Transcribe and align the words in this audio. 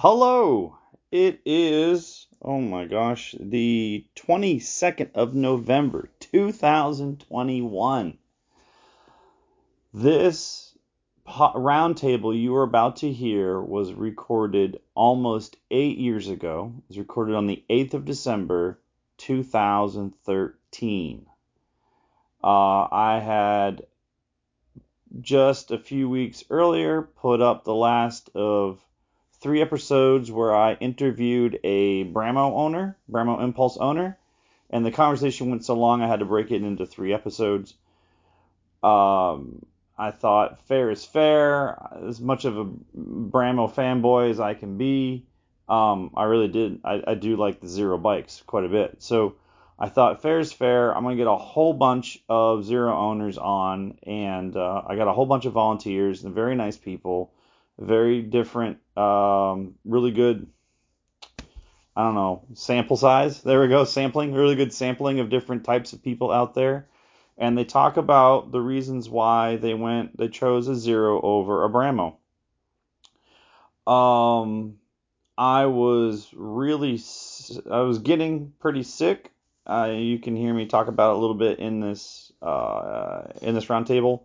Hello. 0.00 0.76
It 1.10 1.40
is, 1.46 2.26
oh 2.42 2.60
my 2.60 2.84
gosh, 2.84 3.34
the 3.40 4.04
22nd 4.14 5.12
of 5.14 5.34
November, 5.34 6.10
2021. 6.20 8.18
This 9.94 10.76
roundtable 11.26 12.38
you 12.38 12.54
are 12.56 12.62
about 12.62 12.96
to 12.96 13.10
hear 13.10 13.58
was 13.58 13.94
recorded 13.94 14.80
almost 14.94 15.56
eight 15.70 15.96
years 15.96 16.28
ago. 16.28 16.74
It 16.76 16.84
was 16.88 16.98
recorded 16.98 17.34
on 17.34 17.46
the 17.46 17.64
8th 17.70 17.94
of 17.94 18.04
December, 18.04 18.78
2013. 19.16 21.26
Uh, 22.44 22.46
I 22.46 23.18
had 23.24 23.86
just 25.22 25.70
a 25.70 25.78
few 25.78 26.10
weeks 26.10 26.44
earlier 26.50 27.00
put 27.00 27.40
up 27.40 27.64
the 27.64 27.74
last 27.74 28.28
of 28.34 28.78
three 29.40 29.60
episodes 29.62 30.30
where 30.30 30.54
I 30.54 30.74
interviewed 30.74 31.58
a 31.62 32.04
Brammo 32.04 32.52
owner, 32.52 32.96
Brammo 33.10 33.42
Empulse 33.42 33.76
owner, 33.76 34.18
and 34.70 34.84
the 34.84 34.90
conversation 34.90 35.50
went 35.50 35.64
so 35.64 35.74
long 35.74 36.02
I 36.02 36.08
had 36.08 36.20
to 36.20 36.24
break 36.24 36.50
it 36.50 36.62
into 36.62 36.86
three 36.86 37.12
episodes. 37.12 37.74
Um, 38.82 39.64
I 39.98 40.10
thought 40.10 40.66
fair 40.66 40.90
is 40.90 41.04
fair, 41.04 41.78
as 42.06 42.20
much 42.20 42.44
of 42.44 42.58
a 42.58 42.64
Brammo 42.64 43.72
fanboy 43.72 44.30
as 44.30 44.40
I 44.40 44.54
can 44.54 44.76
be. 44.76 45.26
Um, 45.68 46.10
I 46.16 46.24
really 46.24 46.48
did. 46.48 46.80
I, 46.84 47.02
I 47.06 47.14
do 47.14 47.36
like 47.36 47.60
the 47.60 47.68
zero 47.68 47.98
bikes 47.98 48.42
quite 48.46 48.64
a 48.64 48.68
bit. 48.68 49.02
So 49.02 49.36
I 49.78 49.88
thought 49.88 50.22
fair 50.22 50.38
is 50.38 50.52
fair. 50.52 50.96
I'm 50.96 51.02
gonna 51.02 51.16
get 51.16 51.26
a 51.26 51.36
whole 51.36 51.72
bunch 51.72 52.18
of 52.28 52.64
zero 52.64 52.96
owners 52.96 53.38
on, 53.38 53.98
and 54.02 54.56
uh, 54.56 54.82
I 54.86 54.96
got 54.96 55.08
a 55.08 55.12
whole 55.12 55.26
bunch 55.26 55.44
of 55.44 55.52
volunteers 55.52 56.24
and 56.24 56.34
very 56.34 56.54
nice 56.54 56.76
people, 56.76 57.32
very 57.78 58.22
different, 58.22 58.78
um, 58.96 59.74
really 59.84 60.10
good. 60.10 60.46
I 61.96 62.02
don't 62.02 62.14
know 62.14 62.44
sample 62.54 62.96
size. 62.96 63.42
There 63.42 63.60
we 63.60 63.68
go, 63.68 63.84
sampling. 63.84 64.34
Really 64.34 64.54
good 64.54 64.72
sampling 64.72 65.20
of 65.20 65.30
different 65.30 65.64
types 65.64 65.92
of 65.92 66.02
people 66.02 66.30
out 66.30 66.54
there, 66.54 66.88
and 67.38 67.56
they 67.56 67.64
talk 67.64 67.96
about 67.96 68.52
the 68.52 68.60
reasons 68.60 69.08
why 69.08 69.56
they 69.56 69.74
went, 69.74 70.16
they 70.16 70.28
chose 70.28 70.68
a 70.68 70.74
zero 70.74 71.20
over 71.22 71.64
a 71.64 71.70
Brammo. 71.70 72.16
Um, 73.90 74.76
I 75.38 75.66
was 75.66 76.28
really, 76.34 77.00
I 77.70 77.80
was 77.80 77.98
getting 78.00 78.52
pretty 78.58 78.82
sick 78.82 79.32
uh, 79.66 79.92
you 79.92 80.18
can 80.18 80.36
hear 80.36 80.54
me 80.54 80.66
talk 80.66 80.86
about 80.86 81.12
it 81.12 81.16
a 81.16 81.20
little 81.20 81.34
bit 81.34 81.58
in 81.58 81.80
this 81.80 82.32
uh, 82.40 83.22
in 83.42 83.54
this 83.54 83.66
roundtable. 83.66 84.22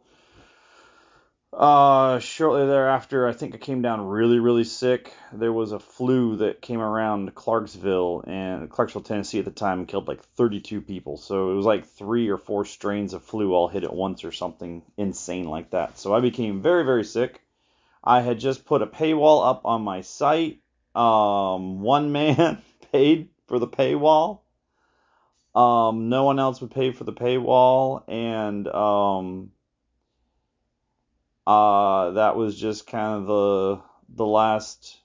Uh, 1.53 2.19
shortly 2.19 2.65
thereafter, 2.65 3.27
I 3.27 3.33
think 3.33 3.53
I 3.53 3.57
came 3.57 3.81
down 3.81 4.07
really, 4.07 4.39
really 4.39 4.63
sick. 4.63 5.13
There 5.33 5.51
was 5.51 5.73
a 5.73 5.79
flu 5.79 6.37
that 6.37 6.61
came 6.61 6.79
around 6.79 7.35
Clarksville 7.35 8.23
and 8.25 8.69
Clarksville, 8.69 9.01
Tennessee 9.01 9.39
at 9.39 9.45
the 9.45 9.51
time 9.51 9.79
and 9.79 9.87
killed 9.87 10.07
like 10.07 10.23
32 10.37 10.81
people. 10.81 11.17
So 11.17 11.51
it 11.51 11.55
was 11.55 11.65
like 11.65 11.85
three 11.85 12.29
or 12.29 12.37
four 12.37 12.63
strains 12.63 13.13
of 13.13 13.23
flu 13.23 13.53
all 13.53 13.67
hit 13.67 13.83
at 13.83 13.93
once 13.93 14.23
or 14.23 14.31
something 14.31 14.81
insane 14.95 15.45
like 15.45 15.71
that. 15.71 15.99
So 15.99 16.13
I 16.15 16.21
became 16.21 16.61
very, 16.61 16.85
very 16.85 17.03
sick. 17.03 17.41
I 18.03 18.21
had 18.21 18.39
just 18.39 18.65
put 18.65 18.81
a 18.81 18.87
paywall 18.87 19.45
up 19.45 19.65
on 19.65 19.81
my 19.81 20.01
site. 20.01 20.61
Um, 20.95 21.81
one 21.81 22.11
man 22.13 22.61
paid 22.91 23.29
for 23.47 23.59
the 23.59 23.67
paywall 23.67 24.39
um, 25.53 26.09
no 26.09 26.23
one 26.23 26.39
else 26.39 26.61
would 26.61 26.71
pay 26.71 26.91
for 26.91 27.03
the 27.03 27.13
paywall, 27.13 28.03
and 28.07 28.67
um, 28.69 29.51
uh, 31.47 32.11
that 32.11 32.35
was 32.35 32.59
just 32.59 32.87
kind 32.87 33.17
of 33.17 33.25
the 33.27 33.81
the 34.09 34.25
last 34.25 34.97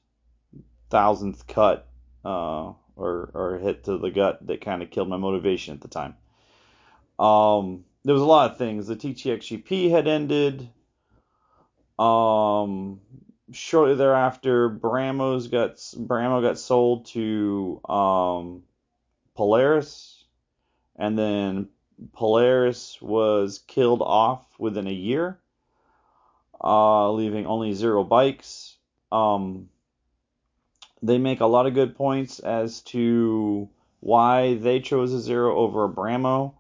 thousandth 0.91 1.47
cut 1.47 1.89
uh, 2.25 2.73
or 2.97 3.31
or 3.35 3.59
hit 3.63 3.85
to 3.85 3.99
the 3.99 4.11
gut 4.11 4.47
that 4.47 4.61
kind 4.61 4.83
of 4.83 4.91
killed 4.91 5.09
my 5.09 5.17
motivation 5.17 5.75
at 5.75 5.81
the 5.81 5.89
time. 5.89 6.15
Um, 7.19 7.85
there 8.05 8.15
was 8.15 8.23
a 8.23 8.27
lot 8.27 8.51
of 8.51 8.59
things. 8.59 8.87
The 8.87 8.97
TTXGP 8.97 9.91
had 9.91 10.07
ended. 10.07 10.69
Um, 11.99 13.01
shortly 13.53 13.95
thereafter, 13.95 14.69
Brammo's 14.69 15.49
got 15.49 15.77
Brammo 15.77 16.43
got 16.43 16.59
sold 16.59 17.07
to 17.07 17.81
um, 17.89 18.63
Polaris 19.35 20.17
and 20.99 21.19
then 21.19 21.69
Polaris 22.13 23.01
was 23.01 23.63
killed 23.67 24.03
off 24.03 24.47
within 24.59 24.87
a 24.87 24.93
year, 24.93 25.41
uh, 26.63 27.11
leaving 27.13 27.47
only 27.47 27.73
zero 27.73 28.05
bikes. 28.05 28.77
Um, 29.13 29.69
they 31.03 31.19
make 31.19 31.41
a 31.41 31.47
lot 31.47 31.67
of 31.67 31.75
good 31.75 31.97
points 31.97 32.39
as 32.39 32.81
to 32.83 33.69
why 34.01 34.55
they 34.55 34.81
chose 34.81 35.13
a 35.13 35.21
zero 35.21 35.57
over 35.57 35.85
a 35.85 35.89
Brammo. 35.89 36.55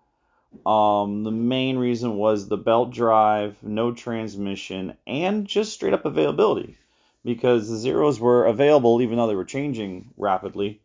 Um, 0.64 1.24
the 1.24 1.30
main 1.30 1.76
reason 1.78 2.16
was 2.16 2.48
the 2.48 2.56
belt 2.56 2.90
drive, 2.90 3.62
no 3.62 3.92
transmission, 3.92 4.96
and 5.06 5.46
just 5.46 5.72
straight 5.72 5.94
up 5.94 6.04
availability. 6.04 6.76
Because 7.24 7.68
the 7.68 7.76
zeros 7.76 8.20
were 8.20 8.44
available 8.44 9.02
even 9.02 9.16
though 9.16 9.26
they 9.26 9.34
were 9.34 9.44
changing 9.44 10.12
rapidly. 10.16 10.80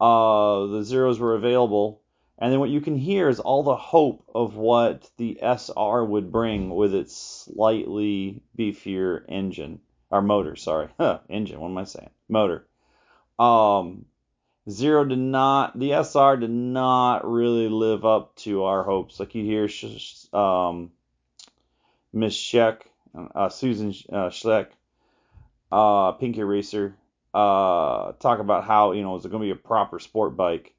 Uh, 0.00 0.66
the 0.66 0.82
zeros 0.82 1.18
were 1.18 1.34
available 1.34 2.00
and 2.38 2.52
then 2.52 2.60
what 2.60 2.70
you 2.70 2.80
can 2.80 2.96
hear 2.96 3.28
is 3.28 3.40
all 3.40 3.62
the 3.62 3.76
hope 3.76 4.24
of 4.34 4.56
what 4.56 5.10
the 5.16 5.38
SR 5.42 6.04
would 6.04 6.30
bring 6.30 6.74
with 6.74 6.94
its 6.94 7.16
slightly 7.16 8.42
beefier 8.58 9.24
engine 9.28 9.80
or 10.10 10.22
motor. 10.22 10.56
Sorry, 10.56 10.88
huh, 10.98 11.20
engine. 11.28 11.60
What 11.60 11.68
am 11.68 11.78
I 11.78 11.84
saying? 11.84 12.10
Motor. 12.28 12.66
Um, 13.38 14.06
Zero 14.68 15.04
did 15.04 15.18
not. 15.18 15.78
The 15.78 15.92
SR 15.92 16.38
did 16.38 16.50
not 16.50 17.24
really 17.24 17.68
live 17.68 18.04
up 18.04 18.34
to 18.36 18.64
our 18.64 18.82
hopes. 18.82 19.20
Like 19.20 19.34
you 19.34 19.44
hear, 19.44 19.68
um, 20.32 20.90
Miss 22.12 22.36
Sheck, 22.36 22.80
uh, 23.14 23.48
Susan 23.48 23.90
uh, 24.12 24.30
Schleck, 24.30 24.68
uh, 25.70 26.12
Pinky 26.12 26.42
Racer, 26.42 26.96
uh, 27.32 28.12
talk 28.12 28.40
about 28.40 28.64
how 28.64 28.92
you 28.92 29.02
know 29.02 29.14
it's 29.14 29.26
going 29.26 29.40
to 29.40 29.46
be 29.46 29.52
a 29.52 29.56
proper 29.56 30.00
sport 30.00 30.36
bike 30.36 30.74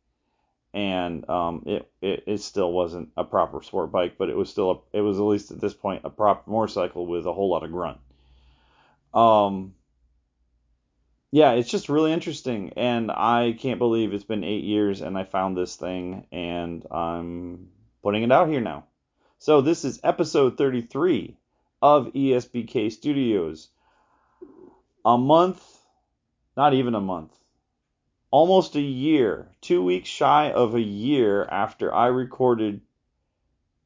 and 0.74 1.28
um, 1.30 1.64
it, 1.66 1.90
it, 2.02 2.24
it 2.28 2.42
still 2.42 2.72
wasn't 2.72 3.10
a 3.18 3.24
proper 3.24 3.62
sport 3.62 3.92
bike, 3.92 4.16
but 4.18 4.30
it 4.30 4.36
was 4.36 4.50
still 4.50 4.72
a, 4.72 4.98
it 4.98 5.02
was 5.02 5.18
at 5.18 5.24
least 5.24 5.52
at 5.52 5.62
this 5.62 5.74
point 5.74 6.02
a 6.04 6.10
proper 6.10 6.50
motorcycle 6.50 7.06
with 7.06 7.26
a 7.26 7.34
whole 7.34 7.50
lot 7.50 7.64
of 7.64 7.72
grunt. 7.72 7.98
Um, 9.14 9.74
yeah, 11.32 11.52
it's 11.52 11.70
just 11.70 11.90
really 11.90 12.14
interesting, 12.14 12.74
and 12.78 13.12
I 13.12 13.56
can't 13.58 13.80
believe 13.80 14.14
it's 14.14 14.24
been 14.24 14.44
eight 14.44 14.64
years 14.64 15.02
and 15.02 15.18
I 15.18 15.24
found 15.24 15.58
this 15.58 15.76
thing, 15.76 16.28
and 16.32 16.86
I'm 16.92 17.70
putting 18.04 18.24
it 18.24 18.32
out 18.32 18.50
here 18.50 18.62
now. 18.62 18.86
So 19.40 19.62
this 19.62 19.86
is 19.86 20.00
episode 20.04 20.58
33 20.58 21.38
of 21.82 22.08
ESBK 22.14 22.92
Studios. 22.92 23.70
A 25.06 25.18
month, 25.18 25.64
not 26.56 26.74
even 26.74 26.96
a 26.96 27.02
month, 27.02 27.32
almost 28.32 28.76
a 28.76 28.82
year, 28.82 29.48
two 29.62 29.84
weeks 29.84 30.10
shy 30.10 30.52
of 30.52 30.76
a 30.76 30.82
year 30.82 31.46
after 31.46 31.94
I 31.94 32.08
recorded, 32.08 32.82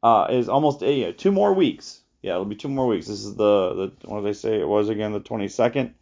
uh, 0.03 0.27
is 0.29 0.49
almost 0.49 0.81
a 0.83 1.13
two 1.13 1.31
more 1.31 1.53
weeks. 1.53 2.01
Yeah, 2.21 2.33
it'll 2.33 2.45
be 2.45 2.55
two 2.55 2.69
more 2.69 2.87
weeks. 2.87 3.07
This 3.07 3.23
is 3.23 3.35
the, 3.35 3.73
the 3.73 4.07
what 4.07 4.21
did 4.21 4.29
I 4.29 4.33
say 4.33 4.59
it 4.59 4.67
was 4.67 4.89
again? 4.89 5.13
The 5.13 5.21
22nd. 5.21 5.93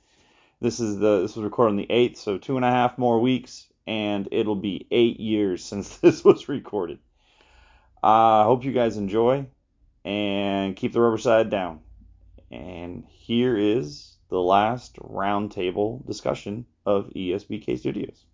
This 0.61 0.79
is 0.79 0.97
the 0.97 1.22
this 1.22 1.35
was 1.35 1.44
recorded 1.44 1.72
on 1.72 1.78
the 1.78 1.88
8th, 1.88 2.17
so 2.17 2.38
two 2.38 2.57
and 2.57 2.66
a 2.66 2.72
half 2.72 2.97
more 2.97 3.19
weeks, 3.19 3.67
and 3.88 4.28
it'll 4.31 4.55
be 4.55 4.88
eight 4.91 5.19
years 5.19 5.63
since 5.69 5.97
this 5.97 6.23
was 6.23 6.49
recorded. 6.49 6.99
I 8.01 8.41
uh, 8.41 8.44
hope 8.45 8.63
you 8.63 8.72
guys 8.72 8.95
enjoy 8.95 9.47
and 10.05 10.75
keep 10.75 10.94
the 10.94 11.01
rubber 11.01 11.17
side 11.17 11.49
down. 11.49 11.81
And 12.49 13.03
here 13.09 13.57
is 13.57 14.16
the 14.29 14.39
last 14.39 14.95
roundtable 14.95 16.05
discussion 16.07 16.66
of 16.85 17.09
ESBK 17.16 17.78
Studios. 17.78 18.25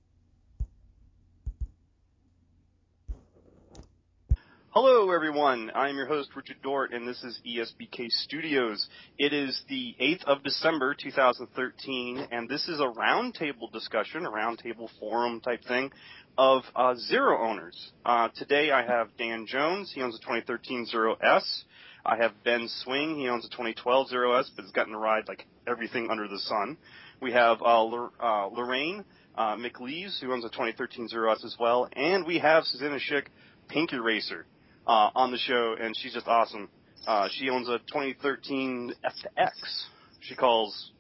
Hello, 4.78 5.12
everyone. 5.12 5.72
I'm 5.74 5.96
your 5.96 6.06
host, 6.06 6.32
Richard 6.36 6.58
Dort, 6.62 6.92
and 6.92 7.08
this 7.08 7.24
is 7.24 7.40
ESBK 7.48 8.10
Studios. 8.10 8.90
It 9.18 9.32
is 9.32 9.64
the 9.70 9.96
8th 10.02 10.26
of 10.26 10.44
December, 10.44 10.94
2013, 10.94 12.28
and 12.30 12.50
this 12.50 12.68
is 12.68 12.82
a 12.82 12.84
roundtable 12.84 13.72
discussion, 13.72 14.26
a 14.26 14.30
roundtable 14.30 14.90
forum 15.00 15.40
type 15.40 15.64
thing, 15.64 15.92
of 16.38 16.64
uh, 16.76 16.94
Zero 16.96 17.42
owners. 17.42 17.94
Uh, 18.06 18.28
today 18.36 18.72
I 18.72 18.86
have 18.86 19.16
Dan 19.18 19.46
Jones. 19.48 19.94
He 19.96 20.02
owns 20.02 20.18
a 20.18 20.20
2013 20.20 20.88
Zero 20.88 21.16
S. 21.24 21.64
I 22.06 22.18
have 22.18 22.34
Ben 22.44 22.68
Swing. 22.84 23.18
He 23.18 23.30
owns 23.30 23.46
a 23.46 23.50
2012 23.52 24.10
Zero 24.10 24.34
S, 24.34 24.52
but 24.58 24.64
has 24.64 24.74
gotten 24.74 24.92
to 24.92 25.00
ride 25.00 25.30
like 25.30 25.48
everything 25.66 26.10
under 26.12 26.28
the 26.28 26.40
sun. 26.40 26.76
We 27.22 27.32
have 27.32 27.62
uh, 27.62 27.86
uh, 27.86 28.48
Lorraine 28.48 29.06
uh, 29.38 29.56
who 29.56 30.34
owns 30.34 30.44
a 30.44 30.50
2013 30.50 31.08
Zero 31.08 31.32
S 31.32 31.46
as 31.46 31.56
well, 31.58 31.88
and 31.94 32.28
we 32.28 32.40
have 32.40 32.66
Susanna 32.66 32.98
Schick, 32.98 33.28
Pinky 33.70 34.00
Racer 34.00 34.46
uh, 34.88 35.10
on 35.16 35.32
the 35.32 35.38
show, 35.38 35.76
and 35.80 35.96
she's 35.98 36.14
just 36.14 36.28
awesome. 36.28 36.70
Uh, 37.08 37.28
she 37.32 37.50
owns 37.50 37.68
a 37.70 37.80
2013 37.80 38.94
F 39.04 39.14
to 39.24 39.42
X. 39.42 39.88
She 40.22 40.36
calls 40.36 40.92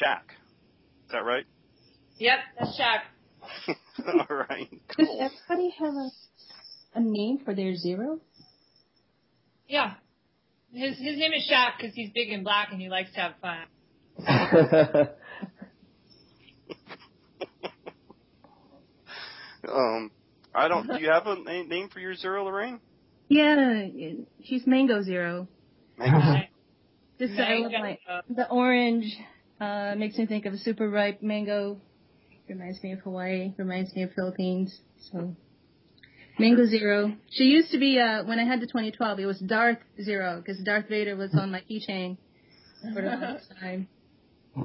Shaq. 0.00 0.22
Is 1.06 1.12
that 1.12 1.24
right? 1.24 1.44
Yep, 2.18 2.38
that's 2.58 2.78
Shaq. 2.78 3.76
All 4.30 4.36
right. 4.36 4.68
Does 4.98 5.08
everybody 5.48 5.74
have 5.78 5.94
a 5.94 6.10
a 6.94 7.00
name 7.00 7.38
for 7.44 7.54
their 7.54 7.74
zero? 7.76 8.20
Yeah. 9.68 9.94
His 10.72 10.98
his 10.98 11.16
name 11.18 11.32
is 11.32 11.50
Shaq 11.50 11.78
because 11.78 11.94
he's 11.94 12.10
big 12.10 12.30
and 12.30 12.44
black 12.44 12.68
and 12.72 12.80
he 12.80 12.88
likes 12.88 13.12
to 13.12 13.20
have 13.20 13.34
fun. 13.40 15.08
Um, 19.70 20.10
I 20.54 20.68
don't. 20.68 20.86
Do 20.86 20.98
you 21.00 21.10
have 21.10 21.26
a 21.26 21.36
name 21.36 21.88
for 21.88 22.00
your 22.00 22.14
zero, 22.14 22.44
Lorraine? 22.44 22.80
Yeah, 23.28 23.86
she's 24.42 24.66
Mango 24.66 25.02
Zero. 25.02 25.48
Mango. 25.98 26.42
Just 27.18 27.34
Mango. 27.34 27.78
my 27.78 27.98
the 28.28 28.48
orange 28.48 29.16
uh 29.60 29.94
makes 29.96 30.16
me 30.16 30.26
think 30.26 30.46
of 30.46 30.54
a 30.54 30.58
super 30.58 30.88
ripe 30.88 31.22
mango. 31.22 31.80
Reminds 32.48 32.82
me 32.82 32.92
of 32.92 33.00
Hawaii. 33.00 33.52
Reminds 33.58 33.94
me 33.94 34.02
of 34.02 34.12
Philippines. 34.14 34.80
So 35.12 35.34
Mango 36.38 36.64
Zero. 36.66 37.14
She 37.30 37.44
used 37.44 37.72
to 37.72 37.78
be 37.78 37.98
uh 37.98 38.24
when 38.24 38.38
I 38.38 38.44
had 38.44 38.60
the 38.60 38.66
2012. 38.66 39.18
It 39.18 39.26
was 39.26 39.38
Darth 39.40 39.78
Zero 40.02 40.40
because 40.40 40.62
Darth 40.64 40.88
Vader 40.88 41.16
was 41.16 41.34
on 41.34 41.50
my 41.50 41.62
keychain 41.68 42.16
for 42.94 43.02
the 43.02 43.08
longest 43.08 43.52
time, 43.60 43.88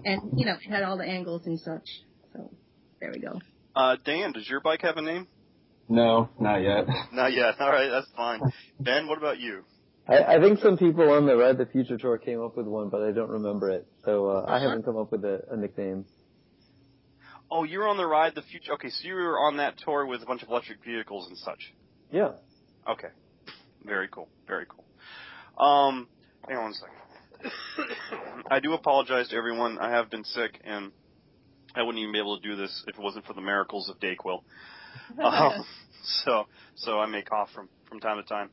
and 0.06 0.40
you 0.40 0.46
know 0.46 0.54
it 0.54 0.70
had 0.70 0.84
all 0.84 0.98
the 0.98 1.06
angles 1.06 1.46
and 1.48 1.60
such. 1.60 1.88
So 2.34 2.52
there 3.02 3.12
we 3.12 3.20
go. 3.20 3.42
Uh, 3.76 3.98
Dan, 4.06 4.32
does 4.32 4.48
your 4.48 4.62
bike 4.62 4.84
have 4.84 4.98
a 4.98 5.02
name? 5.02 5.28
No, 5.90 6.30
not 6.40 6.58
yet. 6.62 6.88
Not 7.12 7.34
yet. 7.34 7.60
All 7.60 7.70
right, 7.70 7.90
that's 7.90 8.08
fine. 8.16 8.40
Ben, 8.80 9.08
what 9.08 9.18
about 9.18 9.40
you? 9.40 9.64
I, 10.08 10.36
I 10.36 10.40
think 10.40 10.60
some 10.60 10.78
people 10.78 11.12
on 11.12 11.26
the 11.26 11.36
Ride 11.36 11.58
the 11.58 11.66
Future 11.66 11.98
tour 11.98 12.18
came 12.18 12.42
up 12.42 12.58
with 12.58 12.68
one, 12.68 12.90
but 12.90 13.02
I 13.02 13.12
don't 13.12 13.30
remember 13.30 13.70
it. 13.70 13.88
So 14.04 14.28
uh, 14.28 14.46
I 14.48 14.60
haven't 14.60 14.84
come 14.84 14.98
up 14.98 15.12
with 15.12 15.24
a, 15.24 15.44
a 15.52 15.58
nickname. 15.58 16.06
Oh, 17.52 17.64
you 17.64 17.80
were 17.80 17.88
on 17.88 17.98
the 17.98 18.06
ride 18.06 18.34
the 18.34 18.42
future. 18.42 18.74
Okay, 18.74 18.90
so 18.90 19.08
you 19.08 19.14
were 19.14 19.38
on 19.38 19.58
that 19.58 19.76
tour 19.78 20.06
with 20.06 20.24
a 20.24 20.26
bunch 20.26 20.42
of 20.42 20.50
electric 20.50 20.84
vehicles 20.84 21.28
and 21.28 21.38
such. 21.38 21.74
Yeah. 22.12 22.32
Okay. 22.90 23.10
Very 23.86 24.08
cool. 24.08 24.28
Very 24.48 24.66
cool. 24.66 24.84
Um, 25.64 26.08
hang 26.48 26.58
on 26.58 26.64
one 26.64 26.74
second. 26.74 27.92
I 28.52 28.60
do 28.60 28.74
apologize 28.74 29.30
to 29.30 29.36
everyone. 29.36 29.78
I 29.78 29.92
have 29.92 30.10
been 30.10 30.24
sick, 30.24 30.60
and 30.64 30.92
I 31.76 31.84
wouldn't 31.84 32.02
even 32.02 32.14
be 32.14 32.20
able 32.20 32.40
to 32.40 32.48
do 32.48 32.56
this 32.56 32.84
if 32.88 32.96
it 32.96 33.02
wasn't 33.02 33.26
for 33.26 33.34
the 33.34 33.42
miracles 33.42 33.90
of 33.90 34.00
Dayquil. 34.00 34.42
Um, 35.24 35.64
so, 36.26 36.44
so 36.76 37.00
I 37.00 37.06
may 37.06 37.22
cough 37.22 37.50
from 37.54 37.70
from 37.88 38.00
time 38.00 38.18
to 38.22 38.28
time. 38.28 38.50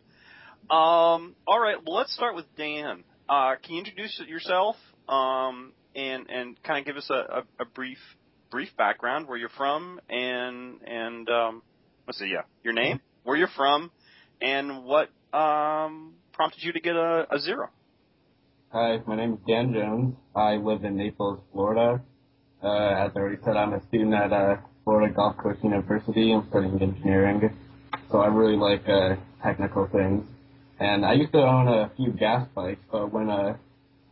Um, 0.70 1.34
all 1.46 1.58
right. 1.58 1.76
Well, 1.84 1.96
let's 1.96 2.14
start 2.14 2.36
with 2.36 2.44
Dan. 2.56 3.02
Uh, 3.28 3.54
can 3.62 3.74
you 3.74 3.78
introduce 3.78 4.20
yourself? 4.28 4.76
Um, 5.08 5.72
and 5.96 6.28
and 6.30 6.62
kind 6.62 6.78
of 6.78 6.86
give 6.86 6.96
us 6.96 7.08
a, 7.10 7.14
a, 7.14 7.42
a 7.60 7.64
brief 7.64 7.98
brief 8.50 8.68
background, 8.76 9.28
where 9.28 9.38
you're 9.38 9.48
from, 9.50 10.00
and 10.08 10.80
and 10.86 11.28
um, 11.28 11.62
let's 12.06 12.18
see, 12.18 12.30
yeah, 12.32 12.42
your 12.62 12.72
name, 12.72 13.00
where 13.24 13.36
you're 13.36 13.48
from, 13.56 13.90
and 14.40 14.84
what 14.84 15.08
um, 15.32 16.14
prompted 16.32 16.62
you 16.62 16.72
to 16.72 16.80
get 16.80 16.96
a, 16.96 17.26
a 17.30 17.38
zero. 17.40 17.68
Hi, 18.72 18.98
my 19.06 19.16
name 19.16 19.34
is 19.34 19.38
Dan 19.46 19.72
Jones. 19.72 20.14
I 20.34 20.56
live 20.56 20.84
in 20.84 20.96
Naples, 20.96 21.40
Florida. 21.52 22.00
Uh, 22.62 22.66
as 22.68 23.10
I 23.16 23.18
already 23.18 23.38
said, 23.44 23.56
I'm 23.56 23.72
a 23.72 23.82
student 23.88 24.14
at 24.14 24.32
uh, 24.32 24.56
Florida 24.84 25.12
Gulf 25.14 25.36
Coast 25.38 25.62
University. 25.62 26.32
I'm 26.32 26.48
studying 26.48 26.80
engineering, 26.80 27.56
so 28.10 28.18
I 28.18 28.26
really 28.26 28.56
like 28.56 28.88
uh, 28.88 29.16
technical 29.42 29.88
things. 29.92 30.24
And 30.78 31.04
I 31.04 31.12
used 31.12 31.32
to 31.32 31.38
own 31.42 31.68
a 31.68 31.90
few 31.96 32.12
gas 32.12 32.48
bikes, 32.54 32.80
but 32.90 33.12
when 33.12 33.28
uh, 33.28 33.56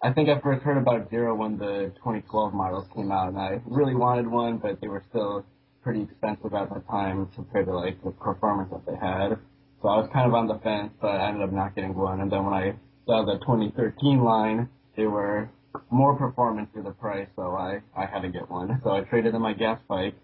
I 0.03 0.12
think 0.12 0.29
I 0.29 0.38
first 0.41 0.62
heard 0.62 0.76
about 0.76 1.11
Zero 1.11 1.35
when 1.35 1.59
the 1.59 1.93
2012 1.97 2.55
models 2.55 2.87
came 2.94 3.11
out, 3.11 3.29
and 3.29 3.38
I 3.38 3.61
really 3.67 3.94
wanted 3.94 4.29
one, 4.29 4.59
but 4.59 4.81
they 4.81 4.88
were 4.88 5.03
still 5.09 5.44
pretty 5.82 6.03
expensive 6.03 6.53
at 6.55 6.69
the 6.73 6.81
time 6.91 7.29
compared 7.35 7.67
to 7.67 7.75
like 7.75 8.03
the 8.05 8.11
performance 8.11 8.70
that 8.70 8.85
they 8.87 8.97
had. 8.97 9.38
So 9.81 9.88
I 9.88 9.97
was 9.97 10.11
kind 10.12 10.26
of 10.26 10.35
on 10.35 10.47
the 10.47 10.59
fence, 10.59 10.93
but 11.00 11.09
I 11.09 11.29
ended 11.29 11.43
up 11.43 11.53
not 11.53 11.75
getting 11.75 11.94
one. 11.94 12.20
And 12.20 12.31
then 12.31 12.44
when 12.44 12.55
I 12.55 12.75
saw 13.06 13.25
the 13.25 13.38
2013 13.38 14.23
line, 14.23 14.69
they 14.97 15.06
were 15.06 15.49
more 15.91 16.17
performance 16.17 16.69
for 16.75 16.82
the 16.82 16.91
price, 16.91 17.29
so 17.37 17.56
I 17.56 17.81
I 17.97 18.06
had 18.06 18.23
to 18.23 18.29
get 18.29 18.50
one. 18.50 18.81
So 18.85 18.91
I 18.91 19.00
traded 19.00 19.35
in 19.35 19.41
my 19.41 19.55
gas 19.55 19.81
bike, 19.88 20.15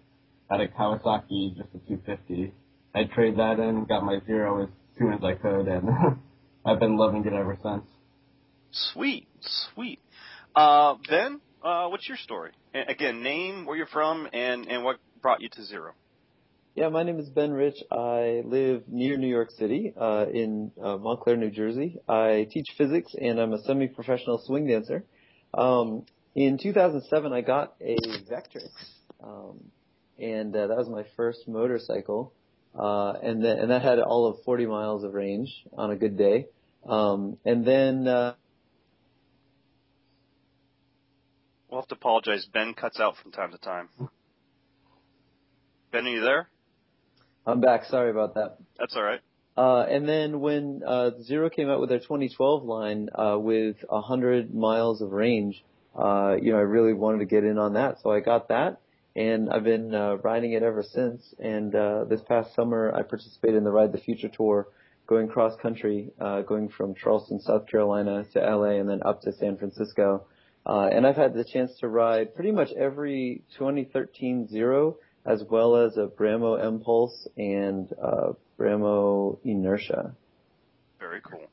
had 0.49 0.61
a 0.61 0.67
Kawasaki, 0.67 1.55
just 1.57 1.69
a 1.75 1.79
250. 1.87 2.53
I 2.93 3.03
traded 3.05 3.39
that 3.39 3.59
in, 3.59 3.85
got 3.85 4.03
my 4.03 4.19
zero 4.25 4.63
as 4.63 4.69
soon 4.97 5.13
as 5.13 5.23
I 5.23 5.33
could, 5.33 5.67
and 5.67 5.89
I've 6.65 6.79
been 6.79 6.97
loving 6.97 7.25
it 7.25 7.33
ever 7.33 7.57
since. 7.61 7.85
Sweet, 8.71 9.27
sweet. 9.41 9.99
Uh, 10.55 10.95
ben, 11.09 11.41
uh, 11.63 11.87
what's 11.87 12.07
your 12.07 12.17
story? 12.17 12.51
A- 12.73 12.91
Again, 12.91 13.21
name, 13.23 13.65
where 13.65 13.75
you're 13.75 13.87
from, 13.87 14.27
and 14.33 14.67
and 14.67 14.83
what 14.83 14.97
brought 15.21 15.41
you 15.41 15.49
to 15.49 15.63
zero. 15.63 15.93
Yeah, 16.75 16.89
my 16.89 17.03
name 17.03 17.19
is 17.19 17.29
Ben 17.29 17.51
Rich. 17.51 17.77
I 17.89 18.41
live 18.43 18.83
near 18.89 19.15
New 19.15 19.29
York 19.29 19.49
City, 19.51 19.93
uh, 19.97 20.25
in 20.31 20.73
uh, 20.83 20.97
Montclair, 20.97 21.37
New 21.37 21.49
Jersey. 21.49 21.97
I 22.07 22.47
teach 22.51 22.67
physics 22.77 23.13
and 23.17 23.39
I'm 23.39 23.53
a 23.53 23.63
semi-professional 23.63 24.43
swing 24.45 24.67
dancer. 24.67 25.05
Um, 25.53 26.05
in 26.35 26.57
2007, 26.61 27.31
I 27.31 27.39
got 27.39 27.75
a 27.79 27.95
Vectrix, 28.29 28.67
um, 29.23 29.71
and 30.19 30.55
uh, 30.55 30.67
that 30.67 30.77
was 30.77 30.89
my 30.89 31.05
first 31.15 31.47
motorcycle. 31.47 32.33
Uh, 32.77 33.13
and 33.23 33.43
then, 33.43 33.57
and 33.57 33.71
that 33.71 33.81
had 33.81 33.99
all 33.99 34.27
of 34.27 34.43
40 34.43 34.65
miles 34.65 35.03
of 35.03 35.13
range 35.13 35.49
on 35.77 35.91
a 35.91 35.95
good 35.95 36.17
day. 36.17 36.47
Um, 36.87 37.37
and 37.45 37.65
then, 37.65 38.07
uh, 38.07 38.33
We'll 41.69 41.81
have 41.81 41.89
to 41.89 41.95
apologize. 41.95 42.47
Ben 42.53 42.73
cuts 42.73 43.01
out 43.01 43.15
from 43.21 43.33
time 43.33 43.51
to 43.51 43.57
time. 43.57 43.89
Ben, 45.91 46.05
are 46.05 46.09
you 46.09 46.21
there? 46.21 46.47
I'm 47.45 47.59
back. 47.59 47.83
Sorry 47.85 48.11
about 48.11 48.35
that. 48.35 48.59
That's 48.79 48.95
all 48.95 49.03
right. 49.03 49.19
Uh, 49.57 49.81
and 49.81 50.07
then 50.07 50.39
when 50.39 50.83
uh, 50.87 51.11
Zero 51.23 51.49
came 51.49 51.69
out 51.69 51.81
with 51.81 51.89
their 51.89 51.99
2012 51.99 52.63
line 52.63 53.09
uh, 53.13 53.37
with 53.37 53.77
100 53.87 54.53
miles 54.53 55.01
of 55.01 55.11
range, 55.11 55.63
uh, 55.97 56.35
you 56.41 56.51
know, 56.51 56.57
I 56.57 56.61
really 56.61 56.93
wanted 56.93 57.19
to 57.19 57.25
get 57.25 57.43
in 57.43 57.57
on 57.57 57.73
that, 57.73 57.97
so 58.01 58.11
I 58.11 58.19
got 58.19 58.49
that, 58.49 58.79
and 59.15 59.49
I've 59.49 59.63
been 59.63 59.95
uh, 59.95 60.17
riding 60.17 60.53
it 60.53 60.63
ever 60.63 60.83
since. 60.83 61.33
And 61.39 61.73
uh, 61.73 62.03
this 62.05 62.21
past 62.27 62.53
summer, 62.55 62.93
I 62.93 63.03
participated 63.03 63.57
in 63.57 63.63
the 63.63 63.71
Ride 63.71 63.91
the 63.91 63.99
Future 63.99 64.29
tour, 64.29 64.67
going 65.07 65.27
cross 65.27 65.55
country, 65.61 66.11
uh, 66.19 66.41
going 66.41 66.69
from 66.69 66.95
Charleston, 66.95 67.39
South 67.39 67.67
Carolina 67.67 68.25
to 68.33 68.39
LA, 68.39 68.79
and 68.79 68.89
then 68.89 69.01
up 69.05 69.21
to 69.21 69.31
San 69.33 69.57
Francisco. 69.57 70.25
Uh, 70.65 70.89
and 70.91 71.05
I've 71.05 71.15
had 71.15 71.33
the 71.33 71.45
chance 71.45 71.71
to 71.79 71.87
ride 71.87 72.33
pretty 72.33 72.51
much 72.51 72.69
every 72.73 73.43
2013 73.57 74.47
Zero, 74.47 74.97
as 75.25 75.43
well 75.49 75.75
as 75.75 75.95
a 75.97 76.07
Brammo 76.07 76.63
Empulse 76.63 77.27
and 77.37 77.87
uh, 78.01 78.33
Brammo 78.59 79.37
Enertia. 79.45 80.13
Very 80.99 81.21
cool. 81.21 81.47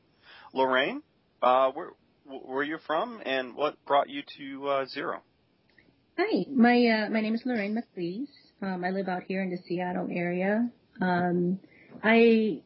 Lorraine, 0.55 1.03
uh, 1.43 1.71
where 1.73 1.91
where 2.25 2.59
are 2.59 2.63
you 2.63 2.79
from, 2.87 3.21
and 3.27 3.55
what 3.55 3.77
brought 3.85 4.09
you 4.09 4.23
to 4.39 4.69
uh, 4.69 4.87
zero? 4.87 5.23
Hi, 6.19 6.45
my 6.55 6.87
uh, 6.89 7.09
my 7.09 7.23
name 7.23 7.35
is 7.35 7.43
Lorraine 7.47 7.75
McLeese. 7.75 8.29
Um, 8.61 8.85
I 8.85 8.91
live 8.91 9.09
out 9.09 9.23
here 9.23 9.43
in 9.43 9.49
the 9.49 9.57
Seattle 9.67 10.09
area. 10.13 10.71
Um, 11.01 11.59
I 12.05 12.61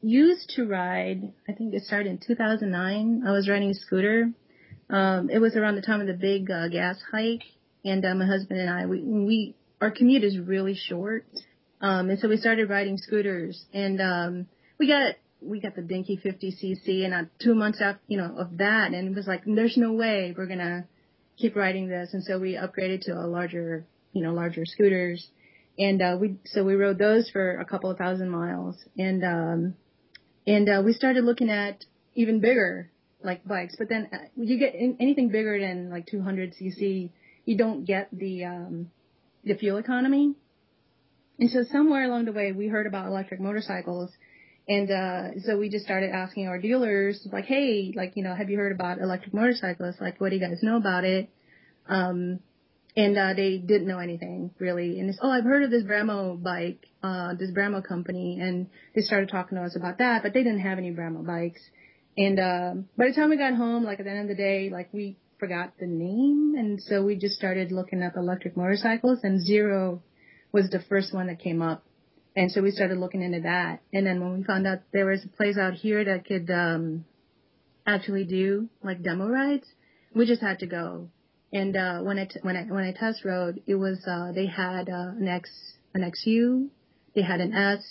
used 0.00 0.50
to 0.50 0.66
ride. 0.68 1.32
I 1.48 1.52
think 1.52 1.74
it 1.74 1.82
started 1.82 2.10
in 2.10 2.18
2009. 2.24 3.24
I 3.26 3.32
was 3.32 3.48
riding 3.48 3.70
a 3.70 3.74
scooter. 3.74 4.30
Um, 4.88 5.30
it 5.30 5.40
was 5.40 5.56
around 5.56 5.74
the 5.74 5.82
time 5.82 6.00
of 6.00 6.06
the 6.06 6.12
big 6.14 6.48
uh, 6.48 6.68
gas 6.68 6.96
hike, 7.10 7.42
and 7.84 8.04
uh, 8.04 8.14
my 8.14 8.24
husband 8.24 8.60
and 8.60 8.70
I 8.70 8.86
we 8.86 9.00
we 9.00 9.56
our 9.80 9.90
commute 9.90 10.22
is 10.22 10.38
really 10.38 10.76
short, 10.76 11.26
um, 11.80 12.08
and 12.08 12.20
so 12.20 12.28
we 12.28 12.36
started 12.36 12.70
riding 12.70 12.98
scooters, 12.98 13.64
and 13.74 14.00
um, 14.00 14.46
we 14.78 14.86
got 14.86 15.16
we 15.40 15.60
got 15.60 15.74
the 15.74 15.82
dinky 15.82 16.20
50cc, 16.24 17.04
and 17.04 17.12
uh, 17.12 17.22
two 17.40 17.56
months 17.56 17.80
after 17.82 18.00
you 18.06 18.18
know 18.18 18.36
of 18.38 18.58
that, 18.58 18.92
and 18.92 19.08
it 19.08 19.14
was 19.16 19.26
like 19.26 19.42
there's 19.44 19.76
no 19.76 19.92
way 19.92 20.32
we're 20.38 20.46
gonna 20.46 20.86
keep 21.38 21.56
riding 21.56 21.88
this, 21.88 22.10
and 22.12 22.22
so 22.22 22.38
we 22.38 22.54
upgraded 22.54 23.02
to 23.02 23.12
a 23.12 23.26
larger 23.26 23.84
you 24.12 24.22
know 24.22 24.32
larger 24.32 24.64
scooters, 24.64 25.26
and 25.78 26.02
uh, 26.02 26.16
we 26.20 26.36
so 26.46 26.64
we 26.64 26.74
rode 26.74 26.98
those 26.98 27.30
for 27.30 27.58
a 27.58 27.64
couple 27.64 27.90
of 27.90 27.98
thousand 27.98 28.30
miles, 28.30 28.76
and 28.96 29.24
um, 29.24 29.74
and 30.46 30.68
uh, 30.68 30.82
we 30.84 30.92
started 30.92 31.24
looking 31.24 31.50
at 31.50 31.84
even 32.14 32.40
bigger 32.40 32.90
like 33.24 33.46
bikes, 33.46 33.74
but 33.78 33.88
then 33.88 34.08
uh, 34.12 34.16
you 34.36 34.58
get 34.58 34.74
in, 34.74 34.96
anything 35.00 35.28
bigger 35.28 35.58
than 35.60 35.90
like 35.90 36.06
200 36.06 36.54
cc, 36.60 37.10
you 37.44 37.56
don't 37.56 37.84
get 37.84 38.08
the 38.12 38.44
um, 38.44 38.90
the 39.44 39.54
fuel 39.54 39.78
economy. 39.78 40.34
And 41.38 41.50
so 41.50 41.64
somewhere 41.70 42.04
along 42.04 42.26
the 42.26 42.32
way, 42.32 42.52
we 42.52 42.68
heard 42.68 42.86
about 42.86 43.06
electric 43.06 43.40
motorcycles, 43.40 44.10
and 44.68 44.90
uh, 44.90 45.40
so 45.44 45.58
we 45.58 45.68
just 45.68 45.84
started 45.84 46.10
asking 46.10 46.46
our 46.46 46.58
dealers, 46.58 47.26
like, 47.32 47.46
hey, 47.46 47.92
like 47.96 48.12
you 48.16 48.22
know, 48.22 48.34
have 48.34 48.48
you 48.48 48.56
heard 48.56 48.72
about 48.72 48.98
electric 48.98 49.34
motorcycles? 49.34 49.96
Like, 50.00 50.20
what 50.20 50.30
do 50.30 50.36
you 50.36 50.40
guys 50.40 50.62
know 50.62 50.76
about 50.76 51.04
it? 51.04 51.30
Um, 51.88 52.40
and 52.96 53.16
uh, 53.16 53.34
they 53.34 53.58
didn't 53.58 53.88
know 53.88 53.98
anything 53.98 54.50
really. 54.58 55.00
And 55.00 55.08
it's, 55.08 55.18
oh, 55.22 55.30
I've 55.30 55.44
heard 55.44 55.62
of 55.62 55.70
this 55.70 55.82
Brammo 55.82 56.42
bike, 56.42 56.86
uh, 57.02 57.34
this 57.34 57.50
Brammo 57.50 57.86
company, 57.86 58.38
and 58.40 58.68
they 58.94 59.00
started 59.00 59.30
talking 59.30 59.56
to 59.56 59.64
us 59.64 59.76
about 59.76 59.98
that, 59.98 60.22
but 60.22 60.34
they 60.34 60.42
didn't 60.42 60.60
have 60.60 60.78
any 60.78 60.92
Brammo 60.92 61.26
bikes. 61.26 61.60
And 62.16 62.38
uh, 62.38 62.74
by 62.96 63.08
the 63.08 63.14
time 63.14 63.30
we 63.30 63.38
got 63.38 63.54
home, 63.54 63.84
like 63.84 63.98
at 63.98 64.04
the 64.04 64.10
end 64.10 64.30
of 64.30 64.36
the 64.36 64.42
day, 64.42 64.68
like 64.70 64.92
we 64.92 65.16
forgot 65.38 65.72
the 65.80 65.86
name, 65.86 66.54
and 66.56 66.80
so 66.80 67.04
we 67.04 67.16
just 67.16 67.34
started 67.34 67.72
looking 67.72 68.02
up 68.02 68.16
electric 68.16 68.56
motorcycles, 68.56 69.20
and 69.22 69.44
Zero 69.44 70.02
was 70.52 70.68
the 70.70 70.80
first 70.88 71.14
one 71.14 71.28
that 71.28 71.38
came 71.38 71.62
up. 71.62 71.84
And 72.34 72.50
so 72.50 72.62
we 72.62 72.70
started 72.70 72.98
looking 72.98 73.22
into 73.22 73.40
that. 73.40 73.80
And 73.92 74.06
then 74.06 74.20
when 74.20 74.38
we 74.38 74.44
found 74.44 74.66
out 74.66 74.80
there 74.92 75.06
was 75.06 75.24
a 75.24 75.28
place 75.28 75.58
out 75.58 75.74
here 75.74 76.04
that 76.04 76.24
could 76.24 76.50
um 76.50 77.04
actually 77.86 78.24
do 78.24 78.68
like 78.82 79.02
demo 79.02 79.28
rides, 79.28 79.66
we 80.14 80.26
just 80.26 80.40
had 80.40 80.60
to 80.60 80.66
go. 80.66 81.08
And 81.52 81.76
uh 81.76 82.00
when 82.00 82.18
I 82.18 82.24
t- 82.24 82.40
when 82.42 82.56
I 82.56 82.64
when 82.64 82.84
I 82.84 82.92
test 82.92 83.24
rode, 83.24 83.62
it 83.66 83.74
was 83.74 83.98
uh 84.06 84.32
they 84.32 84.46
had 84.46 84.88
uh, 84.88 85.12
an 85.18 85.28
X 85.28 85.50
an 85.94 86.10
XU, 86.10 86.68
they 87.14 87.22
had 87.22 87.40
an 87.40 87.52
S, 87.52 87.84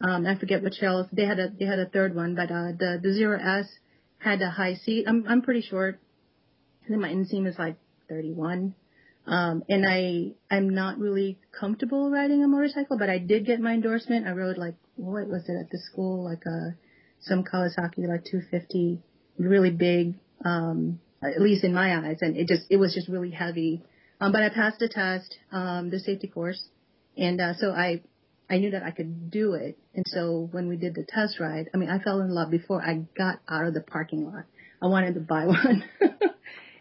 um 0.00 0.26
I 0.26 0.36
forget 0.38 0.62
which 0.62 0.82
else. 0.82 1.08
They 1.12 1.26
had 1.26 1.40
a 1.40 1.48
they 1.50 1.64
had 1.64 1.80
a 1.80 1.86
third 1.86 2.14
one, 2.14 2.36
but 2.36 2.50
uh 2.50 2.72
the 2.78 3.00
the 3.02 3.12
Zero 3.12 3.40
S 3.40 3.66
had 4.18 4.40
a 4.40 4.50
high 4.50 4.74
seat. 4.74 5.06
I'm 5.08 5.24
I'm 5.28 5.42
pretty 5.42 5.62
short. 5.62 5.98
I 6.84 6.88
think 6.88 7.00
my 7.00 7.08
inseam 7.10 7.46
is 7.46 7.58
like 7.58 7.76
31. 8.08 8.74
Um, 9.26 9.62
and 9.68 9.86
I, 9.86 10.32
I'm 10.54 10.68
not 10.68 10.98
really 10.98 11.38
comfortable 11.58 12.10
riding 12.10 12.44
a 12.44 12.48
motorcycle, 12.48 12.98
but 12.98 13.08
I 13.08 13.18
did 13.18 13.46
get 13.46 13.60
my 13.60 13.72
endorsement. 13.72 14.26
I 14.26 14.32
rode 14.32 14.58
like, 14.58 14.74
what 14.96 15.26
was 15.26 15.48
it 15.48 15.58
at 15.58 15.70
the 15.70 15.78
school? 15.78 16.24
Like 16.24 16.42
a, 16.46 16.50
uh, 16.50 16.70
some 17.20 17.42
Kawasaki, 17.42 18.06
like 18.06 18.24
250, 18.24 19.00
really 19.38 19.70
big, 19.70 20.18
um, 20.44 21.00
at 21.22 21.40
least 21.40 21.64
in 21.64 21.72
my 21.72 21.96
eyes. 21.96 22.18
And 22.20 22.36
it 22.36 22.48
just, 22.48 22.66
it 22.68 22.76
was 22.76 22.94
just 22.94 23.08
really 23.08 23.30
heavy. 23.30 23.82
Um, 24.20 24.30
but 24.30 24.42
I 24.42 24.50
passed 24.50 24.78
the 24.78 24.88
test, 24.88 25.34
um, 25.50 25.88
the 25.90 25.98
safety 25.98 26.28
course. 26.28 26.62
And, 27.16 27.40
uh, 27.40 27.54
so 27.54 27.70
I, 27.70 28.02
I 28.50 28.58
knew 28.58 28.72
that 28.72 28.82
I 28.82 28.90
could 28.90 29.30
do 29.30 29.54
it. 29.54 29.78
And 29.94 30.04
so 30.06 30.48
when 30.52 30.68
we 30.68 30.76
did 30.76 30.94
the 30.94 31.06
test 31.08 31.40
ride, 31.40 31.70
I 31.72 31.78
mean, 31.78 31.88
I 31.88 31.98
fell 31.98 32.20
in 32.20 32.28
love 32.28 32.50
before 32.50 32.82
I 32.82 33.06
got 33.16 33.40
out 33.48 33.66
of 33.66 33.72
the 33.72 33.80
parking 33.80 34.26
lot. 34.26 34.44
I 34.82 34.86
wanted 34.86 35.14
to 35.14 35.20
buy 35.20 35.46
one. 35.46 35.84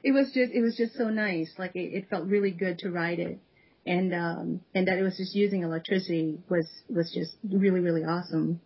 It 0.04 0.12
was 0.12 0.32
just 0.34 0.52
it 0.52 0.62
was 0.62 0.76
just 0.76 0.96
so 0.96 1.10
nice. 1.10 1.52
Like 1.58 1.76
it, 1.76 1.94
it 1.94 2.10
felt 2.10 2.28
really 2.28 2.52
good 2.52 2.80
to 2.80 2.92
ride 2.92 3.20
it, 3.20 3.40
and 3.86 4.14
um, 4.14 4.62
and 4.76 4.88
that 4.88 4.98
it 4.98 5.04
was 5.04 5.18
just 5.18 5.34
using 5.34 5.64
electricity 5.64 6.40
was 6.50 6.68
was 6.90 7.12
just 7.14 7.36
really 7.50 7.80
really 7.80 8.04
awesome. 8.04 8.60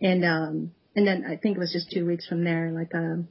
And 0.00 0.24
um, 0.24 0.72
and 0.96 1.06
then 1.06 1.24
I 1.28 1.36
think 1.36 1.56
it 1.56 1.60
was 1.60 1.72
just 1.72 1.90
two 1.90 2.06
weeks 2.06 2.26
from 2.26 2.42
there, 2.42 2.72
like 2.72 2.94
um, 2.94 3.28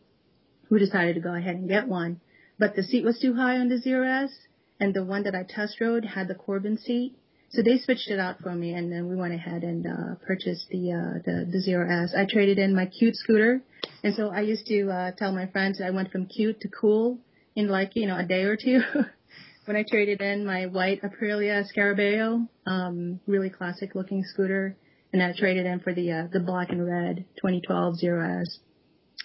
we 0.70 0.80
decided 0.80 1.16
to 1.16 1.22
go 1.22 1.34
ahead 1.34 1.56
and 1.56 1.68
get 1.68 1.88
one, 1.88 2.22
but 2.60 2.76
the 2.76 2.84
seat 2.84 3.04
was 3.04 3.20
too 3.20 3.34
high 3.34 3.58
on 3.58 3.70
the 3.70 3.80
Zero 3.80 4.08
S, 4.08 4.32
and 4.80 4.94
the 4.94 5.04
one 5.04 5.24
that 5.24 5.36
I 5.36 5.44
test 5.44 5.82
rode 5.82 6.06
had 6.06 6.28
the 6.28 6.36
Corbin 6.36 6.78
seat. 6.78 7.16
So 7.50 7.62
they 7.64 7.78
switched 7.78 8.10
it 8.10 8.20
out 8.20 8.42
for 8.42 8.54
me, 8.54 8.74
and 8.74 8.92
then 8.92 9.08
we 9.08 9.16
went 9.16 9.34
ahead 9.34 9.64
and 9.64 9.88
uh, 9.88 10.16
purchased 10.28 10.68
the 10.70 10.92
uh, 10.92 11.20
the 11.26 11.50
the 11.52 11.62
Zero 11.62 11.90
S. 11.90 12.14
I 12.16 12.26
traded 12.26 12.60
in 12.60 12.76
my 12.76 12.86
cute 12.86 13.16
scooter, 13.16 13.62
and 14.04 14.14
so 14.14 14.30
I 14.30 14.42
used 14.42 14.68
to 14.68 14.92
uh, 14.92 15.12
tell 15.18 15.32
my 15.32 15.48
friends 15.48 15.82
I 15.82 15.90
went 15.90 16.12
from 16.12 16.28
cute 16.28 16.60
to 16.62 16.68
cool 16.68 17.18
in 17.58 17.68
like, 17.68 17.96
you 17.96 18.06
know, 18.06 18.16
a 18.16 18.24
day 18.24 18.44
or 18.44 18.56
two 18.56 18.82
when 19.66 19.76
I 19.76 19.84
traded 19.90 20.22
in 20.22 20.46
my 20.46 20.68
white 20.68 21.02
Aprilia 21.02 21.66
Scarabeo, 21.66 22.48
um, 22.68 23.20
really 23.26 23.50
classic 23.50 23.96
looking 23.96 24.24
scooter. 24.24 24.78
And 25.12 25.24
I 25.24 25.34
traded 25.36 25.66
in 25.66 25.80
for 25.80 25.92
the, 25.92 26.12
uh, 26.12 26.28
the 26.32 26.40
black 26.40 26.70
and 26.70 26.86
red 26.86 27.26
2012 27.38 27.98
Zero 27.98 28.42
S. 28.42 28.60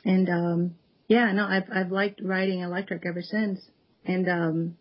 And, 0.06 0.30
um, 0.30 0.74
yeah, 1.08 1.30
no, 1.32 1.44
I've, 1.44 1.68
I've 1.70 1.92
liked 1.92 2.22
riding 2.24 2.60
electric 2.60 3.04
ever 3.04 3.20
since. 3.20 3.60
And, 4.06 4.26
um, 4.28 4.76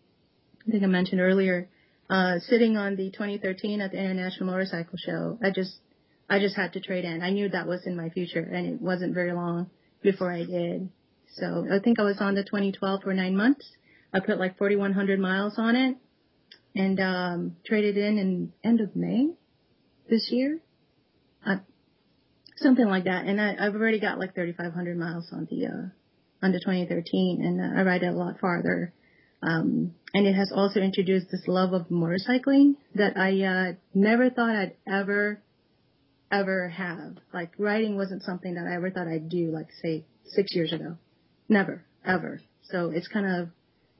I 0.65 0.71
think 0.71 0.83
I 0.83 0.87
mentioned 0.87 1.19
earlier, 1.19 1.67
uh, 2.09 2.39
sitting 2.39 2.77
on 2.77 2.95
the 2.95 3.11
2013 3.11 3.81
at 3.81 3.91
the 3.91 3.97
International 3.97 4.49
Motorcycle 4.49 4.97
Show, 4.97 5.39
I 5.43 5.51
just, 5.51 5.77
I 6.29 6.39
just 6.39 6.55
had 6.55 6.71
to 6.73 6.79
trade 6.79 7.03
in. 7.03 7.21
I 7.21 7.31
knew 7.31 7.49
that 7.49 7.67
was 7.67 7.85
in 7.85 7.97
my 7.97 8.09
future 8.11 8.39
and 8.39 8.65
it 8.65 8.81
wasn't 8.81 9.13
very 9.13 9.33
long 9.33 9.69
before 10.01 10.31
I 10.31 10.45
did. 10.45 10.89
So 11.33 11.65
I 11.71 11.79
think 11.79 11.99
I 11.99 12.03
was 12.03 12.17
on 12.19 12.35
the 12.35 12.43
2012 12.43 13.03
for 13.03 13.13
nine 13.13 13.35
months. 13.35 13.65
I 14.13 14.19
put 14.19 14.39
like 14.39 14.57
4,100 14.57 15.19
miles 15.19 15.55
on 15.57 15.75
it 15.75 15.97
and 16.75 16.99
um, 16.99 17.55
traded 17.65 17.97
in 17.97 18.17
in 18.17 18.53
end 18.63 18.81
of 18.81 18.95
May 18.95 19.29
this 20.09 20.29
year, 20.31 20.59
uh, 21.45 21.57
something 22.57 22.85
like 22.85 23.05
that. 23.05 23.25
And 23.25 23.39
I, 23.39 23.55
I've 23.59 23.75
already 23.75 23.99
got 23.99 24.19
like 24.19 24.35
3,500 24.35 24.97
miles 24.97 25.29
on 25.31 25.47
the 25.49 25.67
uh, 25.67 26.45
on 26.45 26.51
the 26.51 26.59
2013, 26.59 27.41
and 27.43 27.61
uh, 27.61 27.79
I 27.79 27.83
ride 27.83 28.03
it 28.03 28.07
a 28.07 28.11
lot 28.11 28.39
farther. 28.39 28.93
Um, 29.43 29.95
and 30.13 30.27
it 30.27 30.33
has 30.33 30.51
also 30.53 30.79
introduced 30.81 31.31
this 31.31 31.47
love 31.47 31.73
of 31.73 31.87
motorcycling 31.87 32.75
that 32.95 33.17
I 33.17 33.41
uh, 33.43 33.73
never 33.93 34.29
thought 34.29 34.55
I'd 34.55 34.75
ever 34.87 35.41
ever 36.31 36.69
have. 36.69 37.17
Like 37.33 37.51
riding 37.57 37.95
wasn't 37.95 38.23
something 38.23 38.55
that 38.55 38.67
I 38.67 38.75
ever 38.75 38.91
thought 38.91 39.07
I'd 39.07 39.29
do, 39.29 39.51
like 39.51 39.67
say 39.81 40.05
six 40.25 40.53
years 40.53 40.71
ago. 40.73 40.97
Never, 41.51 41.83
ever. 42.05 42.39
So 42.63 42.91
it's 42.91 43.09
kind 43.09 43.25
of 43.25 43.49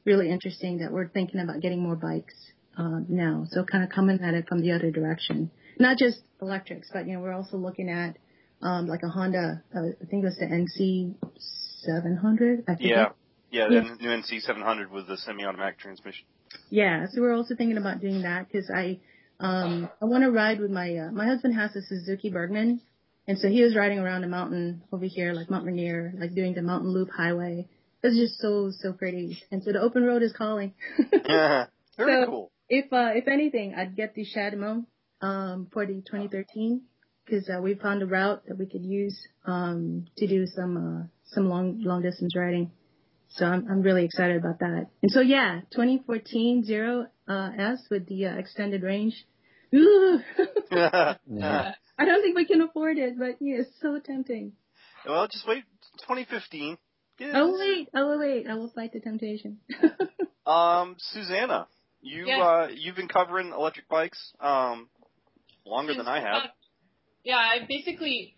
really 0.05 0.31
interesting 0.31 0.77
that 0.77 0.91
we're 0.93 1.10
thinking 1.10 1.41
about 1.41 1.60
getting 1.60 1.84
more 1.84 1.98
bikes 1.98 2.34
uh, 2.77 3.01
now. 3.10 3.46
So 3.50 3.65
kind 3.65 3.84
of 3.84 3.89
coming 3.89 4.22
at 4.22 4.34
it 4.34 4.48
from 4.48 4.62
the 4.62 4.72
other 4.72 4.89
direction, 4.89 5.51
not 5.77 5.98
just 5.98 6.22
electrics, 6.41 6.89
but 6.93 7.05
you 7.05 7.13
know 7.13 7.20
we're 7.20 7.34
also 7.34 7.58
looking 7.58 7.89
at 7.89 8.15
um, 8.62 8.88
like 8.88 9.03
a 9.03 9.10
Honda. 9.10 9.62
Uh, 9.75 9.79
I 10.01 10.05
think 10.05 10.24
it 10.24 10.27
was 10.27 10.38
the 10.38 10.46
NC 10.46 11.13
700. 11.84 12.63
I 12.70 12.77
yeah, 12.79 13.10
yeah, 13.51 13.67
the 13.67 13.98
new 14.00 14.10
NC 14.10 14.43
700 14.43 14.89
with 14.89 15.08
the 15.08 15.17
semi-automatic 15.17 15.77
transmission. 15.77 16.24
Yeah, 16.70 17.08
so 17.12 17.20
we're 17.20 17.36
also 17.36 17.55
thinking 17.55 17.77
about 17.77 18.00
doing 18.00 18.22
that 18.22 18.48
because 18.50 18.72
I 18.74 19.01
um 19.41 19.89
I 20.01 20.05
want 20.05 20.24
to 20.24 20.31
ride 20.31 20.62
with 20.62 20.72
my 20.72 20.96
uh, 20.96 21.12
my 21.12 21.25
husband 21.25 21.55
has 21.55 21.75
a 21.75 21.81
Suzuki 21.81 22.29
Burgman 22.29 22.79
and 23.27 23.37
so 23.37 23.47
he 23.47 23.61
was 23.61 23.75
riding 23.75 23.99
around 23.99 24.23
a 24.23 24.27
mountain 24.27 24.83
over 24.91 25.05
here, 25.05 25.33
like 25.33 25.49
Mount 25.49 25.65
Rainier, 25.65 26.13
like 26.17 26.33
doing 26.33 26.53
the 26.53 26.61
mountain 26.61 26.89
loop 26.89 27.09
highway. 27.15 27.67
It 28.03 28.07
was 28.07 28.17
just 28.17 28.39
so, 28.39 28.71
so 28.71 28.93
pretty. 28.93 29.41
And 29.51 29.63
so 29.63 29.71
the 29.71 29.79
open 29.79 30.03
road 30.03 30.23
is 30.23 30.33
calling. 30.33 30.73
yeah, 31.25 31.67
very 31.97 32.23
so 32.23 32.29
cool. 32.29 32.51
If, 32.67 32.91
uh, 32.91 33.11
if 33.13 33.27
anything, 33.27 33.75
I'd 33.75 33.95
get 33.95 34.15
the 34.15 34.25
CHAdeMO, 34.25 34.85
um, 35.21 35.67
for 35.71 35.85
the 35.85 36.01
2013 36.01 36.81
because, 37.25 37.47
uh, 37.47 37.61
we 37.61 37.75
found 37.75 38.01
a 38.01 38.07
route 38.07 38.43
that 38.47 38.57
we 38.57 38.65
could 38.65 38.83
use, 38.83 39.17
um, 39.45 40.05
to 40.17 40.27
do 40.27 40.47
some, 40.47 40.77
uh, 40.77 41.07
some 41.25 41.47
long, 41.47 41.81
long 41.83 42.01
distance 42.01 42.35
riding. 42.35 42.71
So 43.29 43.45
I'm, 43.45 43.67
I'm 43.69 43.81
really 43.83 44.03
excited 44.03 44.37
about 44.37 44.59
that. 44.59 44.87
And 45.03 45.11
so 45.11 45.21
yeah, 45.21 45.61
2014 45.71 46.63
Zero, 46.65 47.05
uh, 47.27 47.49
S 47.57 47.85
with 47.91 48.07
the, 48.07 48.25
uh, 48.25 48.35
extended 48.35 48.81
range. 48.81 49.25
Ooh. 49.75 50.19
yeah. 50.71 51.75
I 51.98 52.05
don't 52.05 52.21
think 52.21 52.36
we 52.36 52.45
can 52.45 52.62
afford 52.62 52.98
it, 52.98 53.17
but 53.17 53.38
yeah, 53.39 53.62
it's 53.62 53.69
so 53.81 54.00
tempting. 54.00 54.53
Well, 55.05 55.27
just 55.27 55.48
wait 55.48 55.63
2015. 56.01 56.77
Yes. 57.19 57.31
I 57.36 57.41
will 57.41 57.60
wait. 57.60 57.89
I 57.93 58.03
will 58.03 58.19
wait. 58.19 58.48
I 58.48 58.55
will 58.55 58.69
fight 58.69 58.93
the 58.93 59.00
temptation. 59.00 59.60
um, 60.45 60.95
Susanna, 60.98 61.67
you 62.01 62.25
yes. 62.25 62.41
uh, 62.41 62.67
you've 62.74 62.95
been 62.95 63.07
covering 63.07 63.51
electric 63.51 63.88
bikes 63.89 64.33
um 64.39 64.89
longer 65.65 65.93
than 65.93 66.07
I 66.07 66.21
have. 66.21 66.43
Yeah, 67.24 67.38
I 67.38 67.65
basically 67.67 68.36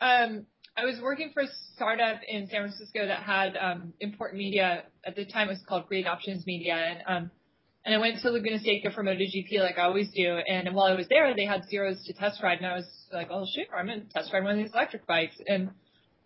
um 0.00 0.46
I 0.74 0.86
was 0.86 0.98
working 1.02 1.30
for 1.34 1.42
a 1.42 1.48
startup 1.74 2.20
in 2.26 2.46
San 2.48 2.62
Francisco 2.62 3.06
that 3.06 3.22
had 3.22 3.56
um 3.56 3.92
import 4.00 4.34
media 4.34 4.84
at 5.04 5.14
the 5.14 5.26
time 5.26 5.48
it 5.48 5.52
was 5.52 5.62
called 5.68 5.86
Great 5.86 6.06
Options 6.06 6.46
Media 6.46 6.74
and 6.74 7.02
um 7.06 7.30
and 7.84 7.94
I 7.94 7.98
went 7.98 8.20
to 8.20 8.30
Laguna 8.30 8.60
Seca 8.60 8.92
for 8.94 9.02
MotoGP 9.02 9.58
like 9.60 9.78
I 9.78 9.82
always 9.82 10.08
do. 10.14 10.38
And 10.48 10.72
while 10.74 10.86
I 10.86 10.94
was 10.94 11.06
there, 11.08 11.34
they 11.34 11.44
had 11.44 11.64
zeros 11.68 12.04
to 12.06 12.12
test 12.12 12.42
ride, 12.42 12.58
and 12.58 12.66
I 12.66 12.76
was 12.76 12.86
like, 13.12 13.28
"Oh 13.30 13.44
shoot, 13.52 13.66
I'm 13.76 13.86
gonna 13.86 14.02
test 14.12 14.32
ride 14.32 14.44
one 14.44 14.58
of 14.58 14.64
these 14.64 14.72
electric 14.72 15.06
bikes." 15.06 15.36
And 15.46 15.70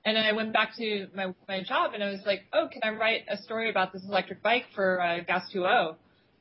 and 0.04 0.18
I 0.18 0.32
went 0.32 0.52
back 0.52 0.76
to 0.76 1.06
my 1.14 1.32
my 1.48 1.62
job, 1.62 1.94
and 1.94 2.02
I 2.02 2.10
was 2.10 2.20
like, 2.26 2.42
"Oh, 2.52 2.68
can 2.70 2.82
I 2.84 2.90
write 2.96 3.22
a 3.28 3.38
story 3.38 3.70
about 3.70 3.92
this 3.92 4.04
electric 4.06 4.42
bike 4.42 4.64
for 4.74 5.00
uh, 5.00 5.20
Gas2O?" 5.24 5.96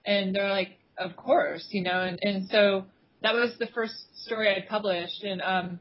And 0.06 0.36
they're 0.36 0.50
like, 0.50 0.78
"Of 0.98 1.16
course," 1.16 1.66
you 1.72 1.84
know. 1.84 2.02
And 2.02 2.20
and 2.22 2.50
so 2.50 2.86
that 3.22 3.34
was 3.34 3.58
the 3.58 3.68
first 3.68 3.94
story 4.26 4.50
I 4.50 4.66
published, 4.68 5.24
and 5.24 5.42
um, 5.42 5.80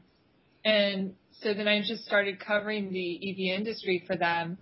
and 0.63 1.13
so 1.41 1.53
then 1.53 1.67
I 1.67 1.81
just 1.81 2.05
started 2.05 2.39
covering 2.39 2.91
the 2.93 3.29
EV 3.29 3.59
industry 3.59 4.03
for 4.07 4.15
them. 4.15 4.57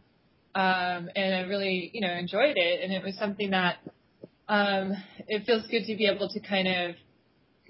Um, 0.55 1.09
and 1.15 1.33
I 1.33 1.41
really, 1.47 1.89
you 1.93 2.01
know, 2.01 2.13
enjoyed 2.13 2.57
it. 2.57 2.83
And 2.83 2.93
it 2.93 3.03
was 3.03 3.15
something 3.17 3.51
that 3.51 3.77
um, 4.47 4.93
it 5.27 5.45
feels 5.45 5.65
good 5.67 5.85
to 5.85 5.95
be 5.95 6.07
able 6.07 6.29
to 6.29 6.39
kind 6.39 6.67
of 6.67 6.95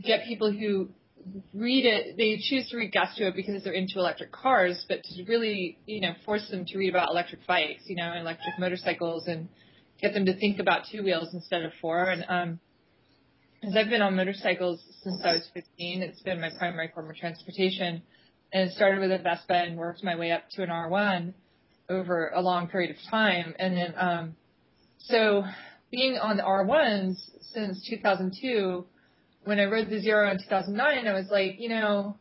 get 0.03 0.25
people 0.25 0.51
who 0.51 0.89
read 1.53 1.85
it, 1.85 2.17
they 2.17 2.37
choose 2.41 2.69
to 2.69 2.77
read 2.77 2.93
Gas2O 2.93 3.35
because 3.35 3.63
they're 3.63 3.73
into 3.73 3.99
electric 3.99 4.31
cars, 4.31 4.85
but 4.89 5.03
to 5.03 5.23
really, 5.25 5.77
you 5.85 6.01
know, 6.01 6.13
force 6.25 6.49
them 6.49 6.65
to 6.65 6.77
read 6.77 6.89
about 6.89 7.09
electric 7.09 7.45
bikes, 7.47 7.83
you 7.87 7.95
know, 7.95 8.13
electric 8.13 8.59
motorcycles 8.59 9.27
and 9.27 9.47
get 10.01 10.13
them 10.13 10.25
to 10.25 10.37
think 10.37 10.59
about 10.59 10.83
two 10.91 11.03
wheels 11.03 11.33
instead 11.33 11.63
of 11.63 11.71
four. 11.81 12.03
And, 12.03 12.25
um, 12.27 12.59
as 13.65 13.77
I've 13.77 13.89
been 13.89 14.01
on 14.01 14.15
motorcycles 14.15 14.83
since 15.03 15.21
I 15.23 15.35
was 15.35 15.47
15, 15.53 16.01
it's 16.01 16.21
been 16.21 16.41
my 16.41 16.49
primary 16.57 16.91
form 16.93 17.09
of 17.09 17.15
transportation 17.15 18.01
and 18.51 18.69
it 18.69 18.75
started 18.75 18.99
with 18.99 19.11
a 19.11 19.17
Vespa 19.23 19.53
and 19.53 19.77
worked 19.77 20.03
my 20.03 20.15
way 20.15 20.31
up 20.31 20.43
to 20.51 20.63
an 20.63 20.69
R1 20.69 21.33
over 21.89 22.31
a 22.35 22.41
long 22.41 22.67
period 22.67 22.91
of 22.91 22.97
time. 23.09 23.55
And 23.57 23.77
then, 23.77 23.93
um, 23.97 24.35
so 24.99 25.43
being 25.93 26.17
on 26.17 26.37
the 26.37 26.43
R1s 26.43 27.15
since 27.53 27.87
2002, 27.87 28.83
when 29.43 29.59
I 29.59 29.65
rode 29.65 29.91
the 29.91 30.01
Zero 30.01 30.31
in 30.31 30.39
2009, 30.39 31.07
I 31.07 31.13
was 31.13 31.27
like, 31.29 31.59
you 31.59 31.69
know, 31.69 32.17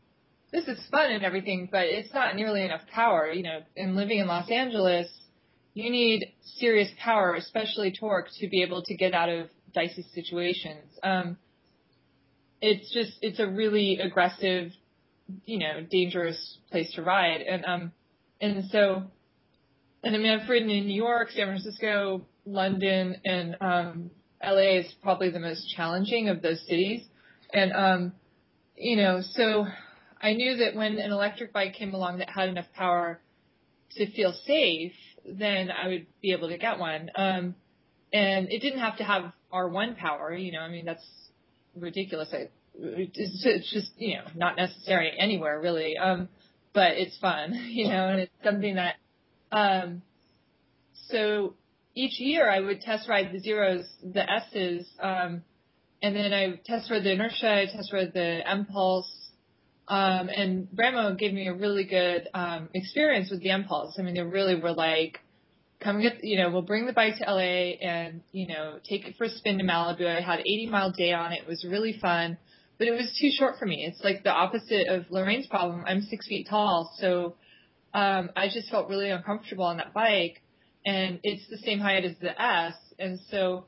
this 0.53 0.69
is 0.69 0.79
fun 0.91 1.11
and 1.11 1.25
everything, 1.25 1.71
but 1.73 1.87
it's 1.87 2.13
not 2.13 2.37
nearly 2.37 2.67
enough 2.67 2.83
power, 2.93 3.33
you 3.33 3.43
know, 3.43 3.61
and 3.75 3.97
living 3.97 4.19
in 4.19 4.27
Los 4.27 4.51
Angeles, 4.51 5.09
you 5.73 5.91
need 5.91 6.35
serious 6.59 6.91
power, 7.03 7.35
especially 7.35 7.95
torque, 7.99 8.27
to 8.41 8.49
be 8.49 8.63
able 8.63 8.83
to 8.83 8.95
get 8.95 9.15
out 9.15 9.31
of 9.31 9.49
dicey 9.75 10.05
situations. 10.15 10.85
Um, 11.03 11.39
it's 12.61 12.93
just 12.93 13.13
it's 13.23 13.41
a 13.41 13.47
really 13.47 14.01
aggressive, 14.01 14.73
you 15.47 15.59
know, 15.59 15.81
dangerous 15.91 16.59
place 16.71 16.93
to 16.97 17.03
ride, 17.03 17.41
and 17.41 17.65
um, 17.65 17.93
and 18.39 18.65
so, 18.71 19.05
and 20.05 20.15
I 20.15 20.19
mean 20.19 20.39
I've 20.39 20.47
ridden 20.47 20.69
in 20.69 20.87
New 20.87 21.03
York, 21.03 21.31
San 21.31 21.47
Francisco, 21.47 22.27
London, 22.45 23.17
and 23.25 23.57
um, 23.61 24.11
LA 24.45 24.79
is 24.79 24.93
probably 25.03 25.31
the 25.31 25.41
most 25.41 25.73
challenging 25.77 26.29
of 26.29 26.43
those 26.43 26.61
cities, 26.67 27.03
and 27.53 27.73
um, 27.73 28.13
you 28.77 28.97
know, 28.97 29.21
so 29.35 29.67
I 30.21 30.35
knew 30.35 30.57
that 30.59 30.75
when 30.75 30.99
an 30.99 31.11
electric 31.11 31.53
bike 31.53 31.75
came 31.75 31.95
along 31.95 32.19
that 32.19 32.31
had 32.31 32.49
enough 32.49 32.67
power 32.75 33.21
to 33.97 34.11
feel 34.13 34.33
safe, 34.47 34.93
then 35.27 35.71
I 35.71 35.89
would 35.89 36.07
be 36.21 36.33
able 36.33 36.49
to 36.49 36.59
get 36.59 36.79
one. 36.79 37.11
Um, 37.15 37.55
and 38.13 38.51
it 38.51 38.61
didn't 38.61 38.81
have 38.81 38.99
to 38.99 39.05
have 39.05 39.33
R1 39.53 39.97
power, 39.97 40.33
you 40.33 40.53
know, 40.53 40.61
I 40.61 40.69
mean, 40.69 40.85
that's 40.85 41.05
ridiculous. 41.77 42.29
I, 42.33 42.49
it's, 42.75 43.73
just, 43.73 43.91
you 43.97 44.17
know, 44.17 44.25
not 44.35 44.57
necessary 44.57 45.13
anywhere 45.19 45.61
really. 45.61 45.97
Um, 45.97 46.29
but 46.73 46.93
it's 46.93 47.19
fun, 47.19 47.53
you 47.69 47.89
know, 47.89 48.09
and 48.09 48.21
it's 48.21 48.33
something 48.45 48.77
that, 48.77 48.97
um, 49.51 50.03
so 51.09 51.55
each 51.95 52.19
year 52.19 52.51
I 52.51 52.61
would 52.61 52.81
test 52.81 53.09
ride 53.09 53.33
the 53.33 53.39
zeros, 53.39 53.85
the 54.03 54.29
S's, 54.31 54.89
um, 55.01 55.43
and 56.03 56.17
then 56.17 56.33
I 56.33 56.61
test 56.65 56.91
ride 56.91 57.05
the 57.05 57.11
enertia, 57.11 57.63
I 57.63 57.67
test 57.67 57.93
ride 57.93 58.13
the 58.13 58.41
empulse, 58.51 59.11
um, 59.89 60.29
and 60.29 60.69
Brammo 60.69 61.19
gave 61.19 61.33
me 61.33 61.49
a 61.49 61.55
really 61.55 61.85
good 61.85 62.29
um, 62.35 62.69
experience 62.75 63.31
with 63.31 63.43
the 63.43 63.51
empulse. 63.51 63.97
I 63.99 64.03
mean, 64.03 64.15
they 64.15 64.23
really 64.23 64.61
were 64.61 64.73
like, 64.73 65.21
come 65.81 66.01
get, 66.01 66.25
you 66.25 66.39
know, 66.39 66.51
we'll 66.51 66.63
bring 66.63 66.87
the 66.87 66.93
bike 66.93 67.17
to 67.19 67.25
LA 67.25 67.77
and, 67.83 68.23
you 68.33 68.47
know, 68.47 68.79
take 68.89 69.07
it 69.07 69.17
for 69.17 69.25
a 69.25 69.29
spin 69.29 69.59
to 69.59 69.65
Malibu. 69.65 70.07
I 70.07 70.21
had 70.21 70.41
80 70.41 70.69
mile 70.71 70.93
day 70.93 71.13
on 71.13 71.33
it. 71.33 71.41
It 71.43 71.49
was 71.49 71.65
really 71.69 71.99
fun, 72.01 72.39
but 72.79 72.87
it 72.87 72.93
was 72.93 73.17
too 73.21 73.31
short 73.31 73.57
for 73.59 73.67
me. 73.67 73.85
It's 73.85 74.03
like 74.03 74.23
the 74.23 74.31
opposite 74.31 74.89
of 74.89 75.07
Lorraine's 75.11 75.47
problem. 75.47 75.85
I'm 75.87 76.03
six 76.03 76.27
feet 76.27 76.47
tall. 76.49 76.93
So, 76.99 77.35
um, 77.95 78.31
I 78.37 78.49
just 78.49 78.71
felt 78.71 78.89
really 78.89 79.11
uncomfortable 79.11 79.65
on 79.65 79.77
that 79.77 79.93
bike 79.93 80.42
and 80.85 81.21
it's 81.23 81.49
the 81.49 81.59
same 81.59 81.79
height 81.79 82.05
as 82.05 82.17
the 82.21 82.41
S. 82.41 82.75
And 82.99 83.19
so, 83.31 83.67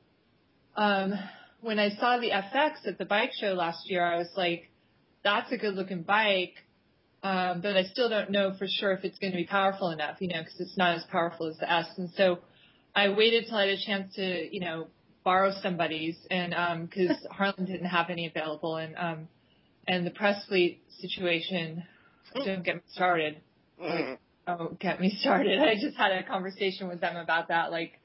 um, 0.76 1.14
when 1.61 1.78
I 1.78 1.90
saw 1.90 2.18
the 2.18 2.30
FX 2.30 2.87
at 2.87 2.99
the 2.99 3.04
bike 3.04 3.30
show 3.40 3.54
last 3.54 3.88
year, 3.88 4.04
I 4.04 4.18
was 4.18 4.30
like, 4.37 4.71
that's 5.23 5.50
a 5.52 5.56
good 5.56 5.75
looking 5.75 6.02
bike. 6.02 6.54
Um, 7.23 7.62
but 7.62 7.76
I 7.76 7.85
still 7.85 8.11
don't 8.11 8.30
know 8.30 8.52
for 8.59 8.66
sure 8.68 8.92
if 8.92 9.02
it's 9.02 9.18
going 9.18 9.33
to 9.33 9.38
be 9.38 9.47
powerful 9.47 9.90
enough, 9.90 10.18
you 10.21 10.28
know, 10.28 10.40
because 10.40 10.61
it's 10.61 10.76
not 10.76 10.97
as 10.97 11.04
powerful 11.11 11.47
as 11.47 11.56
the 11.56 11.71
S. 11.71 11.87
And 11.97 12.11
so 12.16 12.40
I 12.94 13.09
waited 13.09 13.47
till 13.49 13.56
I 13.56 13.66
had 13.66 13.78
a 13.78 13.83
chance 13.83 14.14
to, 14.16 14.54
you 14.54 14.61
know, 14.61 14.88
borrow 15.25 15.52
somebody's, 15.62 16.16
and 16.30 16.50
because 16.88 17.16
um, 17.16 17.30
Harlan 17.30 17.64
didn't 17.64 17.87
have 17.87 18.11
any 18.11 18.26
available, 18.26 18.76
and 18.76 18.94
um, 18.97 19.28
and 19.88 20.06
the 20.06 20.11
press 20.11 20.44
fleet 20.47 20.83
situation, 21.00 21.83
don't 22.35 22.62
get 22.62 22.76
me 22.76 22.83
started. 22.92 23.40
Like, 23.80 24.21
oh, 24.47 24.77
get 24.81 25.01
me 25.01 25.17
started. 25.21 25.61
I 25.61 25.75
just 25.75 25.97
had 25.97 26.13
a 26.13 26.23
conversation 26.23 26.89
with 26.89 27.01
them 27.01 27.17
about 27.17 27.49
that, 27.49 27.71
like. 27.71 28.01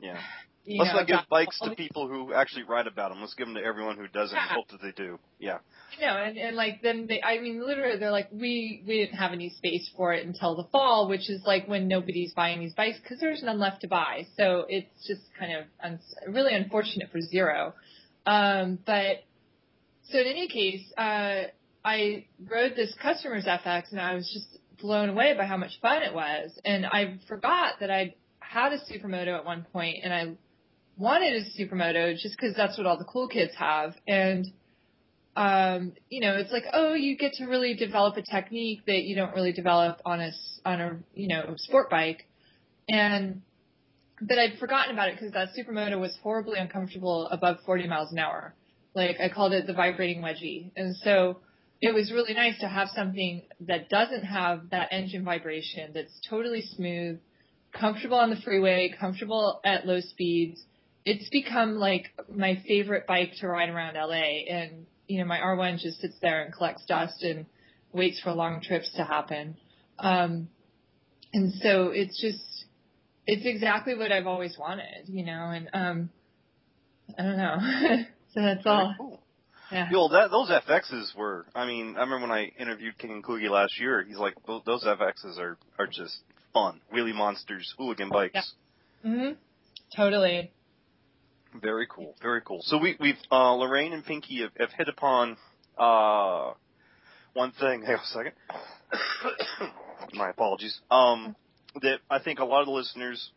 Yeah. 0.00 0.18
Let's 0.66 0.92
not 0.92 1.06
give 1.06 1.18
bikes 1.28 1.58
to 1.60 1.74
people 1.74 2.06
who 2.06 2.32
actually 2.32 2.64
write 2.64 2.86
about 2.86 3.10
them. 3.10 3.20
Let's 3.20 3.34
give 3.34 3.46
them 3.46 3.56
to 3.56 3.62
everyone 3.62 3.96
who 3.96 4.06
doesn't. 4.08 4.36
Yeah. 4.36 4.48
Hope 4.48 4.68
that 4.68 4.82
they 4.82 4.92
do. 4.92 5.18
Yeah. 5.38 5.58
You 5.98 6.06
know, 6.06 6.12
and, 6.12 6.38
and 6.38 6.56
like 6.56 6.82
then 6.82 7.06
they, 7.08 7.20
I 7.22 7.40
mean, 7.40 7.64
literally, 7.66 7.98
they're 7.98 8.10
like, 8.10 8.28
we 8.30 8.82
we 8.86 8.98
didn't 8.98 9.16
have 9.16 9.32
any 9.32 9.50
space 9.50 9.90
for 9.96 10.12
it 10.12 10.24
until 10.26 10.54
the 10.56 10.64
fall, 10.64 11.08
which 11.08 11.28
is 11.28 11.42
like 11.44 11.66
when 11.66 11.88
nobody's 11.88 12.32
buying 12.34 12.60
these 12.60 12.74
bikes 12.74 12.98
because 13.02 13.18
there's 13.20 13.42
none 13.42 13.58
left 13.58 13.80
to 13.80 13.88
buy. 13.88 14.26
So 14.36 14.66
it's 14.68 15.06
just 15.06 15.22
kind 15.38 15.56
of 15.56 15.64
un- 15.82 16.00
really 16.28 16.54
unfortunate 16.54 17.10
for 17.10 17.20
zero. 17.20 17.74
Um, 18.26 18.78
but 18.86 19.24
so 20.10 20.18
in 20.18 20.26
any 20.26 20.48
case, 20.48 20.84
uh, 20.96 21.44
I 21.84 22.26
rode 22.48 22.76
this 22.76 22.94
customer's 23.00 23.46
FX 23.46 23.90
and 23.92 24.00
I 24.00 24.14
was 24.14 24.30
just 24.32 24.59
blown 24.80 25.08
away 25.08 25.34
by 25.36 25.44
how 25.44 25.56
much 25.56 25.80
fun 25.80 26.02
it 26.02 26.14
was, 26.14 26.50
and 26.64 26.86
I 26.86 27.18
forgot 27.28 27.74
that 27.80 27.90
I'd 27.90 28.14
had 28.40 28.72
a 28.72 28.78
supermoto 28.78 29.36
at 29.36 29.44
one 29.44 29.66
point, 29.72 29.98
and 30.02 30.12
I 30.12 30.36
wanted 31.00 31.34
a 31.34 31.62
supermoto 31.62 32.12
just 32.12 32.36
because 32.36 32.54
that's 32.54 32.76
what 32.76 32.86
all 32.86 32.98
the 32.98 33.04
cool 33.04 33.26
kids 33.26 33.52
have. 33.56 33.94
And, 34.06 34.46
um, 35.34 35.94
you 36.10 36.20
know, 36.20 36.34
it's 36.36 36.52
like, 36.52 36.64
oh, 36.72 36.94
you 36.94 37.16
get 37.16 37.32
to 37.34 37.46
really 37.46 37.74
develop 37.74 38.16
a 38.18 38.22
technique 38.22 38.84
that 38.86 39.02
you 39.04 39.16
don't 39.16 39.34
really 39.34 39.52
develop 39.52 40.00
on 40.04 40.20
a, 40.20 40.30
on 40.66 40.80
a, 40.80 40.98
you 41.14 41.28
know, 41.28 41.54
sport 41.56 41.88
bike. 41.88 42.26
And, 42.88 43.40
but 44.20 44.38
I'd 44.38 44.58
forgotten 44.58 44.92
about 44.92 45.08
it 45.08 45.16
because 45.18 45.32
that 45.32 45.48
supermoto 45.58 45.98
was 45.98 46.16
horribly 46.22 46.58
uncomfortable 46.58 47.28
above 47.28 47.56
40 47.64 47.88
miles 47.88 48.12
an 48.12 48.18
hour. 48.18 48.54
Like 48.94 49.16
I 49.20 49.30
called 49.30 49.52
it 49.52 49.66
the 49.66 49.72
vibrating 49.72 50.20
wedgie. 50.20 50.70
And 50.76 50.94
so 50.96 51.38
it 51.80 51.94
was 51.94 52.12
really 52.12 52.34
nice 52.34 52.58
to 52.60 52.68
have 52.68 52.88
something 52.94 53.42
that 53.60 53.88
doesn't 53.88 54.24
have 54.24 54.70
that 54.70 54.88
engine 54.92 55.24
vibration, 55.24 55.92
that's 55.94 56.20
totally 56.28 56.62
smooth, 56.62 57.18
comfortable 57.72 58.18
on 58.18 58.30
the 58.30 58.36
freeway, 58.36 58.94
comfortable 58.98 59.60
at 59.64 59.86
low 59.86 60.00
speeds, 60.00 60.62
it's 61.04 61.28
become 61.30 61.76
like 61.76 62.10
my 62.34 62.62
favorite 62.66 63.06
bike 63.06 63.32
to 63.40 63.48
ride 63.48 63.70
around 63.70 63.94
LA. 63.94 64.44
And, 64.50 64.86
you 65.06 65.18
know, 65.18 65.24
my 65.24 65.38
R1 65.38 65.78
just 65.78 66.00
sits 66.00 66.16
there 66.20 66.42
and 66.42 66.52
collects 66.52 66.84
dust 66.86 67.22
and 67.22 67.46
waits 67.92 68.20
for 68.20 68.32
long 68.32 68.60
trips 68.60 68.92
to 68.96 69.04
happen. 69.04 69.56
Um, 69.98 70.48
and 71.32 71.52
so 71.62 71.88
it's 71.88 72.20
just, 72.20 72.66
it's 73.26 73.46
exactly 73.46 73.96
what 73.96 74.12
I've 74.12 74.26
always 74.26 74.56
wanted, 74.58 75.06
you 75.06 75.24
know, 75.24 75.50
and, 75.50 75.70
um, 75.72 76.10
I 77.18 77.22
don't 77.22 77.36
know. 77.38 77.56
so 78.34 78.42
that's 78.42 78.64
Very 78.64 78.76
all. 78.76 78.94
Cool. 78.98 79.22
Yeah. 79.70 79.88
Yo, 79.90 80.08
that, 80.08 80.30
those 80.30 80.50
FXs 80.50 81.14
were, 81.16 81.46
I 81.54 81.66
mean, 81.66 81.96
I 81.96 82.00
remember 82.00 82.26
when 82.28 82.36
I 82.36 82.50
interviewed 82.58 82.98
King 82.98 83.22
Koogie 83.22 83.48
last 83.50 83.78
year, 83.78 84.02
he's 84.06 84.16
like, 84.16 84.34
those 84.46 84.84
FXs 84.84 85.38
are, 85.38 85.56
are 85.78 85.86
just 85.86 86.16
fun. 86.52 86.80
Wheelie 86.92 87.14
monsters, 87.14 87.72
hooligan 87.78 88.08
bikes. 88.08 88.52
Yeah. 89.04 89.10
Mhm. 89.10 89.36
Totally. 89.96 90.50
Very 91.60 91.86
cool. 91.88 92.14
Very 92.22 92.40
cool. 92.42 92.60
So 92.62 92.78
we, 92.78 92.96
we've 93.00 93.16
uh, 93.30 93.54
Lorraine 93.54 93.92
and 93.92 94.04
Pinky 94.04 94.42
have, 94.42 94.50
have 94.58 94.70
hit 94.76 94.88
upon 94.88 95.36
uh, 95.78 96.52
one 97.34 97.52
thing. 97.52 97.82
Hang 97.82 97.96
on 97.96 98.00
a 98.00 98.06
second. 98.06 98.32
My 100.14 100.30
apologies. 100.30 100.80
Um, 100.90 101.34
that 101.82 101.98
I 102.08 102.18
think 102.20 102.38
a 102.38 102.44
lot 102.44 102.60
of 102.60 102.66
the 102.66 102.72
listeners, 102.72 103.30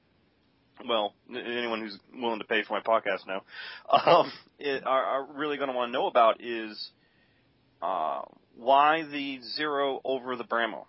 well, 0.87 1.13
anyone 1.29 1.81
who's 1.81 1.97
willing 2.13 2.39
to 2.39 2.45
pay 2.45 2.63
for 2.63 2.73
my 2.73 2.81
podcast 2.81 3.27
now, 3.27 3.43
um, 3.89 4.31
it, 4.59 4.85
are, 4.85 5.03
are 5.03 5.27
really 5.33 5.57
going 5.57 5.69
to 5.69 5.75
want 5.75 5.89
to 5.89 5.93
know 5.93 6.07
about 6.07 6.41
is 6.41 6.89
uh, 7.81 8.21
why 8.55 9.03
the 9.03 9.39
zero 9.55 10.01
over 10.03 10.35
the 10.35 10.43
Brammo. 10.43 10.85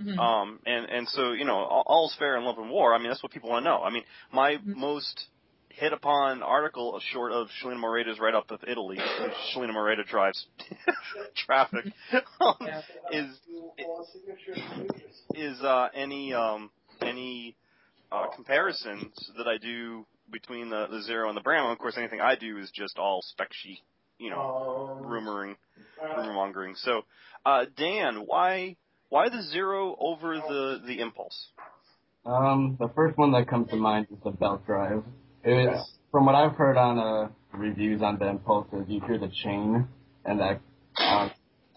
Mm-hmm. 0.00 0.18
Um, 0.18 0.60
and 0.64 0.86
and 0.86 1.08
so 1.08 1.32
you 1.32 1.44
know, 1.44 1.56
all's 1.56 2.14
fair 2.18 2.38
in 2.38 2.44
love 2.44 2.58
and 2.58 2.70
war. 2.70 2.94
I 2.94 2.98
mean, 2.98 3.08
that's 3.08 3.22
what 3.22 3.32
people 3.32 3.50
want 3.50 3.64
to 3.64 3.70
know. 3.70 3.82
I 3.82 3.90
mean, 3.90 4.04
my 4.32 4.52
mm-hmm. 4.54 4.80
most 4.80 5.26
hit 5.68 5.92
upon 5.92 6.42
article 6.42 7.00
short 7.12 7.32
of 7.32 7.48
Shelina 7.62 7.80
Moreda's 7.80 8.18
write 8.18 8.34
up 8.34 8.50
of 8.50 8.60
Italy, 8.66 8.98
which 8.98 9.32
Shelina 9.54 9.72
Moreda 9.72 10.06
drives 10.06 10.46
traffic, 11.36 11.86
um, 12.40 12.56
is 13.12 13.26
is 15.34 15.60
uh, 15.62 15.88
any 15.94 16.32
um, 16.32 16.70
any 17.00 17.56
uh, 18.12 18.26
comparisons 18.34 19.12
that 19.36 19.46
I 19.46 19.58
do 19.58 20.06
between 20.30 20.70
the, 20.70 20.86
the 20.90 21.02
Zero 21.02 21.28
and 21.28 21.36
the 21.36 21.42
Brammo. 21.42 21.72
Of 21.72 21.78
course, 21.78 21.96
anything 21.96 22.20
I 22.20 22.36
do 22.36 22.58
is 22.58 22.70
just 22.70 22.98
all 22.98 23.22
spec 23.22 23.48
sheet, 23.52 23.80
you 24.18 24.30
know, 24.30 25.00
um, 25.00 25.04
rumoring, 25.06 25.56
rumor 26.16 26.32
mongering. 26.32 26.74
So, 26.76 27.02
uh, 27.44 27.66
Dan, 27.76 28.24
why 28.26 28.76
why 29.08 29.28
the 29.28 29.42
Zero 29.42 29.96
over 29.98 30.36
the 30.36 30.80
the 30.86 31.00
Empulse? 31.00 31.48
Um, 32.24 32.76
the 32.78 32.88
first 32.94 33.16
one 33.16 33.32
that 33.32 33.48
comes 33.48 33.70
to 33.70 33.76
mind 33.76 34.06
is 34.10 34.18
the 34.22 34.30
belt 34.30 34.66
drive. 34.66 35.02
It's 35.42 35.90
from 36.10 36.26
what 36.26 36.34
I've 36.34 36.52
heard 36.52 36.76
on 36.76 36.98
uh, 36.98 37.28
reviews 37.56 38.02
on 38.02 38.18
the 38.18 38.28
Impulses, 38.28 38.84
you 38.88 39.00
hear 39.06 39.18
the 39.18 39.30
chain, 39.42 39.88
and 40.24 40.40
that 40.40 40.60
uh, 40.98 41.28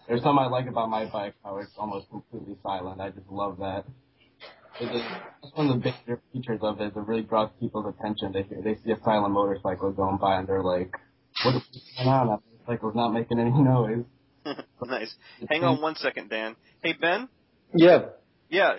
there's 0.06 0.22
something 0.22 0.44
I 0.44 0.48
like 0.48 0.66
about 0.66 0.90
my 0.90 1.06
bike, 1.06 1.34
how 1.42 1.58
it's 1.58 1.70
almost 1.78 2.10
completely 2.10 2.56
silent. 2.62 3.00
I 3.00 3.10
just 3.10 3.28
love 3.30 3.58
that. 3.58 3.84
It 4.80 4.86
is, 4.86 5.02
that's 5.42 5.54
one 5.54 5.68
of 5.68 5.82
the 5.82 5.92
bigger 6.06 6.20
features 6.32 6.60
of 6.62 6.80
it. 6.80 6.96
It 6.96 6.96
really 6.96 7.22
draws 7.22 7.50
people's 7.60 7.94
attention. 7.96 8.32
They 8.32 8.42
hear, 8.42 8.60
they 8.62 8.74
see 8.84 8.90
a 8.90 8.98
silent 9.04 9.32
motorcycle 9.32 9.92
going 9.92 10.18
by, 10.18 10.38
and 10.38 10.48
they're 10.48 10.62
like, 10.62 10.92
"What 11.44 11.54
is 11.56 11.62
going 11.96 12.08
on? 12.08 12.26
That 12.28 12.40
motorcycle's 12.50 12.94
not 12.94 13.10
making 13.10 13.38
any 13.38 13.50
noise." 13.52 14.04
nice. 14.84 15.14
Hang 15.48 15.62
on 15.62 15.80
one 15.80 15.94
second, 15.96 16.28
Dan. 16.28 16.56
Hey 16.82 16.94
Ben. 17.00 17.28
Yeah. 17.74 18.06
Yeah. 18.50 18.74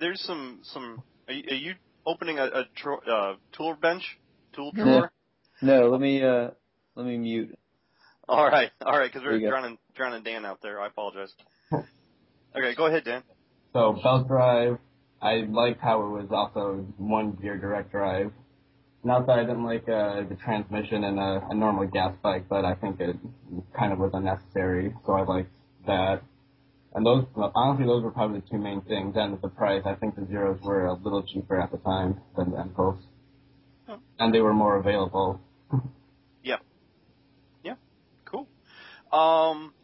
There's 0.00 0.20
some 0.22 0.60
some. 0.64 1.02
Are 1.28 1.32
you 1.32 1.74
opening 2.04 2.38
a, 2.38 2.44
a 2.44 2.64
tro- 2.74 3.00
uh, 3.00 3.34
tool 3.56 3.76
bench, 3.80 4.02
tool 4.54 4.72
drawer? 4.72 5.12
No, 5.62 5.82
no 5.82 5.90
let 5.90 6.00
me 6.00 6.22
uh, 6.22 6.50
let 6.96 7.06
me 7.06 7.16
mute. 7.16 7.56
All 8.28 8.46
right, 8.46 8.70
all 8.84 8.98
right, 8.98 9.10
because 9.10 9.24
we're 9.24 9.48
drowning 9.48 9.78
drowning 9.94 10.22
Dan 10.22 10.44
out 10.44 10.58
there. 10.62 10.80
I 10.80 10.88
apologize. 10.88 11.32
okay, 11.72 12.74
go 12.76 12.86
ahead, 12.86 13.04
Dan. 13.04 13.22
So 13.72 13.98
belt 14.02 14.28
drive, 14.28 14.78
I 15.20 15.46
liked 15.48 15.80
how 15.80 16.02
it 16.02 16.10
was 16.10 16.28
also 16.30 16.86
one 16.96 17.32
gear 17.32 17.58
direct 17.58 17.90
drive. 17.90 18.32
Not 19.04 19.26
that 19.26 19.38
I 19.38 19.42
didn't 19.42 19.64
like 19.64 19.88
uh, 19.88 20.22
the 20.28 20.36
transmission 20.44 21.04
in 21.04 21.18
a, 21.18 21.48
a 21.50 21.54
normal 21.54 21.86
gas 21.86 22.14
bike, 22.22 22.46
but 22.48 22.64
I 22.64 22.74
think 22.74 23.00
it 23.00 23.16
kind 23.76 23.92
of 23.92 23.98
was 23.98 24.10
unnecessary, 24.12 24.94
so 25.06 25.12
I 25.12 25.22
liked 25.22 25.52
that. 25.86 26.22
And 26.94 27.04
those, 27.06 27.24
honestly, 27.54 27.86
those 27.86 28.02
were 28.02 28.10
probably 28.10 28.40
the 28.40 28.46
two 28.48 28.58
main 28.58 28.80
things. 28.82 29.14
And 29.16 29.40
the 29.40 29.48
price, 29.48 29.82
I 29.84 29.94
think 29.94 30.16
the 30.16 30.26
Zeros 30.26 30.60
were 30.62 30.86
a 30.86 30.94
little 30.94 31.22
cheaper 31.22 31.60
at 31.60 31.70
the 31.70 31.78
time 31.78 32.20
than 32.36 32.50
the 32.50 32.60
Empulse. 32.60 33.02
Huh. 33.86 33.98
And 34.18 34.34
they 34.34 34.40
were 34.40 34.54
more 34.54 34.76
available. 34.76 35.40
Yeah. 36.42 36.56
Yeah. 37.62 37.74
Cool. 38.24 38.46
Um, 39.12 39.74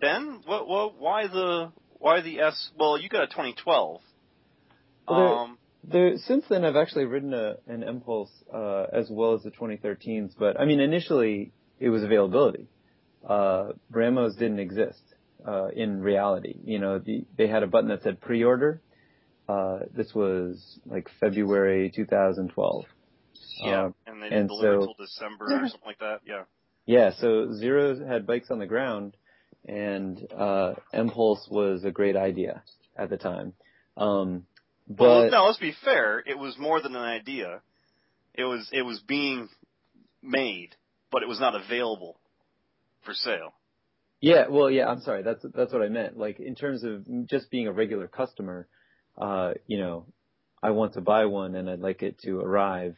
Ben, 0.00 0.42
what, 0.44 0.68
what, 0.68 1.00
why 1.00 1.26
the, 1.26 1.72
why 1.98 2.20
the 2.20 2.40
S? 2.40 2.70
Well, 2.78 3.00
you 3.00 3.08
got 3.08 3.24
a 3.24 3.26
2012. 3.26 4.00
Well, 5.08 5.18
there- 5.18 5.34
Um, 5.38 5.58
There, 5.86 6.16
since 6.16 6.46
then, 6.48 6.64
I've 6.64 6.76
actually 6.76 7.04
ridden 7.04 7.34
a, 7.34 7.56
an 7.66 7.82
Empulse 7.82 8.32
uh, 8.52 8.86
as 8.92 9.10
well 9.10 9.34
as 9.34 9.42
the 9.42 9.50
2013s. 9.50 10.34
But 10.38 10.58
I 10.58 10.64
mean, 10.64 10.80
initially 10.80 11.52
it 11.78 11.90
was 11.90 12.02
availability. 12.02 12.68
Uh, 13.22 13.72
Bramos 13.92 14.32
didn't 14.38 14.60
exist 14.60 15.02
uh, 15.46 15.68
in 15.68 16.00
reality. 16.00 16.54
You 16.64 16.78
know, 16.78 16.98
the, 16.98 17.26
they 17.36 17.48
had 17.48 17.62
a 17.62 17.66
button 17.66 17.88
that 17.90 18.02
said 18.02 18.20
pre-order. 18.20 18.80
Uh, 19.46 19.80
this 19.94 20.14
was 20.14 20.78
like 20.86 21.10
February 21.20 21.90
2012. 21.94 22.84
yeah. 23.62 23.84
Um, 23.84 23.94
and 24.06 24.22
they 24.22 24.30
didn't 24.30 24.38
and 24.40 24.48
deliver 24.48 24.72
so- 24.76 24.80
until 24.80 24.94
December 25.06 25.44
or 25.44 25.68
something 25.68 25.80
like 25.86 25.98
that. 25.98 26.20
Yeah. 26.26 26.44
Yeah, 26.86 27.12
so 27.18 27.52
Zero 27.52 28.04
had 28.06 28.26
bikes 28.26 28.50
on 28.50 28.58
the 28.58 28.66
ground, 28.66 29.16
and 29.66 30.26
uh, 30.32 30.74
Empulse 30.92 31.46
was 31.50 31.84
a 31.84 31.90
great 31.90 32.16
idea 32.16 32.62
at 32.96 33.08
the 33.10 33.16
time. 33.16 33.52
Um, 33.96 34.44
but 34.88 35.04
Well, 35.04 35.30
no, 35.30 35.46
let's 35.46 35.58
be 35.58 35.74
fair. 35.84 36.22
It 36.26 36.38
was 36.38 36.56
more 36.58 36.80
than 36.80 36.94
an 36.94 37.02
idea. 37.02 37.60
It 38.34 38.44
was 38.44 38.68
it 38.72 38.82
was 38.82 39.00
being 39.00 39.48
made, 40.22 40.74
but 41.10 41.22
it 41.22 41.28
was 41.28 41.40
not 41.40 41.54
available 41.54 42.18
for 43.04 43.14
sale. 43.14 43.54
Yeah, 44.20 44.46
well, 44.48 44.70
yeah, 44.70 44.88
I'm 44.88 45.00
sorry. 45.00 45.22
That's 45.22 45.44
that's 45.54 45.72
what 45.72 45.82
I 45.82 45.88
meant. 45.88 46.16
Like 46.16 46.40
in 46.40 46.54
terms 46.54 46.82
of 46.82 47.04
just 47.26 47.50
being 47.50 47.68
a 47.68 47.72
regular 47.72 48.08
customer, 48.08 48.66
uh, 49.18 49.52
you 49.66 49.78
know, 49.78 50.06
I 50.62 50.70
want 50.70 50.94
to 50.94 51.00
buy 51.00 51.26
one 51.26 51.54
and 51.54 51.68
I'd 51.68 51.80
like 51.80 52.02
it 52.02 52.18
to 52.20 52.40
arrive. 52.40 52.96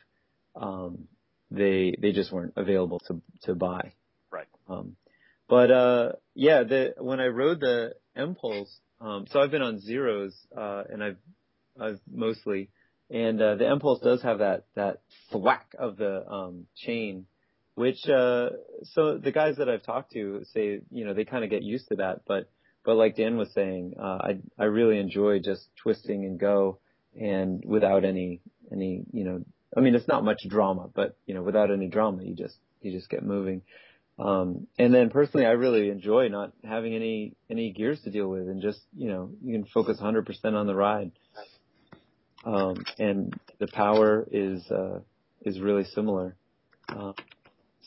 Um, 0.54 1.08
they 1.50 1.94
they 2.00 2.12
just 2.12 2.32
weren't 2.32 2.54
available 2.56 3.00
to 3.08 3.20
to 3.42 3.54
buy. 3.54 3.92
Right. 4.30 4.46
Um, 4.68 4.96
but 5.48 5.70
uh, 5.70 6.12
yeah, 6.34 6.62
the 6.62 6.94
when 6.98 7.20
I 7.20 7.26
rode 7.26 7.60
the 7.60 7.94
Empulse, 8.14 8.74
um, 9.00 9.26
so 9.30 9.40
I've 9.40 9.50
been 9.50 9.62
on 9.62 9.80
zeros, 9.80 10.34
uh, 10.56 10.84
and 10.88 11.02
I've 11.02 11.18
I've 11.80 12.00
mostly, 12.10 12.70
and 13.10 13.40
uh, 13.40 13.56
the 13.56 13.70
Empulse 13.70 14.00
does 14.00 14.22
have 14.22 14.38
that 14.38 14.64
that 14.74 15.00
thwack 15.30 15.74
of 15.78 15.96
the 15.96 16.26
um, 16.28 16.66
chain 16.76 17.26
which 17.76 18.08
uh 18.08 18.48
so 18.94 19.18
the 19.18 19.30
guys 19.30 19.56
that 19.58 19.68
I've 19.68 19.84
talked 19.84 20.12
to 20.14 20.44
say 20.52 20.80
you 20.90 21.04
know 21.04 21.14
they 21.14 21.24
kind 21.24 21.44
of 21.44 21.50
get 21.50 21.62
used 21.62 21.88
to 21.88 21.96
that. 21.96 22.22
But 22.26 22.50
but 22.84 22.96
like 22.96 23.16
Dan 23.16 23.36
was 23.36 23.52
saying 23.52 23.94
uh 24.00 24.18
I 24.28 24.38
I 24.58 24.64
really 24.64 24.98
enjoy 24.98 25.38
just 25.38 25.68
twisting 25.80 26.24
and 26.24 26.40
go 26.40 26.78
and 27.18 27.62
without 27.64 28.04
any 28.04 28.40
any 28.72 29.04
you 29.12 29.24
know 29.24 29.44
I 29.76 29.80
mean 29.80 29.94
it's 29.94 30.08
not 30.08 30.24
much 30.24 30.48
drama 30.48 30.88
but 30.92 31.16
you 31.26 31.34
know 31.34 31.42
without 31.42 31.70
any 31.70 31.88
drama 31.88 32.24
you 32.24 32.34
just 32.34 32.56
you 32.80 32.92
just 32.92 33.10
get 33.10 33.22
moving. 33.22 33.62
Um 34.18 34.66
and 34.78 34.94
then 34.94 35.10
personally 35.10 35.44
I 35.44 35.50
really 35.50 35.90
enjoy 35.90 36.28
not 36.28 36.52
having 36.64 36.94
any 36.94 37.34
any 37.50 37.72
gears 37.72 38.00
to 38.02 38.10
deal 38.10 38.28
with 38.28 38.48
and 38.48 38.62
just 38.62 38.80
you 38.96 39.10
know 39.10 39.30
you 39.44 39.52
can 39.52 39.66
focus 39.66 39.98
100% 40.00 40.26
on 40.54 40.66
the 40.66 40.74
ride 40.74 41.12
um 42.46 42.76
and 42.98 43.38
the 43.58 43.66
power 43.66 44.26
is 44.30 44.70
uh 44.70 45.00
is 45.42 45.60
really 45.60 45.84
similar 45.84 46.36
uh, 46.88 47.12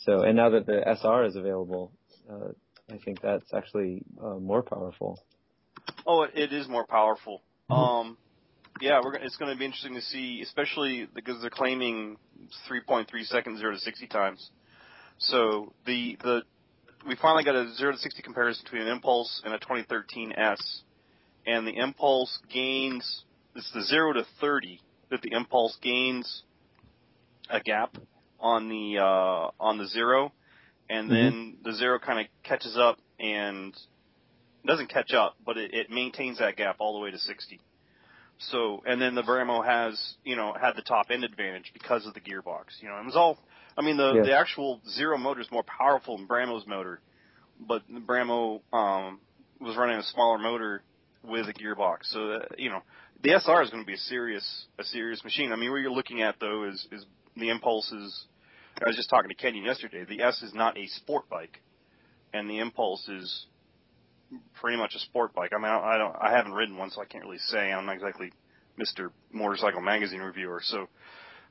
so, 0.06 0.22
and 0.22 0.36
now 0.36 0.50
that 0.50 0.66
the 0.66 0.82
SR 0.86 1.26
is 1.26 1.36
available, 1.36 1.92
uh, 2.30 2.50
I 2.92 2.98
think 3.04 3.22
that's 3.22 3.54
actually 3.54 4.04
uh, 4.22 4.36
more 4.36 4.62
powerful. 4.62 5.22
Oh, 6.06 6.24
it, 6.24 6.32
it 6.36 6.54
is 6.54 6.68
more 6.68 6.86
powerful. 6.86 7.42
Um, 7.70 8.18
yeah, 8.82 9.02
we're 9.04 9.14
gonna, 9.14 9.26
it's 9.26 9.36
going 9.36 9.54
to 9.54 9.60
be 9.60 9.66
interesting 9.66 9.96
to 9.96 10.02
see, 10.02 10.42
especially 10.42 11.08
because 11.14 11.42
they're 11.42 11.50
claiming 11.50 12.18
3.3 12.70 13.08
seconds 13.26 13.60
zero 13.60 13.74
to 13.74 13.80
60 13.80 14.08
times. 14.08 14.50
So 15.18 15.74
the 15.86 16.18
the 16.24 16.42
we 17.06 17.16
finally 17.22 17.44
got 17.44 17.56
a 17.56 17.74
zero 17.76 17.92
to 17.92 17.98
60 17.98 18.22
comparison 18.22 18.64
between 18.64 18.84
an 18.84 18.88
Empulse 18.88 19.42
and 19.44 19.54
a 19.54 19.60
2013 19.60 20.34
S, 20.34 20.82
and 21.46 21.68
the 21.68 21.78
Empulse 21.78 22.40
gains 22.52 23.24
it's 23.56 23.72
the 23.74 23.84
zero 23.84 24.14
to 24.14 24.26
30 24.42 24.82
that 25.10 25.22
the 25.22 25.32
Empulse 25.34 25.78
gains 25.82 26.44
a 27.50 27.60
gap 27.60 27.96
on 28.40 28.70
the 28.70 29.00
uh, 29.00 29.52
on 29.60 29.78
the 29.78 29.88
zero, 29.88 30.32
and 30.90 31.10
then 31.10 31.58
the 31.64 31.74
zero 31.74 32.00
kind 32.00 32.20
of 32.20 32.26
catches 32.44 32.78
up 32.78 32.98
and 33.20 33.76
doesn't 34.66 34.90
catch 34.90 35.14
up, 35.14 35.36
but 35.46 35.58
it, 35.58 35.74
it 35.74 35.90
maintains 35.90 36.40
that 36.40 36.56
gap 36.56 36.78
all 36.80 36.94
the 36.94 37.00
way 37.00 37.12
to 37.12 37.18
60. 37.18 37.60
So, 38.40 38.82
and 38.86 39.02
then 39.02 39.16
the 39.16 39.22
Brammo 39.22 39.66
has, 39.66 40.00
you 40.24 40.36
know, 40.36 40.54
had 40.60 40.76
the 40.76 40.82
top 40.82 41.08
end 41.12 41.24
advantage 41.24 41.72
because 41.74 42.06
of 42.06 42.14
the 42.14 42.22
gearbox. 42.22 42.82
You 42.82 42.88
know, 42.88 42.98
it 42.98 43.06
was 43.06 43.16
all, 43.16 43.38
I 43.78 43.82
mean, 43.82 43.98
the, 43.98 44.14
the 44.24 44.34
actual 44.34 44.80
zero 44.90 45.18
motor 45.18 45.42
is 45.42 45.52
more 45.52 45.64
powerful 45.64 46.18
than 46.18 46.28
Brammo's 46.28 46.66
motor, 46.66 47.02
but 47.60 47.82
the 47.92 48.00
Brammo, 48.00 48.62
um, 48.72 49.20
was 49.60 49.76
running 49.76 49.98
a 49.98 50.04
smaller 50.04 50.38
motor 50.38 50.84
with 51.22 51.48
a 51.50 51.54
gearbox. 51.54 52.04
So, 52.04 52.32
uh, 52.32 52.40
you 52.58 52.70
know, 52.70 52.82
the 53.22 53.32
SR 53.32 53.62
is 53.64 53.70
going 53.70 53.84
to 53.84 53.88
be 53.88 53.94
a 53.94 53.98
serious, 53.98 54.66
a 54.78 54.84
serious 54.84 55.24
machine. 55.24 55.52
I 55.52 55.56
mean, 55.56 55.72
what 55.72 55.78
you're 55.78 55.92
looking 55.92 56.22
at 56.22 56.36
though 56.40 56.64
is, 56.64 56.88
is 56.92 57.06
the 57.36 57.50
Empulse 57.50 57.92
is, 57.92 58.26
I 58.82 58.88
was 58.88 58.96
just 58.96 59.10
talking 59.10 59.30
to 59.30 59.36
Kenyon 59.36 59.66
yesterday, 59.66 60.06
the 60.06 60.22
S 60.22 60.42
is 60.42 60.54
not 60.54 60.78
a 60.78 60.88
sport 60.88 61.30
bike, 61.30 61.62
and 62.34 62.50
the 62.50 62.60
Empulse 62.60 63.08
is 63.10 63.46
pretty 64.62 64.78
much 64.78 64.94
a 64.96 65.00
sport 65.00 65.34
bike. 65.34 65.52
I 65.54 65.58
mean, 65.58 65.72
I, 65.72 65.96
I 65.96 65.98
don't, 65.98 66.16
I 66.22 66.32
haven't 66.32 66.54
ridden 66.54 66.78
one, 66.78 66.92
so 66.92 67.02
I 67.02 67.06
can't 67.06 67.24
really 67.24 67.40
say. 67.40 67.72
I'm 67.72 67.86
not 67.86 67.96
exactly 67.96 68.32
Mr. 68.80 69.10
Motorcycle 69.32 69.82
Magazine 69.82 70.22
reviewer, 70.22 70.62
so, 70.64 70.88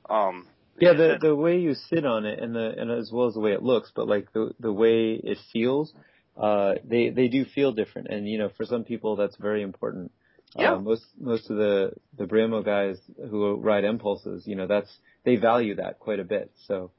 um, 0.09 0.46
Yeah, 0.81 0.94
the 0.94 1.18
the 1.20 1.35
way 1.35 1.59
you 1.59 1.74
sit 1.74 2.07
on 2.07 2.24
it 2.24 2.38
and 2.38 2.54
the 2.54 2.74
and 2.78 2.90
as 2.90 3.11
well 3.12 3.26
as 3.26 3.35
the 3.35 3.40
way 3.40 3.52
it 3.52 3.62
looks, 3.62 3.90
but 3.94 4.07
like 4.07 4.33
the 4.33 4.52
the 4.61 4.72
way 4.72 5.14
it 5.14 5.38
feels, 5.52 5.92
uh, 6.37 6.74
they 6.85 7.11
they 7.11 7.28
do 7.28 7.44
feel 7.44 7.72
different, 7.72 8.09
and 8.09 8.28
you 8.28 8.38
know, 8.38 8.48
for 8.57 8.64
some 8.64 8.85
people 8.85 9.16
that's 9.16 9.37
very 9.37 9.62
important. 9.62 10.12
Yeah. 10.57 10.75
Uh, 10.75 10.81
most 10.81 11.05
most 11.19 11.51
of 11.51 11.57
the 11.57 11.93
the 12.17 12.25
Brammo 12.25 12.65
guys 12.65 12.97
who 13.31 13.57
ride 13.57 13.85
empulses, 13.85 14.47
you 14.47 14.57
know, 14.57 14.67
that's 14.67 14.91
they 15.25 15.37
value 15.37 15.75
that 15.77 15.99
quite 15.99 16.21
a 16.21 16.25
bit. 16.25 16.51
So, 16.67 16.91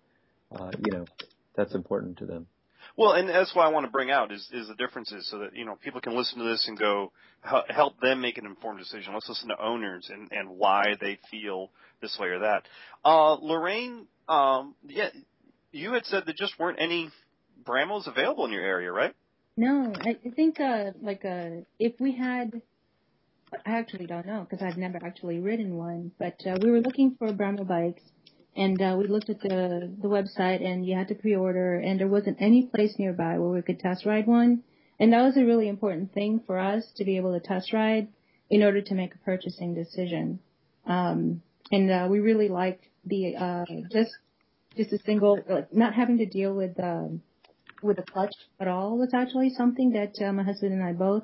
uh, 0.51 0.71
you 0.85 0.97
know, 0.97 1.05
that's 1.55 1.73
important 1.73 2.17
to 2.19 2.25
them. 2.25 2.47
Well, 2.95 3.13
and 3.13 3.29
that's 3.29 3.55
what 3.55 3.65
I 3.65 3.69
want 3.69 3.85
to 3.85 3.91
bring 3.91 4.11
out 4.11 4.31
is, 4.31 4.47
is 4.51 4.67
the 4.67 4.75
differences 4.75 5.29
so 5.29 5.39
that, 5.39 5.55
you 5.55 5.63
know, 5.63 5.77
people 5.81 6.01
can 6.01 6.17
listen 6.17 6.39
to 6.39 6.43
this 6.43 6.67
and 6.67 6.77
go, 6.77 7.13
help 7.41 7.99
them 8.01 8.19
make 8.19 8.37
an 8.37 8.45
informed 8.45 8.79
decision. 8.79 9.13
Let's 9.13 9.29
listen 9.29 9.47
to 9.49 9.61
owners 9.61 10.09
and, 10.13 10.29
and 10.31 10.49
why 10.49 10.95
they 10.99 11.17
feel 11.31 11.69
this 12.01 12.17
way 12.19 12.27
or 12.27 12.39
that. 12.39 12.63
Uh, 13.05 13.35
Lorraine, 13.35 14.05
um, 14.27 14.75
yeah, 14.85 15.09
you 15.71 15.93
had 15.93 16.05
said 16.07 16.23
there 16.25 16.35
just 16.37 16.59
weren't 16.59 16.79
any 16.81 17.09
Bramos 17.63 18.05
available 18.05 18.45
in 18.45 18.51
your 18.51 18.63
area, 18.63 18.91
right? 18.91 19.15
No, 19.55 19.93
I, 19.95 20.17
I 20.25 20.29
think 20.31 20.59
uh, 20.59 20.91
like 21.01 21.23
uh, 21.23 21.61
if 21.79 21.99
we 21.99 22.17
had, 22.17 22.61
I 23.65 23.77
actually 23.77 24.05
don't 24.05 24.25
know 24.25 24.45
because 24.49 24.63
I've 24.65 24.77
never 24.77 24.99
actually 25.03 25.39
ridden 25.39 25.75
one. 25.75 26.11
But 26.17 26.41
uh, 26.45 26.57
we 26.61 26.71
were 26.71 26.81
looking 26.81 27.15
for 27.17 27.31
Brammo 27.33 27.67
bikes, 27.67 28.03
and 28.55 28.81
uh, 28.81 28.95
we 28.97 29.07
looked 29.07 29.29
at 29.29 29.39
the 29.41 29.91
the 30.01 30.07
website, 30.07 30.65
and 30.65 30.85
you 30.85 30.95
had 30.95 31.07
to 31.09 31.15
pre-order, 31.15 31.75
and 31.75 31.99
there 31.99 32.07
wasn't 32.07 32.37
any 32.39 32.67
place 32.67 32.95
nearby 32.97 33.37
where 33.37 33.49
we 33.49 33.61
could 33.61 33.79
test 33.79 34.05
ride 34.05 34.27
one. 34.27 34.63
And 34.99 35.13
that 35.13 35.23
was 35.23 35.37
a 35.37 35.45
really 35.45 35.69
important 35.69 36.13
thing 36.13 36.41
for 36.45 36.59
us 36.59 36.83
to 36.97 37.05
be 37.05 37.17
able 37.17 37.33
to 37.33 37.45
test 37.45 37.71
ride 37.71 38.09
in 38.49 38.63
order 38.63 38.81
to 38.81 38.95
make 38.95 39.15
a 39.15 39.19
purchasing 39.19 39.73
decision. 39.73 40.39
Um, 40.85 41.41
and 41.71 41.89
uh, 41.89 42.07
we 42.09 42.19
really 42.19 42.49
liked 42.49 42.85
the 43.05 43.35
uh, 43.35 43.65
just 43.91 44.11
just 44.75 44.91
a 44.93 44.99
single, 45.05 45.39
like, 45.49 45.73
not 45.73 45.93
having 45.93 46.17
to 46.17 46.25
deal 46.25 46.53
with. 46.53 46.79
Um, 46.79 47.21
with 47.81 47.97
a 47.97 48.03
clutch 48.03 48.33
at 48.59 48.67
all 48.67 48.97
was 48.97 49.13
actually 49.13 49.49
something 49.49 49.91
that 49.91 50.13
uh, 50.21 50.33
my 50.33 50.43
husband 50.43 50.73
and 50.73 50.83
I 50.83 50.91
both 50.91 51.23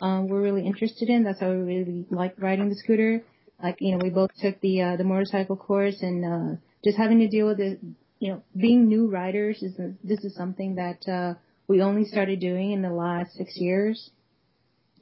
um, 0.00 0.28
were 0.28 0.40
really 0.40 0.66
interested 0.66 1.08
in. 1.08 1.24
That's 1.24 1.40
how 1.40 1.50
we 1.50 1.56
really 1.56 2.06
like 2.10 2.34
riding 2.38 2.68
the 2.68 2.76
scooter. 2.76 3.22
Like 3.62 3.76
you 3.80 3.92
know, 3.92 3.98
we 4.02 4.10
both 4.10 4.30
took 4.40 4.60
the 4.60 4.82
uh, 4.82 4.96
the 4.96 5.04
motorcycle 5.04 5.56
course, 5.56 6.02
and 6.02 6.24
uh, 6.24 6.56
just 6.84 6.96
having 6.96 7.20
to 7.20 7.28
deal 7.28 7.46
with 7.46 7.60
it. 7.60 7.80
You 8.18 8.32
know, 8.32 8.42
being 8.56 8.88
new 8.88 9.08
riders 9.08 9.62
is 9.62 9.76
this 10.04 10.24
is 10.24 10.34
something 10.34 10.74
that 10.76 11.08
uh, 11.08 11.34
we 11.68 11.82
only 11.82 12.04
started 12.04 12.40
doing 12.40 12.72
in 12.72 12.82
the 12.82 12.90
last 12.90 13.32
six 13.34 13.56
years, 13.56 14.10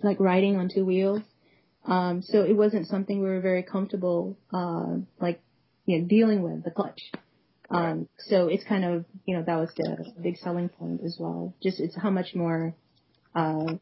like 0.02 0.20
riding 0.20 0.56
on 0.56 0.68
two 0.72 0.84
wheels. 0.84 1.22
Um, 1.84 2.22
so 2.22 2.42
it 2.42 2.52
wasn't 2.52 2.86
something 2.86 3.20
we 3.20 3.28
were 3.28 3.40
very 3.40 3.62
comfortable, 3.62 4.36
uh, 4.52 4.96
like 5.20 5.40
you 5.86 5.98
know, 5.98 6.06
dealing 6.06 6.42
with 6.42 6.64
the 6.64 6.70
clutch. 6.70 7.00
Um, 7.70 8.08
so 8.18 8.48
it's 8.48 8.64
kind 8.64 8.84
of, 8.84 9.04
you 9.26 9.36
know, 9.36 9.42
that 9.42 9.56
was 9.56 9.70
the 9.76 10.12
big 10.22 10.38
selling 10.38 10.68
point 10.68 11.02
as 11.04 11.16
well. 11.18 11.54
Just 11.62 11.80
it's 11.80 11.96
how 11.96 12.10
much 12.10 12.34
more, 12.34 12.74
uh, 13.34 13.74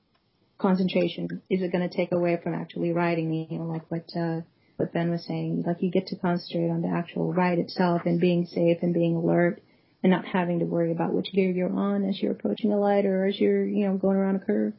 concentration 0.58 1.42
is 1.50 1.62
it 1.62 1.72
going 1.72 1.88
to 1.88 1.94
take 1.94 2.12
away 2.12 2.38
from 2.42 2.54
actually 2.54 2.92
riding, 2.92 3.32
you 3.32 3.58
know, 3.58 3.64
like 3.64 3.90
what, 3.90 4.08
uh, 4.16 4.40
what 4.76 4.92
Ben 4.92 5.10
was 5.10 5.24
saying. 5.24 5.64
Like 5.66 5.82
you 5.82 5.90
get 5.90 6.06
to 6.08 6.16
concentrate 6.16 6.70
on 6.70 6.82
the 6.82 6.88
actual 6.88 7.32
ride 7.32 7.58
itself 7.58 8.02
and 8.04 8.20
being 8.20 8.46
safe 8.46 8.78
and 8.82 8.94
being 8.94 9.16
alert 9.16 9.62
and 10.02 10.12
not 10.12 10.24
having 10.24 10.60
to 10.60 10.64
worry 10.64 10.92
about 10.92 11.12
which 11.12 11.32
gear 11.32 11.50
you're 11.50 11.74
on 11.74 12.08
as 12.08 12.20
you're 12.20 12.32
approaching 12.32 12.72
a 12.72 12.78
light 12.78 13.06
or 13.06 13.26
as 13.26 13.38
you're, 13.38 13.66
you 13.66 13.86
know, 13.86 13.96
going 13.96 14.16
around 14.16 14.36
a 14.36 14.38
curve. 14.38 14.72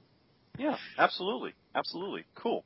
Yeah, 0.58 0.78
absolutely, 0.98 1.54
absolutely, 1.76 2.26
cool. 2.36 2.64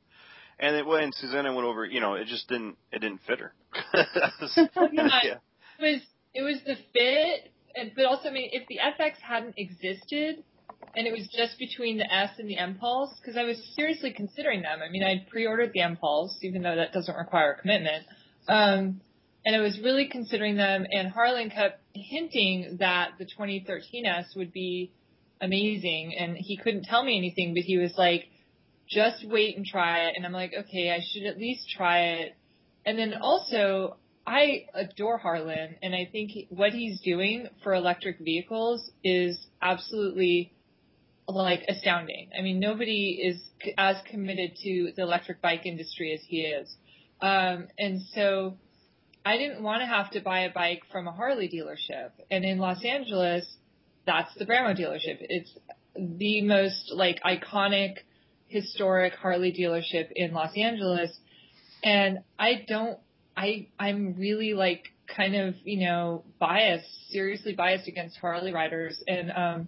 And 0.60 0.76
it, 0.76 0.86
when 0.86 1.12
Susanna 1.14 1.54
went 1.54 1.68
over, 1.68 1.86
you 1.86 2.00
know, 2.00 2.14
it 2.14 2.28
just 2.28 2.48
didn't, 2.48 2.78
it 2.92 3.00
didn't 3.00 3.22
fit 3.28 3.40
her. 3.40 3.54
yeah, 3.94 5.20
yeah, 5.24 5.36
it 5.80 5.82
was, 5.82 6.02
it 6.34 6.42
was 6.44 6.58
the 6.66 6.76
fit, 6.94 7.52
but 7.96 8.06
also, 8.06 8.30
I 8.30 8.32
mean, 8.32 8.50
if 8.54 8.68
the 8.68 8.78
FX 8.78 9.14
hadn't 9.22 9.56
existed, 9.58 10.44
and 10.96 11.08
it 11.08 11.12
was 11.12 11.28
just 11.36 11.58
between 11.58 11.98
the 11.98 12.14
S 12.14 12.32
and 12.38 12.50
the 12.50 12.58
Empulse, 12.58 13.14
because 13.20 13.38
I 13.38 13.44
was 13.44 13.58
seriously 13.76 14.12
considering 14.12 14.62
them. 14.62 14.80
I 14.86 14.90
mean, 14.90 15.04
I'd 15.04 15.30
pre-ordered 15.30 15.72
the 15.74 15.82
Empulse, 15.82 16.38
even 16.42 16.62
though 16.62 16.76
that 16.76 16.92
doesn't 16.92 17.16
require 17.16 17.54
a 17.54 17.62
commitment. 17.62 18.06
Um, 18.48 19.02
and 19.46 19.56
I 19.56 19.60
was 19.60 19.80
really 19.84 20.08
considering 20.08 20.58
them, 20.58 20.86
and 20.92 21.10
Harlan 21.10 21.50
kept 21.50 21.82
hinting 21.94 22.78
that 22.80 23.14
the 23.18 23.26
2013S 23.26 24.36
would 24.36 24.52
be 24.52 24.92
amazing, 25.42 26.16
and 26.18 26.38
he 26.38 26.58
couldn't 26.58 26.84
tell 26.84 27.04
me 27.04 27.18
anything, 27.18 27.54
but 27.54 27.64
he 27.64 27.78
was 27.78 27.94
like, 27.98 28.28
just 28.88 29.26
wait 29.28 29.58
and 29.58 29.66
try 29.66 30.08
it. 30.08 30.14
And 30.16 30.26
I'm 30.26 30.34
like, 30.34 30.54
okay, 30.54 30.92
I 30.92 31.00
should 31.02 31.26
at 31.26 31.38
least 31.38 31.70
try 31.76 32.00
it. 32.16 32.36
And 32.86 33.00
then 33.00 33.16
also, 33.20 33.98
I 34.28 34.66
adore 34.76 35.18
Harlan, 35.18 35.76
and 35.82 35.96
I 35.96 36.08
think 36.12 36.32
what 36.50 36.74
he's 36.74 37.02
doing 37.02 37.48
for 37.64 37.74
electric 37.74 38.20
vehicles 38.20 38.92
is 39.04 39.48
absolutely 39.62 40.54
like 41.36 41.64
astounding. 41.68 42.30
I 42.38 42.42
mean, 42.42 42.60
nobody 42.60 43.20
is 43.24 43.42
as 43.78 43.98
committed 44.10 44.56
to 44.64 44.92
the 44.96 45.04
electric 45.04 45.42
bike 45.42 45.66
industry 45.66 46.14
as 46.14 46.22
he 46.28 46.42
is. 46.42 46.76
Um, 47.22 47.68
and 47.78 48.02
so 48.14 48.58
I 49.26 49.38
didn't 49.38 49.62
want 49.62 49.82
to 49.82 49.86
have 49.86 50.12
to 50.12 50.22
buy 50.22 50.42
a 50.42 50.52
bike 50.52 50.82
from 50.92 51.08
a 51.08 51.12
Harley 51.12 51.48
dealership. 51.48 52.12
And 52.32 52.44
in 52.44 52.58
Los 52.58 52.84
Angeles, 52.84 53.46
that's 54.06 54.34
the 54.36 54.46
Brammo 54.46 54.78
dealership. 54.78 55.18
It's 55.22 55.52
the 55.96 56.42
most 56.42 56.92
like 56.94 57.22
iconic, 57.24 57.98
historic 58.48 59.14
Harley 59.14 59.54
dealership 59.54 60.08
in 60.16 60.34
Los 60.34 60.56
Angeles. 60.58 61.12
And 61.84 62.20
I 62.40 62.66
don't, 62.68 62.98
I, 63.38 63.68
I'm 63.80 64.16
really 64.18 64.54
like 64.54 64.86
kind 65.16 65.36
of, 65.36 65.56
you 65.64 65.86
know, 65.86 66.24
biased, 66.40 67.12
seriously 67.12 67.54
biased 67.54 67.88
against 67.88 68.18
Harley 68.18 68.54
riders. 68.54 69.04
And, 69.08 69.32
um, 69.32 69.68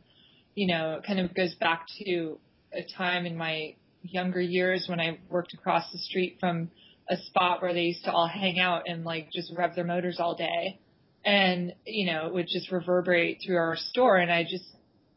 you 0.56 0.68
know, 0.68 0.96
it 0.96 1.06
kind 1.06 1.20
of 1.20 1.34
goes 1.34 1.56
back 1.56 1.86
to 2.04 2.38
a 2.74 2.84
time 2.98 3.26
in 3.26 3.38
my 3.38 3.76
younger 4.02 4.42
years 4.42 4.86
when 4.88 5.00
I 5.00 5.20
worked 5.30 5.54
across 5.54 5.92
the 5.92 5.98
street 5.98 6.38
from 6.40 6.70
a 7.10 7.18
spot 7.18 7.62
where 7.62 7.74
they 7.74 7.82
used 7.82 8.04
to 8.06 8.12
all 8.12 8.28
hang 8.28 8.60
out 8.60 8.84
and 8.88 9.04
like 9.04 9.32
just 9.32 9.52
rev 9.56 9.76
their 9.76 9.84
motors 9.84 10.18
all 10.20 10.36
day. 10.36 10.80
And, 11.26 11.74
you 11.86 12.12
know, 12.12 12.28
it 12.28 12.34
would 12.34 12.48
just 12.48 12.72
reverberate 12.72 13.40
through 13.46 13.58
our 13.58 13.78
store. 13.78 14.18
And 14.18 14.32
I 14.32 14.44
just, 14.44 14.66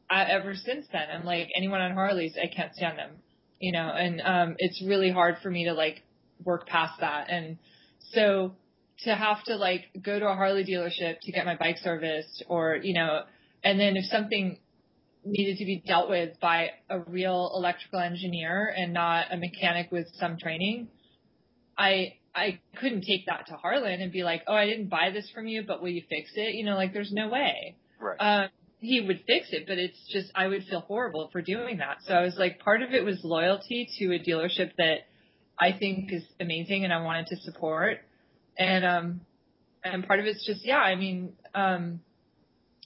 I, 0.09 0.25
ever 0.25 0.55
since 0.55 0.87
then, 0.93 1.09
I'm 1.13 1.25
like, 1.25 1.49
anyone 1.57 1.81
on 1.81 1.95
Harleys, 1.95 2.37
I 2.41 2.47
can't 2.47 2.75
stand 2.75 2.99
them, 2.99 3.11
you 3.59 3.73
know, 3.73 3.89
and, 3.89 4.21
um, 4.25 4.57
it's 4.59 4.83
really 4.87 5.11
hard 5.11 5.37
for 5.43 5.51
me 5.51 5.65
to 5.65 5.73
like 5.73 6.03
work 6.45 6.67
past 6.69 7.01
that. 7.01 7.29
And 7.29 7.59
so 8.13 8.53
to 9.01 9.15
have 9.15 9.43
to 9.45 9.57
like 9.57 9.83
go 10.01 10.19
to 10.19 10.29
a 10.29 10.35
Harley 10.35 10.65
dealership 10.65 11.17
to 11.23 11.33
get 11.33 11.45
my 11.45 11.57
bike 11.57 11.79
serviced 11.79 12.45
or, 12.49 12.77
you 12.77 12.95
know, 12.95 13.23
and 13.65 13.81
then 13.81 13.97
if 13.97 14.05
something 14.05 14.59
needed 15.27 15.59
to 15.59 15.65
be 15.65 15.83
dealt 15.87 16.09
with 16.09 16.39
by 16.41 16.71
a 16.89 17.01
real 17.01 17.53
electrical 17.55 18.01
engineer 18.01 18.73
and 18.77 18.93
not 18.93 19.27
a 19.33 19.37
mechanic 19.37 19.91
with 19.91 20.07
some 20.15 20.39
training, 20.39 20.89
I 21.77 22.15
I 22.35 22.61
couldn't 22.77 23.03
take 23.03 23.27
that 23.27 23.47
to 23.49 23.55
Harlan 23.55 24.01
and 24.01 24.13
be 24.13 24.23
like, 24.23 24.43
oh, 24.47 24.55
I 24.55 24.67
didn't 24.67 24.89
buy 24.89 25.11
this 25.13 25.29
from 25.35 25.47
you, 25.47 25.65
but 25.67 25.83
will 25.83 25.89
you 25.89 26.03
fix 26.09 26.31
it? 26.35 26.55
You 26.55 26.65
know, 26.65 26.77
like 26.77 26.93
there's 26.93 27.13
no 27.13 27.29
way. 27.29 27.77
Right. 27.99 28.17
Um, 28.19 28.49
he 28.79 29.01
would 29.01 29.25
fix 29.27 29.49
it, 29.53 29.65
but 29.67 29.79
it's 29.79 29.99
just 30.13 30.31
I 30.35 30.47
would 30.47 30.65
feel 30.65 30.81
horrible 30.81 31.31
for 31.33 31.41
doing 31.41 31.79
that. 31.79 31.99
So 32.07 32.15
I 32.15 32.23
was 32.23 32.37
like, 32.39 32.61
part 32.61 32.83
of 32.83 32.93
it 32.93 33.05
was 33.05 33.19
loyalty 33.25 33.89
to 33.99 34.15
a 34.15 34.19
dealership 34.19 34.73
that 34.77 35.07
I 35.59 35.73
think 35.73 36.13
is 36.13 36.23
amazing 36.39 36.85
and 36.85 36.93
I 36.93 37.03
wanted 37.03 37.29
to 37.29 37.37
support, 37.39 37.99
and 38.59 38.85
um, 38.85 39.21
and 39.83 40.07
part 40.07 40.21
of 40.21 40.27
it's 40.27 40.45
just 40.47 40.65
yeah, 40.65 40.79
I 40.79 40.95
mean, 40.95 41.33
um, 41.55 42.01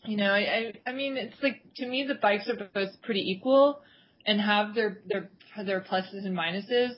you 0.05 0.17
know, 0.17 0.31
I, 0.31 0.39
I 0.39 0.91
I 0.91 0.93
mean, 0.93 1.17
it's 1.17 1.43
like 1.43 1.63
to 1.77 1.87
me 1.87 2.05
the 2.07 2.15
bikes 2.15 2.49
are 2.49 2.69
both 2.73 2.91
pretty 3.03 3.21
equal 3.31 3.81
and 4.27 4.41
have 4.41 4.75
their 4.75 5.01
their 5.07 5.31
their 5.65 5.81
pluses 5.81 6.25
and 6.25 6.37
minuses. 6.37 6.93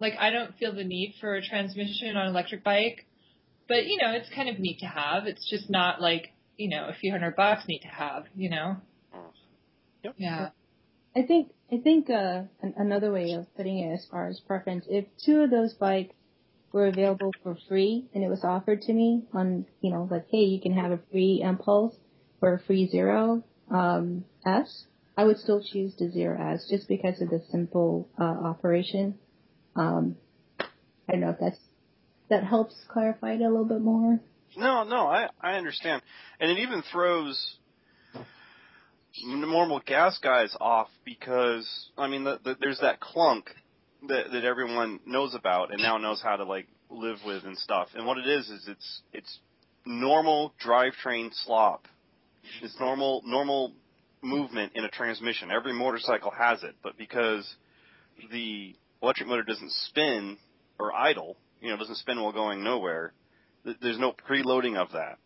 Like 0.00 0.14
I 0.18 0.30
don't 0.30 0.56
feel 0.56 0.74
the 0.74 0.84
need 0.84 1.14
for 1.20 1.34
a 1.34 1.42
transmission 1.44 2.16
on 2.16 2.26
an 2.26 2.28
electric 2.28 2.64
bike, 2.64 3.06
but 3.68 3.86
you 3.86 3.98
know, 3.98 4.12
it's 4.12 4.28
kind 4.34 4.48
of 4.48 4.58
neat 4.58 4.80
to 4.80 4.86
have. 4.86 5.26
It's 5.26 5.48
just 5.48 5.68
not 5.68 6.00
like 6.00 6.32
you 6.56 6.70
know 6.70 6.88
a 6.88 6.94
few 6.94 7.10
hundred 7.10 7.36
bucks 7.36 7.64
neat 7.68 7.82
to 7.82 7.88
have. 7.88 8.24
You 8.34 8.50
know. 8.50 8.76
Yep. 10.04 10.14
Yeah. 10.16 10.50
I 11.16 11.22
think 11.22 11.50
I 11.72 11.78
think 11.78 12.08
uh, 12.08 12.42
an, 12.62 12.74
another 12.76 13.12
way 13.12 13.32
of 13.32 13.46
putting 13.56 13.78
it 13.78 13.92
as 13.92 14.06
far 14.10 14.28
as 14.28 14.40
preference, 14.40 14.86
if 14.88 15.04
two 15.24 15.40
of 15.40 15.50
those 15.50 15.74
bikes 15.74 16.14
were 16.72 16.86
available 16.86 17.32
for 17.42 17.56
free 17.68 18.06
and 18.14 18.22
it 18.22 18.28
was 18.28 18.44
offered 18.44 18.82
to 18.82 18.92
me 18.92 19.22
on, 19.32 19.66
you 19.80 19.90
know, 19.90 20.06
like, 20.10 20.26
hey, 20.30 20.44
you 20.44 20.60
can 20.60 20.72
have 20.72 20.92
a 20.92 21.00
free 21.10 21.42
empulse 21.42 21.94
for 22.40 22.54
a 22.54 22.60
free 22.60 22.88
zero 22.88 23.42
um, 23.70 24.24
S, 24.46 24.86
I 25.16 25.24
would 25.24 25.38
still 25.38 25.62
choose 25.62 25.94
the 25.98 26.10
zero 26.10 26.40
S 26.54 26.66
just 26.70 26.88
because 26.88 27.20
of 27.20 27.30
the 27.30 27.42
simple 27.50 28.08
uh, 28.18 28.24
operation. 28.24 29.18
Um, 29.76 30.16
I 30.60 31.12
don't 31.12 31.20
know 31.20 31.30
if 31.30 31.38
that's 31.40 31.58
that 32.28 32.44
helps 32.44 32.74
clarify 32.88 33.32
it 33.32 33.40
a 33.40 33.48
little 33.48 33.64
bit 33.64 33.80
more. 33.80 34.20
No, 34.56 34.84
no, 34.84 35.06
I 35.06 35.28
I 35.40 35.54
understand, 35.54 36.02
and 36.40 36.50
it 36.50 36.58
even 36.58 36.82
throws 36.92 37.56
normal 39.24 39.80
gas 39.84 40.18
guys 40.18 40.54
off 40.60 40.88
because 41.04 41.66
I 41.96 42.08
mean 42.08 42.24
the, 42.24 42.38
the, 42.44 42.56
there's 42.60 42.80
that 42.80 43.00
clunk 43.00 43.50
that 44.08 44.30
that 44.32 44.44
everyone 44.44 45.00
knows 45.06 45.34
about 45.34 45.72
and 45.72 45.82
now 45.82 45.98
knows 45.98 46.20
how 46.22 46.36
to 46.36 46.44
like 46.44 46.68
live 46.90 47.18
with 47.26 47.44
and 47.44 47.58
stuff. 47.58 47.88
And 47.94 48.06
what 48.06 48.18
it 48.18 48.26
is 48.26 48.48
is 48.48 48.68
it's 48.68 49.02
it's 49.12 49.38
normal 49.84 50.54
drivetrain 50.64 51.30
slop 51.44 51.86
it's 52.62 52.78
normal 52.80 53.22
normal 53.24 53.72
movement 54.22 54.72
in 54.74 54.84
a 54.84 54.88
transmission. 54.88 55.50
Every 55.50 55.72
motorcycle 55.72 56.30
has 56.30 56.62
it, 56.62 56.74
but 56.82 56.96
because 56.96 57.48
the 58.30 58.74
electric 59.02 59.28
motor 59.28 59.44
doesn't 59.44 59.72
spin 59.72 60.38
or 60.78 60.92
idle, 60.94 61.36
you 61.60 61.70
know, 61.70 61.76
doesn't 61.76 61.96
spin 61.96 62.20
while 62.20 62.32
going 62.32 62.62
nowhere, 62.62 63.12
there's 63.80 63.98
no 63.98 64.12
preloading 64.28 64.76
of 64.76 64.92
that. 64.92 65.18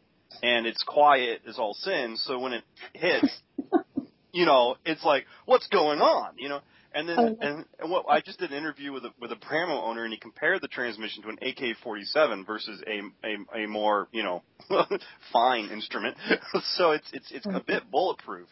And 0.43 0.67
it's 0.67 0.83
quiet 0.83 1.43
as 1.47 1.59
all 1.59 1.75
sin, 1.75 2.17
so 2.17 2.39
when 2.39 2.55
it 2.55 2.65
hits, 2.95 3.41
you 4.33 4.47
know, 4.47 4.77
it's 4.85 5.05
like, 5.05 5.27
what's 5.45 5.67
going 5.69 6.01
on? 6.01 6.35
You 6.39 6.49
know, 6.49 6.61
and 6.95 7.09
then, 7.09 7.19
oh, 7.19 7.37
and, 7.41 7.65
and 7.81 7.91
what 7.91 8.05
I 8.09 8.21
just 8.21 8.39
did 8.39 8.51
an 8.51 8.59
interview 8.59 8.93
with 8.93 9.05
a 9.05 9.11
with 9.21 9.33
a 9.33 9.37
Brammo 9.37 9.83
owner, 9.83 10.05
and 10.05 10.13
he 10.13 10.19
compared 10.19 10.61
the 10.61 10.69
transmission 10.69 11.23
to 11.23 11.29
an 11.31 11.39
AK-47 11.41 12.47
versus 12.47 12.83
a 12.87 13.27
a, 13.27 13.65
a 13.65 13.67
more 13.67 14.09
you 14.13 14.23
know 14.23 14.43
fine 15.33 15.69
instrument. 15.71 16.17
so 16.77 16.93
it's 16.93 17.09
it's 17.13 17.31
it's 17.31 17.47
a 17.47 17.51
mm-hmm. 17.51 17.59
bit 17.67 17.91
bulletproof, 17.91 18.49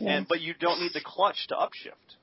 and 0.00 0.26
but 0.28 0.40
you 0.40 0.54
don't 0.58 0.80
need 0.80 0.92
the 0.94 1.02
clutch 1.04 1.46
to 1.48 1.54
upshift. 1.54 2.16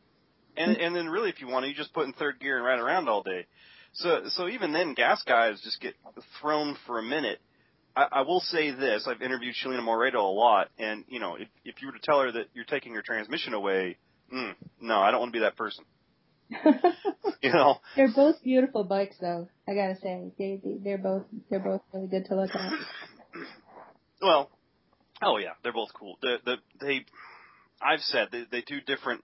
And 0.57 0.75
mm-hmm. 0.75 0.83
and 0.83 0.95
then 0.95 1.07
really, 1.07 1.29
if 1.29 1.41
you 1.41 1.47
want 1.47 1.63
to, 1.63 1.69
you 1.69 1.75
just 1.75 1.93
put 1.93 2.05
in 2.05 2.13
third 2.13 2.39
gear 2.39 2.57
and 2.57 2.65
ride 2.65 2.79
around 2.79 3.09
all 3.09 3.23
day. 3.23 3.45
So 3.93 4.23
so 4.29 4.47
even 4.47 4.73
then, 4.73 4.93
gas 4.93 5.23
guys 5.23 5.61
just 5.63 5.81
get 5.81 5.95
thrown 6.41 6.77
for 6.85 6.99
a 6.99 7.03
minute. 7.03 7.39
I, 7.95 8.07
I 8.11 8.21
will 8.21 8.41
say 8.41 8.71
this: 8.71 9.07
I've 9.07 9.21
interviewed 9.21 9.55
Shelina 9.55 9.81
Moreda 9.81 10.15
a 10.15 10.19
lot, 10.19 10.69
and 10.77 11.05
you 11.07 11.19
know, 11.19 11.35
if 11.35 11.47
if 11.63 11.81
you 11.81 11.87
were 11.87 11.93
to 11.93 11.99
tell 11.99 12.19
her 12.21 12.31
that 12.31 12.47
you're 12.53 12.65
taking 12.65 12.93
her 12.95 13.01
transmission 13.01 13.53
away 13.53 13.97
mm, 14.33 14.55
no, 14.81 14.99
I 14.99 15.11
don't 15.11 15.19
want 15.19 15.33
to 15.33 15.39
be 15.39 15.43
that 15.43 15.55
person. 15.55 15.85
you 17.41 17.51
know, 17.51 17.79
they're 17.95 18.13
both 18.13 18.41
beautiful 18.43 18.83
bikes, 18.83 19.15
though. 19.19 19.49
I 19.67 19.73
gotta 19.73 19.95
say, 19.95 20.31
they, 20.37 20.61
they 20.63 20.77
they're 20.83 20.97
both 20.97 21.23
they're 21.49 21.59
both 21.59 21.81
really 21.93 22.07
good 22.07 22.25
to 22.25 22.35
look 22.35 22.51
at. 22.53 22.71
Well, 24.21 24.49
oh 25.21 25.37
yeah, 25.37 25.51
they're 25.61 25.73
both 25.73 25.89
cool. 25.93 26.17
The 26.21 26.37
the 26.45 26.55
they, 26.79 27.05
I've 27.81 27.99
said 27.99 28.29
they 28.31 28.45
they 28.49 28.61
do 28.61 28.79
different. 28.81 29.23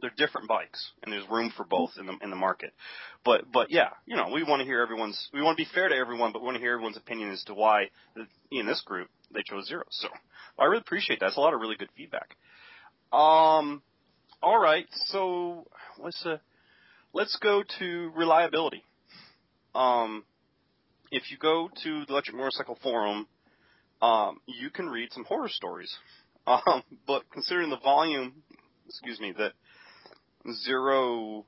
They're 0.00 0.12
different 0.16 0.48
bikes, 0.48 0.90
and 1.02 1.12
there's 1.12 1.28
room 1.30 1.52
for 1.56 1.64
both 1.64 1.90
in 1.98 2.06
the 2.06 2.14
in 2.22 2.30
the 2.30 2.36
market. 2.36 2.72
But 3.24 3.52
but 3.52 3.70
yeah, 3.70 3.90
you 4.04 4.16
know, 4.16 4.30
we 4.34 4.42
want 4.42 4.60
to 4.60 4.66
hear 4.66 4.82
everyone's. 4.82 5.28
We 5.32 5.42
want 5.42 5.56
to 5.56 5.64
be 5.64 5.70
fair 5.72 5.88
to 5.88 5.94
everyone, 5.94 6.32
but 6.32 6.42
we 6.42 6.46
want 6.46 6.56
to 6.56 6.60
hear 6.60 6.72
everyone's 6.72 6.96
opinion 6.96 7.30
as 7.30 7.44
to 7.44 7.54
why 7.54 7.90
in 8.50 8.66
this 8.66 8.82
group 8.84 9.08
they 9.32 9.42
chose 9.44 9.68
zero. 9.68 9.84
So 9.90 10.08
I 10.58 10.64
really 10.64 10.82
appreciate 10.82 11.20
that. 11.20 11.28
It's 11.28 11.36
a 11.36 11.40
lot 11.40 11.54
of 11.54 11.60
really 11.60 11.76
good 11.76 11.90
feedback. 11.96 12.36
Um, 13.12 13.82
all 14.42 14.58
right, 14.58 14.86
so 15.06 15.66
let's 16.02 16.24
uh, 16.26 16.38
let's 17.12 17.36
go 17.42 17.62
to 17.78 18.10
reliability. 18.16 18.82
Um, 19.74 20.24
if 21.10 21.30
you 21.30 21.38
go 21.38 21.68
to 21.84 22.04
the 22.06 22.12
Electric 22.12 22.36
Motorcycle 22.36 22.78
Forum, 22.82 23.26
um, 24.00 24.40
you 24.46 24.70
can 24.70 24.88
read 24.88 25.12
some 25.12 25.24
horror 25.24 25.48
stories. 25.48 25.94
Um, 26.44 26.82
but 27.06 27.22
considering 27.32 27.70
the 27.70 27.78
volume, 27.78 28.42
excuse 28.88 29.20
me, 29.20 29.32
that 29.38 29.52
Zero 30.64 31.44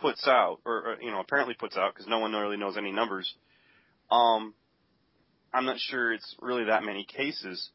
puts 0.00 0.26
out, 0.26 0.60
or, 0.64 0.96
you 1.02 1.10
know, 1.10 1.20
apparently 1.20 1.52
puts 1.52 1.76
out, 1.76 1.92
because 1.94 2.08
no 2.08 2.20
one 2.20 2.32
really 2.32 2.56
knows 2.56 2.78
any 2.78 2.90
numbers, 2.90 3.34
Um, 4.10 4.54
I'm 5.52 5.66
not 5.66 5.76
sure 5.78 6.14
it's 6.14 6.34
really 6.40 6.64
that 6.64 6.84
many 6.84 7.04
cases. 7.04 7.68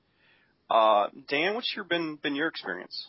Uh, 0.71 1.09
Dan, 1.27 1.53
what's 1.53 1.71
your 1.75 1.85
been 1.85 2.15
been 2.15 2.33
your 2.33 2.47
experience? 2.47 3.07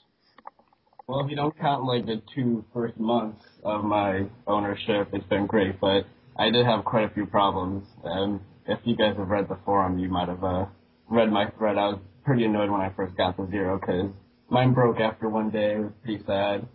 Well, 1.10 1.24
if 1.24 1.28
you 1.28 1.34
don't 1.34 1.58
count 1.58 1.82
like 1.82 2.06
the 2.06 2.22
two 2.36 2.64
first 2.72 2.96
months 2.96 3.44
of 3.64 3.82
my 3.82 4.26
ownership, 4.46 5.08
it's 5.12 5.26
been 5.26 5.48
great. 5.48 5.80
But 5.80 6.06
I 6.38 6.50
did 6.50 6.64
have 6.64 6.84
quite 6.84 7.02
a 7.02 7.12
few 7.12 7.26
problems, 7.26 7.84
and 8.04 8.38
if 8.68 8.78
you 8.84 8.94
guys 8.94 9.16
have 9.18 9.26
read 9.26 9.48
the 9.48 9.58
forum, 9.64 9.98
you 9.98 10.08
might 10.08 10.28
have 10.28 10.44
uh, 10.44 10.66
read 11.08 11.32
my 11.32 11.50
thread. 11.58 11.78
I 11.78 11.88
was 11.88 11.98
pretty 12.24 12.44
annoyed 12.44 12.70
when 12.70 12.80
I 12.80 12.92
first 12.94 13.16
got 13.16 13.36
the 13.36 13.48
zero 13.50 13.80
because 13.80 14.12
mine 14.50 14.72
broke 14.72 15.00
after 15.00 15.28
one 15.28 15.50
day. 15.50 15.72
It 15.72 15.78
was 15.80 15.92
pretty 16.04 16.22
sad. 16.28 16.68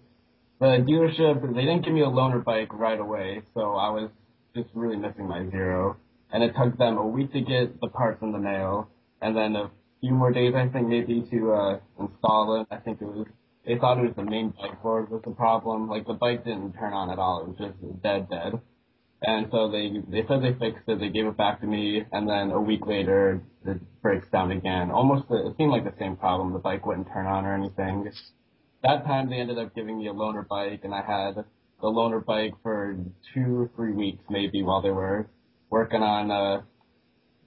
The 0.60 0.84
dealership, 0.86 1.41
they 1.56 1.62
didn't 1.62 1.86
give 1.86 1.93
me 1.93 2.02
a 2.02 2.08
loaner 2.08 2.43
bike 2.43 2.74
right 2.74 3.00
away, 3.00 3.41
so 3.54 3.76
I 3.76 3.89
was 3.89 4.10
just 4.54 4.67
really 4.74 4.98
missing 4.98 5.30
my 5.30 5.50
zero. 5.50 5.95
And 6.34 6.43
it 6.43 6.52
took 6.62 6.78
them 6.78 6.98
a 6.98 7.08
week 7.08 7.32
to 7.32 7.39
get 7.39 7.80
the 7.80 7.88
parts 7.88 8.21
in 8.21 8.34
the 8.34 8.39
mail, 8.39 8.89
and 9.21 9.34
then 9.34 9.56
a 9.56 9.71
few 10.02 10.12
more 10.12 10.34
days, 10.34 10.56
I 10.58 10.67
think, 10.67 10.89
maybe 10.89 11.26
to 11.32 11.54
uh, 11.54 11.80
install 12.02 12.60
it. 12.60 12.67
I 12.69 12.82
think 12.82 13.02
it 13.02 13.06
was, 13.06 13.28
they 13.65 13.78
thought 13.78 13.97
it 13.97 14.08
was 14.08 14.15
the 14.15 14.23
main 14.23 14.54
bike 14.60 14.82
board 14.82 15.10
was 15.10 15.21
the 15.23 15.32
problem. 15.32 15.89
Like, 15.89 16.06
the 16.06 16.13
bike 16.13 16.43
didn't 16.45 16.73
turn 16.73 16.93
on 16.93 17.10
at 17.10 17.19
all. 17.19 17.41
It 17.41 17.47
was 17.47 17.58
just 17.58 18.01
dead, 18.04 18.30
dead. 18.30 18.62
And 19.21 19.47
so 19.49 19.71
they 19.71 19.89
they 20.08 20.28
said 20.28 20.43
they 20.43 20.54
fixed 20.54 20.88
it. 20.88 20.99
They 20.99 21.10
gave 21.10 21.25
it 21.25 21.38
back 21.38 21.62
to 21.62 21.67
me, 21.67 22.04
and 22.12 22.30
then 22.30 22.51
a 22.51 22.62
week 22.62 22.86
later, 22.86 23.41
it 23.65 23.80
breaks 24.01 24.28
down 24.32 24.51
again. 24.51 24.91
Almost, 24.91 25.25
it 25.32 25.56
seemed 25.58 25.71
like 25.71 25.84
the 25.84 25.95
same 25.97 26.15
problem. 26.15 26.54
The 26.54 26.60
bike 26.60 26.86
wouldn't 26.86 27.08
turn 27.08 27.25
on 27.25 27.45
or 27.45 27.56
anything. 27.56 28.12
That 28.84 29.06
time, 29.06 29.30
they 29.30 29.38
ended 29.38 29.58
up 29.58 29.73
giving 29.73 29.97
me 29.97 30.10
a 30.10 30.13
loaner 30.13 30.47
bike, 30.47 30.82
and 30.84 30.93
I 30.93 31.01
had 31.01 31.36
the 31.82 31.88
loaner 31.88 32.23
bike 32.23 32.54
for 32.62 32.97
two 33.34 33.62
or 33.62 33.71
three 33.75 33.93
weeks, 33.93 34.23
maybe, 34.30 34.62
while 34.62 34.82
they 34.82 34.91
were 34.91 35.28
working 35.71 36.04
on 36.04 36.30
uh, 36.30 36.62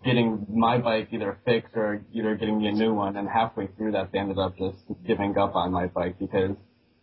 getting 0.04 0.46
my 0.48 0.78
bike 0.78 1.08
either 1.12 1.38
fixed 1.44 1.74
or 1.74 2.02
either 2.12 2.34
getting 2.36 2.58
me 2.58 2.68
a 2.68 2.72
new 2.72 2.94
one. 2.94 3.16
And 3.16 3.28
halfway 3.28 3.68
through 3.76 3.92
that, 3.92 4.12
they 4.12 4.18
ended 4.18 4.38
up 4.38 4.56
just 4.56 4.78
giving 5.06 5.36
up 5.36 5.54
on 5.54 5.72
my 5.72 5.86
bike 5.86 6.18
because 6.18 6.56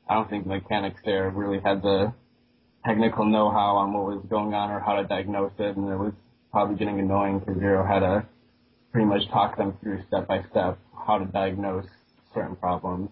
I 0.10 0.14
don't 0.14 0.30
think 0.30 0.46
mechanics 0.46 1.00
there 1.04 1.30
really 1.30 1.60
had 1.64 1.82
the 1.82 2.14
technical 2.86 3.26
know-how 3.26 3.78
on 3.78 3.94
what 3.94 4.06
was 4.06 4.26
going 4.30 4.54
on 4.54 4.70
or 4.70 4.80
how 4.80 4.96
to 4.96 5.08
diagnose 5.08 5.52
it, 5.58 5.76
and 5.76 5.90
it 5.90 5.98
was 5.98 6.14
probably 6.52 6.76
getting 6.78 7.00
annoying 7.00 7.40
because 7.40 7.58
Zero 7.58 7.86
had 7.86 8.00
to 8.00 8.26
pretty 8.92 9.08
much 9.08 9.28
talk 9.30 9.58
them 9.58 9.76
through 9.82 10.02
step 10.08 10.28
by 10.28 10.42
step 10.52 10.80
how 11.06 11.18
to 11.18 11.26
diagnose 11.26 11.86
certain 12.34 12.56
problems. 12.56 13.10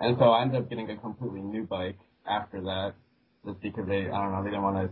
And 0.00 0.16
so 0.18 0.30
I 0.30 0.42
ended 0.42 0.62
up 0.62 0.68
getting 0.68 0.90
a 0.90 0.96
completely 0.96 1.42
new 1.42 1.64
bike 1.64 1.98
after 2.26 2.60
that, 2.62 2.94
just 3.46 3.60
because 3.60 3.86
they, 3.86 4.08
I 4.08 4.22
don't 4.22 4.32
know, 4.32 4.42
they 4.42 4.50
didn't 4.50 4.62
want 4.62 4.76
to 4.76 4.90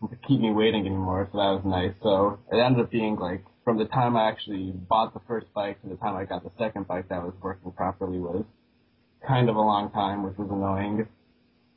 keep 0.28 0.40
me 0.40 0.50
waiting 0.52 0.86
anymore, 0.86 1.28
so 1.32 1.38
that 1.38 1.50
was 1.50 1.62
nice. 1.64 1.94
So 2.02 2.38
it 2.52 2.56
ended 2.56 2.84
up 2.84 2.90
being 2.90 3.16
like, 3.16 3.44
from 3.64 3.78
the 3.78 3.86
time 3.86 4.16
I 4.16 4.28
actually 4.28 4.72
bought 4.72 5.14
the 5.14 5.20
first 5.28 5.52
bike 5.54 5.80
to 5.82 5.88
the 5.88 5.96
time 5.96 6.16
I 6.16 6.24
got 6.24 6.42
the 6.42 6.50
second 6.58 6.88
bike 6.88 7.08
that 7.08 7.22
was 7.22 7.34
working 7.42 7.72
properly 7.72 8.18
was 8.18 8.44
kind 9.26 9.48
of 9.48 9.56
a 9.56 9.60
long 9.60 9.90
time, 9.90 10.22
which 10.22 10.36
was 10.38 10.48
annoying 10.50 11.06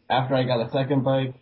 after 0.10 0.36
I 0.36 0.44
got 0.44 0.68
a 0.68 0.72
second 0.72 1.04
bike, 1.04 1.34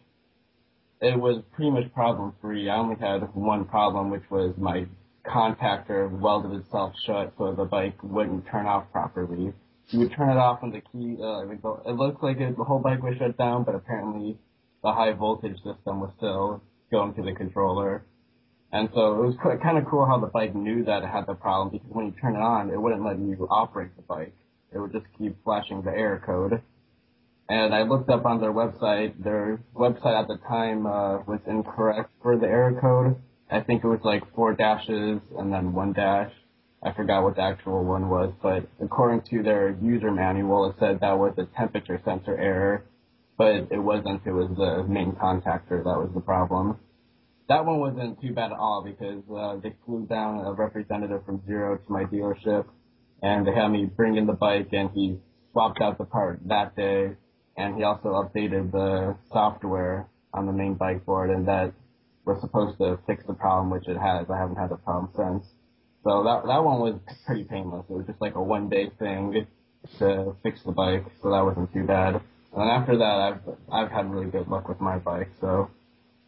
it 1.01 1.19
was 1.19 1.43
pretty 1.53 1.71
much 1.71 1.91
problem 1.93 2.33
free. 2.41 2.69
I 2.69 2.77
only 2.77 2.95
had 2.99 3.21
one 3.33 3.65
problem, 3.65 4.11
which 4.11 4.23
was 4.29 4.53
my 4.57 4.85
contactor 5.25 6.09
welded 6.09 6.59
itself 6.61 6.93
shut 7.05 7.33
so 7.37 7.53
the 7.53 7.65
bike 7.65 7.97
wouldn't 8.03 8.45
turn 8.47 8.65
off 8.65 8.91
properly. 8.91 9.53
You 9.87 9.99
would 9.99 10.13
turn 10.15 10.29
it 10.29 10.37
off 10.37 10.61
when 10.61 10.71
the 10.71 10.81
key, 10.81 11.17
uh, 11.21 11.41
it 11.89 11.95
looked 11.95 12.23
like 12.23 12.37
it, 12.39 12.57
the 12.57 12.63
whole 12.63 12.79
bike 12.79 13.03
was 13.03 13.15
shut 13.17 13.37
down, 13.37 13.63
but 13.63 13.75
apparently 13.75 14.37
the 14.83 14.93
high 14.93 15.13
voltage 15.13 15.57
system 15.57 15.99
was 15.99 16.11
still 16.17 16.63
going 16.91 17.13
to 17.15 17.23
the 17.23 17.33
controller. 17.33 18.05
And 18.71 18.89
so 18.93 19.23
it 19.23 19.25
was 19.25 19.59
kind 19.61 19.77
of 19.77 19.85
cool 19.89 20.05
how 20.05 20.19
the 20.19 20.27
bike 20.27 20.55
knew 20.55 20.85
that 20.85 21.03
it 21.03 21.09
had 21.09 21.25
the 21.27 21.33
problem 21.33 21.69
because 21.69 21.89
when 21.89 22.05
you 22.05 22.13
turn 22.21 22.35
it 22.35 22.41
on, 22.41 22.69
it 22.69 22.79
wouldn't 22.79 23.03
let 23.03 23.19
you 23.19 23.47
operate 23.49 23.95
the 23.95 24.03
bike. 24.03 24.35
It 24.73 24.79
would 24.79 24.93
just 24.93 25.05
keep 25.17 25.35
flashing 25.43 25.81
the 25.81 25.91
error 25.91 26.21
code 26.25 26.61
and 27.51 27.75
I 27.75 27.83
looked 27.83 28.09
up 28.09 28.25
on 28.25 28.39
their 28.39 28.53
website. 28.53 29.21
Their 29.21 29.61
website 29.75 30.21
at 30.21 30.29
the 30.29 30.37
time 30.47 30.85
uh, 30.85 31.17
was 31.27 31.41
incorrect 31.45 32.09
for 32.21 32.37
the 32.37 32.45
error 32.45 32.79
code. 32.79 33.17
I 33.51 33.59
think 33.59 33.83
it 33.83 33.87
was 33.87 33.99
like 34.05 34.23
four 34.33 34.53
dashes 34.53 35.19
and 35.37 35.51
then 35.51 35.73
one 35.73 35.91
dash. 35.91 36.31
I 36.81 36.93
forgot 36.93 37.23
what 37.23 37.35
the 37.35 37.41
actual 37.41 37.83
one 37.83 38.09
was, 38.09 38.33
but 38.41 38.69
according 38.81 39.23
to 39.31 39.43
their 39.43 39.77
user 39.81 40.11
manual, 40.11 40.69
it 40.69 40.77
said 40.79 40.99
that 41.01 41.19
was 41.19 41.33
a 41.37 41.45
temperature 41.57 42.01
sensor 42.05 42.37
error, 42.37 42.85
but 43.41 43.75
it 43.75 43.79
wasn't. 43.79 44.21
It 44.25 44.31
was 44.31 44.49
the 44.55 44.83
main 44.87 45.13
contactor 45.13 45.83
that 45.83 45.97
was 46.03 46.11
the 46.13 46.21
problem. 46.21 46.77
That 47.49 47.65
one 47.65 47.79
wasn't 47.79 48.21
too 48.21 48.33
bad 48.33 48.51
at 48.51 48.57
all 48.57 48.83
because 48.85 49.23
uh, 49.35 49.59
they 49.61 49.73
flew 49.85 50.05
down 50.05 50.45
a 50.45 50.53
representative 50.53 51.25
from 51.25 51.41
Zero 51.47 51.77
to 51.77 51.91
my 51.91 52.03
dealership, 52.03 52.65
and 53.21 53.47
they 53.47 53.53
had 53.53 53.69
me 53.69 53.85
bring 53.85 54.15
in 54.15 54.27
the 54.27 54.33
bike, 54.33 54.69
and 54.73 54.91
he 54.93 55.17
swapped 55.51 55.81
out 55.81 55.97
the 55.97 56.05
part 56.05 56.39
that 56.45 56.75
day 56.75 57.15
and 57.57 57.75
he 57.75 57.83
also 57.83 58.09
updated 58.09 58.71
the 58.71 59.15
software 59.31 60.07
on 60.33 60.45
the 60.45 60.53
main 60.53 60.75
bike 60.75 61.05
board, 61.05 61.29
and 61.29 61.47
that 61.47 61.73
was 62.25 62.39
supposed 62.41 62.77
to 62.77 62.97
fix 63.05 63.23
the 63.27 63.33
problem, 63.33 63.69
which 63.69 63.87
it 63.87 63.97
has. 63.97 64.27
I 64.29 64.37
haven't 64.37 64.55
had 64.55 64.69
the 64.69 64.77
problem 64.77 65.11
since. 65.15 65.45
So 66.03 66.23
that 66.23 66.47
that 66.47 66.63
one 66.63 66.79
was 66.79 66.99
pretty 67.25 67.43
painless. 67.43 67.85
It 67.89 67.93
was 67.93 68.05
just 68.07 68.21
like 68.21 68.35
a 68.35 68.41
one 68.41 68.69
day 68.69 68.91
thing 68.97 69.45
to 69.99 70.35
fix 70.43 70.61
the 70.63 70.71
bike, 70.71 71.05
so 71.21 71.31
that 71.31 71.41
wasn't 71.41 71.73
too 71.73 71.85
bad. 71.85 72.21
And 72.53 72.69
after 72.69 72.97
that, 72.97 73.03
I've 73.03 73.41
I've 73.71 73.91
had 73.91 74.11
really 74.11 74.29
good 74.29 74.47
luck 74.47 74.67
with 74.67 74.81
my 74.81 74.97
bike, 74.97 75.29
so 75.39 75.69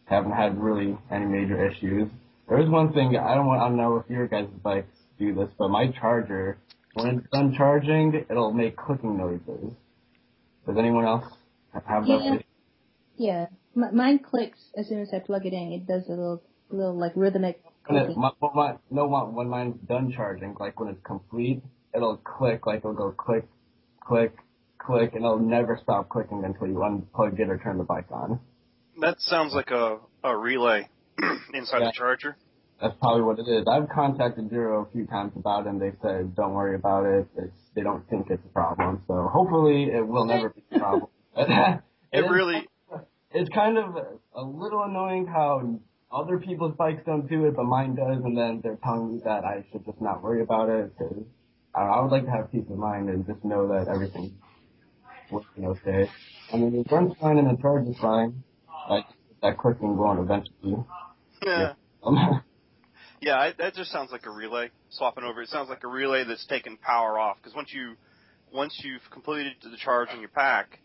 haven't 0.06 0.32
had 0.32 0.60
really 0.60 0.96
any 1.10 1.26
major 1.26 1.66
issues. 1.68 2.08
There 2.48 2.60
is 2.60 2.68
one 2.68 2.92
thing 2.92 3.16
I 3.16 3.34
don't 3.34 3.46
want 3.46 3.62
I 3.62 3.68
don't 3.68 3.76
know 3.76 3.96
if 3.96 4.10
your 4.10 4.26
guys' 4.26 4.48
bikes 4.62 4.96
do 5.18 5.34
this, 5.34 5.48
but 5.58 5.68
my 5.68 5.90
charger, 6.00 6.58
when 6.94 7.18
it's 7.18 7.26
done 7.30 7.54
charging, 7.56 8.24
it'll 8.30 8.52
make 8.52 8.76
clicking 8.76 9.16
noises. 9.16 9.72
Does 10.66 10.76
anyone 10.78 11.04
else 11.04 11.24
have 11.86 12.06
that? 12.06 12.42
Yeah, 13.16 13.46
M- 13.76 13.96
mine 13.96 14.18
clicks 14.18 14.58
as 14.76 14.88
soon 14.88 15.00
as 15.00 15.10
I 15.12 15.18
plug 15.18 15.46
it 15.46 15.52
in. 15.52 15.72
It 15.72 15.86
does 15.86 16.06
a 16.08 16.10
little, 16.10 16.42
little 16.70 16.98
like 16.98 17.12
rhythmic 17.14 17.60
it, 17.90 18.16
my, 18.16 18.30
my, 18.54 18.74
no, 18.90 19.08
my, 19.08 19.24
when 19.24 19.48
mine's 19.48 19.76
done 19.86 20.12
charging, 20.12 20.56
like 20.58 20.80
when 20.80 20.88
it's 20.88 21.02
complete, 21.04 21.62
it'll 21.94 22.16
click, 22.16 22.66
like 22.66 22.78
it'll 22.78 22.94
go 22.94 23.12
click, 23.12 23.46
click, 24.00 24.34
click, 24.84 25.14
and 25.14 25.24
it'll 25.24 25.38
never 25.38 25.78
stop 25.82 26.08
clicking 26.08 26.42
until 26.44 26.66
you 26.66 26.74
unplug 26.76 27.38
it 27.38 27.48
or 27.48 27.58
turn 27.58 27.78
the 27.78 27.84
bike 27.84 28.06
on. 28.10 28.40
That 29.00 29.16
sounds 29.20 29.52
like 29.54 29.70
a, 29.70 29.98
a 30.22 30.36
relay 30.36 30.88
inside 31.54 31.80
Yeah. 31.80 31.86
the 31.86 31.92
charger. 31.94 32.36
That's 32.80 32.94
probably 33.00 33.22
what 33.22 33.38
it 33.38 33.48
is. 33.48 33.66
I've 33.70 33.88
contacted 33.88 34.50
Zero 34.50 34.86
a 34.88 34.92
few 34.92 35.06
times 35.06 35.32
about 35.36 35.66
it, 35.66 35.70
and 35.70 35.80
they 35.80 35.92
said, 36.02 36.34
don't 36.34 36.52
worry 36.54 36.74
about 36.74 37.06
it. 37.06 37.26
It's, 37.36 37.52
they 37.74 37.82
don't 37.82 38.08
think 38.10 38.26
it's 38.30 38.44
a 38.44 38.48
problem. 38.52 39.02
So 39.06 39.28
hopefully 39.32 39.84
it 39.84 40.06
will 40.06 40.24
never 40.26 40.50
be 40.50 40.62
a 40.72 40.78
problem. 40.78 41.08
It 42.12 42.24
is- 42.24 42.30
really, 42.30 42.68
it's 43.32 43.48
kind 43.52 43.76
of 43.78 43.96
a 44.36 44.42
little 44.42 44.84
annoying 44.84 45.26
how 45.26 45.80
other 46.12 46.38
people's 46.38 46.76
bikes 46.76 47.02
don't 47.04 47.28
do 47.28 47.46
it, 47.46 47.56
but 47.56 47.64
mine 47.64 47.96
does, 47.96 48.22
and 48.24 48.36
then 48.38 48.60
they're 48.62 48.78
telling 48.84 49.14
me 49.16 49.20
that 49.24 49.44
I 49.44 49.64
should 49.72 49.84
just 49.84 50.00
not 50.00 50.22
worry 50.22 50.40
about 50.42 50.68
it 50.68 50.96
because 50.96 51.24
I, 51.74 51.80
I 51.82 52.00
would 52.02 52.12
like 52.12 52.24
to 52.26 52.30
have 52.30 52.52
peace 52.52 52.66
of 52.70 52.76
mind 52.78 53.08
and 53.08 53.26
just 53.26 53.44
know 53.44 53.66
that 53.66 53.88
everything's 53.92 54.30
working 55.34 55.66
okay. 55.66 56.10
I 56.52 56.56
mean, 56.56 56.74
it 56.74 56.92
runs 56.92 57.12
fine 57.20 57.38
and 57.38 57.50
the 57.50 57.60
charge 57.60 57.86
is 57.88 57.96
fine. 58.00 58.42
I 58.88 59.00
just 59.00 59.14
get 59.28 59.40
that 59.42 59.58
clicking 59.58 59.96
going 59.96 60.18
eventually. 60.18 60.84
yeah. 61.42 61.74
Um, 62.04 62.42
Yeah, 63.24 63.38
I, 63.38 63.52
that 63.56 63.74
just 63.74 63.90
sounds 63.90 64.12
like 64.12 64.26
a 64.26 64.30
relay 64.30 64.70
swapping 64.90 65.24
over. 65.24 65.40
It 65.40 65.48
sounds 65.48 65.70
like 65.70 65.82
a 65.82 65.88
relay 65.88 66.24
that's 66.24 66.44
taken 66.46 66.76
power 66.76 67.18
off 67.18 67.38
because 67.38 67.56
once 67.56 67.72
you 67.72 67.94
once 68.52 68.78
you've 68.84 69.02
completed 69.10 69.54
the 69.62 69.78
charge 69.78 70.08
on 70.12 70.20
your 70.20 70.28
pack, 70.28 70.80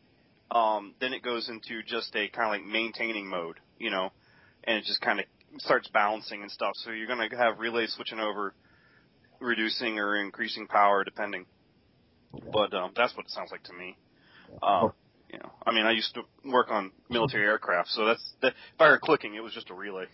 um, 0.50 0.96
then 1.02 1.12
it 1.12 1.22
goes 1.22 1.50
into 1.50 1.84
just 1.86 2.16
a 2.16 2.30
kind 2.30 2.48
of 2.48 2.52
like 2.52 2.66
maintaining 2.66 3.28
mode, 3.28 3.58
you 3.78 3.92
know, 3.92 4.10
and 4.64 4.78
it 4.78 4.86
just 4.86 5.02
kind 5.02 5.20
of 5.20 5.26
starts 5.58 5.90
balancing 5.90 6.42
and 6.42 6.50
stuff. 6.50 6.72
So 6.76 6.92
you're 6.92 7.08
gonna 7.08 7.28
have 7.38 7.60
relays 7.60 7.94
switching 7.94 8.20
over, 8.20 8.54
reducing 9.42 10.00
or 10.00 10.16
increasing 10.16 10.68
power 10.68 11.04
depending. 11.04 11.46
But 12.54 12.74
um, 12.74 12.92
that's 12.96 13.16
what 13.18 13.26
it 13.26 13.32
sounds 13.32 13.52
like 13.52 13.64
to 13.64 13.74
me. 13.74 13.98
Um, 14.62 14.94
you 15.32 15.40
know, 15.40 15.52
I 15.66 15.72
mean, 15.72 15.86
I 15.86 15.92
used 15.92 16.14
to 16.16 16.22
work 16.46 16.72
on 16.72 16.92
military 17.10 17.46
aircraft, 17.46 17.90
so 17.90 18.06
that's 18.06 18.34
that. 18.42 18.54
If 18.74 18.82
I 18.82 18.88
heard 18.88 19.02
clicking, 19.02 19.36
it 19.36 19.44
was 19.44 19.54
just 19.54 19.70
a 19.70 19.74
relay. 19.74 20.06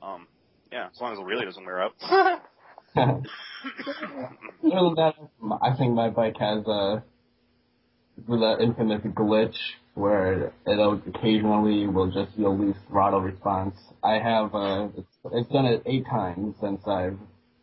Um, 0.00 0.26
yeah, 0.70 0.88
as 0.92 1.00
long 1.00 1.12
as 1.12 1.18
the 1.18 1.24
relay 1.24 1.44
doesn't 1.44 1.64
wear 1.64 1.82
out. 1.82 1.94
Other 2.96 3.22
than 4.62 4.94
that, 4.96 5.14
I 5.62 5.76
think 5.76 5.94
my 5.94 6.10
bike 6.10 6.36
has 6.38 6.66
a 6.66 7.02
that 8.28 8.58
infamous 8.60 9.02
glitch 9.02 9.56
where 9.94 10.52
it'll 10.66 11.00
occasionally 11.06 11.86
will 11.86 12.10
just 12.10 12.30
you'll 12.36 12.56
lose 12.56 12.76
throttle 12.88 13.20
response. 13.20 13.74
I 14.02 14.18
have 14.18 14.54
uh 14.54 14.88
it's, 14.96 15.08
it's 15.32 15.50
done 15.50 15.66
it 15.66 15.82
eight 15.86 16.04
times 16.06 16.54
since 16.60 16.80
I've 16.86 17.18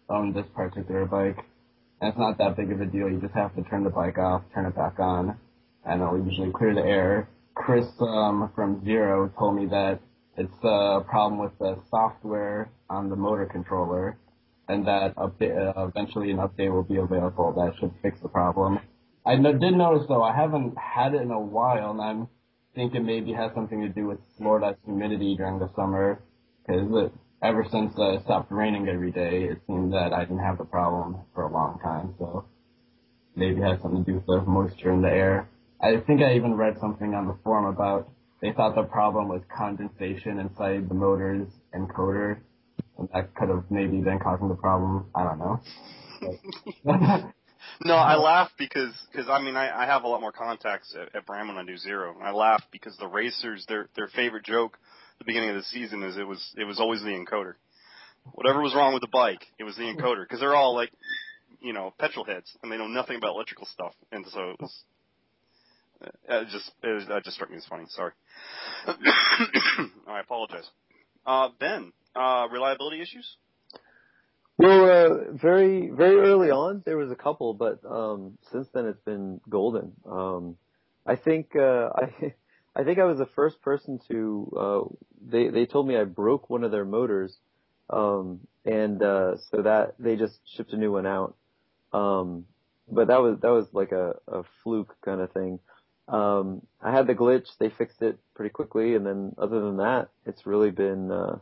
owned 0.09 0.35
this 0.35 0.45
particular 0.53 1.05
bike. 1.05 1.37
And 2.01 2.09
it's 2.09 2.17
not 2.17 2.37
that 2.37 2.55
big 2.55 2.71
of 2.71 2.81
a 2.81 2.85
deal. 2.85 3.09
You 3.09 3.19
just 3.21 3.33
have 3.33 3.55
to 3.55 3.63
turn 3.63 3.83
the 3.83 3.89
bike 3.89 4.17
off, 4.17 4.43
turn 4.53 4.65
it 4.65 4.75
back 4.75 4.99
on, 4.99 5.37
and 5.85 6.01
it'll 6.01 6.23
usually 6.23 6.51
clear 6.51 6.73
the 6.73 6.81
air. 6.81 7.29
Chris 7.55 7.85
um, 7.99 8.51
from 8.55 8.83
Zero 8.85 9.31
told 9.37 9.55
me 9.55 9.65
that 9.67 9.99
it's 10.37 10.63
a 10.63 11.01
problem 11.09 11.39
with 11.39 11.51
the 11.59 11.77
software 11.89 12.71
on 12.89 13.09
the 13.09 13.15
motor 13.15 13.45
controller, 13.45 14.17
and 14.67 14.87
that 14.87 15.15
update, 15.15 15.57
uh, 15.57 15.87
eventually 15.87 16.31
an 16.31 16.37
update 16.37 16.71
will 16.71 16.83
be 16.83 16.97
available 16.97 17.51
that 17.53 17.73
should 17.79 17.91
fix 18.01 18.19
the 18.21 18.29
problem. 18.29 18.79
I 19.25 19.35
did 19.35 19.73
notice 19.73 20.05
though 20.07 20.23
I 20.23 20.35
haven't 20.35 20.75
had 20.77 21.13
it 21.13 21.21
in 21.21 21.31
a 21.31 21.39
while, 21.39 21.91
and 21.91 22.01
I'm 22.01 22.27
thinking 22.75 23.05
maybe 23.05 23.31
it 23.31 23.35
has 23.35 23.51
something 23.53 23.81
to 23.81 23.89
do 23.89 24.07
with 24.07 24.19
Florida's 24.37 24.77
humidity 24.85 25.35
during 25.35 25.59
the 25.59 25.69
summer, 25.75 26.21
because 26.65 27.11
ever 27.43 27.65
since 27.69 27.93
uh, 27.97 28.13
it 28.13 28.23
stopped 28.23 28.51
raining 28.51 28.87
every 28.87 29.11
day, 29.11 29.43
it 29.45 29.59
seemed 29.67 29.91
that 29.93 30.13
I 30.13 30.21
didn't 30.21 30.39
have 30.39 30.57
the 30.57 30.65
problem 30.65 31.17
for 31.33 31.43
a 31.43 31.51
long 31.51 31.79
time. 31.83 32.15
So 32.17 32.45
maybe 33.35 33.59
it 33.59 33.63
has 33.63 33.81
something 33.81 34.05
to 34.05 34.11
do 34.11 34.17
with 34.17 34.25
the 34.25 34.41
moisture 34.41 34.91
in 34.93 35.01
the 35.01 35.09
air. 35.09 35.49
I 35.81 35.97
think 36.05 36.21
I 36.21 36.35
even 36.35 36.55
read 36.55 36.77
something 36.79 37.13
on 37.13 37.27
the 37.27 37.37
forum 37.43 37.65
about 37.65 38.09
they 38.41 38.51
thought 38.51 38.75
the 38.75 38.83
problem 38.83 39.27
was 39.27 39.41
condensation 39.55 40.39
inside 40.39 40.89
the 40.89 40.95
motor's 40.95 41.47
encoder, 41.73 42.39
and 42.97 43.07
that 43.13 43.33
could 43.35 43.49
have 43.49 43.65
maybe 43.69 43.99
been 44.01 44.19
causing 44.19 44.49
the 44.49 44.55
problem. 44.55 45.07
I 45.15 45.23
don't 45.23 45.39
know. 45.39 45.59
no, 47.85 47.95
I 47.95 48.15
laugh 48.15 48.51
because 48.57 48.93
because 49.11 49.29
I 49.29 49.41
mean 49.41 49.55
I, 49.55 49.83
I 49.83 49.85
have 49.85 50.03
a 50.03 50.07
lot 50.07 50.21
more 50.21 50.31
contacts 50.31 50.95
at, 50.95 51.15
at 51.15 51.25
Brammo 51.25 51.55
when 51.55 51.57
I 51.57 51.65
do 51.65 51.77
zero. 51.77 52.15
I 52.21 52.31
laugh 52.31 52.63
because 52.71 52.95
the 52.97 53.07
racers 53.07 53.65
their 53.67 53.89
their 53.95 54.07
favorite 54.07 54.43
joke 54.43 54.77
at 55.13 55.19
the 55.19 55.25
beginning 55.25 55.49
of 55.49 55.55
the 55.55 55.63
season 55.63 56.03
is 56.03 56.17
it 56.17 56.27
was 56.27 56.53
it 56.57 56.65
was 56.65 56.79
always 56.79 57.01
the 57.01 57.07
encoder. 57.07 57.53
Whatever 58.33 58.61
was 58.61 58.75
wrong 58.75 58.93
with 58.93 59.01
the 59.01 59.09
bike, 59.11 59.45
it 59.57 59.63
was 59.63 59.75
the 59.75 59.83
encoder 59.83 60.23
because 60.23 60.41
they're 60.41 60.55
all 60.55 60.75
like 60.75 60.91
you 61.61 61.73
know 61.73 61.93
petrol 61.97 62.25
heads 62.25 62.49
and 62.61 62.71
they 62.71 62.77
know 62.77 62.87
nothing 62.87 63.15
about 63.15 63.35
electrical 63.35 63.65
stuff, 63.65 63.93
and 64.11 64.25
so 64.27 64.51
it 64.51 64.57
was 64.59 64.83
it 66.01 66.47
just 66.51 66.71
it 66.83 66.93
was, 66.93 67.05
that 67.07 67.23
just 67.23 67.35
struck 67.35 67.49
me 67.49 67.57
as 67.57 67.65
funny. 67.65 67.85
Sorry. 67.89 68.11
I 70.07 70.19
apologize. 70.19 70.69
Uh, 71.25 71.49
ben, 71.59 71.91
uh, 72.15 72.47
reliability 72.51 73.01
issues? 73.01 73.37
Well, 74.57 74.85
uh, 74.85 75.31
very 75.33 75.89
very 75.89 76.17
early 76.17 76.51
on 76.51 76.83
there 76.85 76.97
was 76.97 77.11
a 77.11 77.15
couple, 77.15 77.53
but 77.53 77.79
um, 77.89 78.37
since 78.51 78.67
then 78.73 78.85
it's 78.87 79.01
been 79.01 79.39
golden. 79.49 79.93
Um, 80.05 80.57
I 81.05 81.15
think 81.15 81.55
uh, 81.55 81.89
I 81.95 82.33
I 82.75 82.83
think 82.83 82.99
I 82.99 83.05
was 83.05 83.17
the 83.17 83.29
first 83.35 83.61
person 83.61 83.99
to 84.09 84.53
uh, 84.57 84.95
they 85.25 85.49
they 85.49 85.65
told 85.65 85.87
me 85.87 85.97
I 85.97 86.03
broke 86.03 86.49
one 86.49 86.63
of 86.63 86.71
their 86.71 86.85
motors, 86.85 87.37
um, 87.89 88.41
and 88.65 89.01
uh, 89.01 89.37
so 89.49 89.61
that 89.61 89.95
they 89.97 90.15
just 90.15 90.39
shipped 90.55 90.73
a 90.73 90.77
new 90.77 90.91
one 90.91 91.05
out. 91.05 91.35
Um, 91.93 92.45
but 92.91 93.07
that 93.07 93.21
was 93.21 93.39
that 93.41 93.49
was 93.49 93.67
like 93.71 93.91
a, 93.91 94.15
a 94.27 94.43
fluke 94.63 94.95
kind 95.03 95.21
of 95.21 95.31
thing. 95.31 95.59
Um, 96.09 96.63
I 96.81 96.91
had 96.91 97.07
the 97.07 97.13
glitch. 97.13 97.45
They 97.59 97.69
fixed 97.69 98.01
it 98.01 98.17
pretty 98.33 98.49
quickly, 98.49 98.95
and 98.95 99.05
then 99.05 99.35
other 99.37 99.61
than 99.61 99.77
that, 99.77 100.09
it's 100.25 100.45
really 100.45 100.71
been 100.71 101.11
uh, 101.11 101.37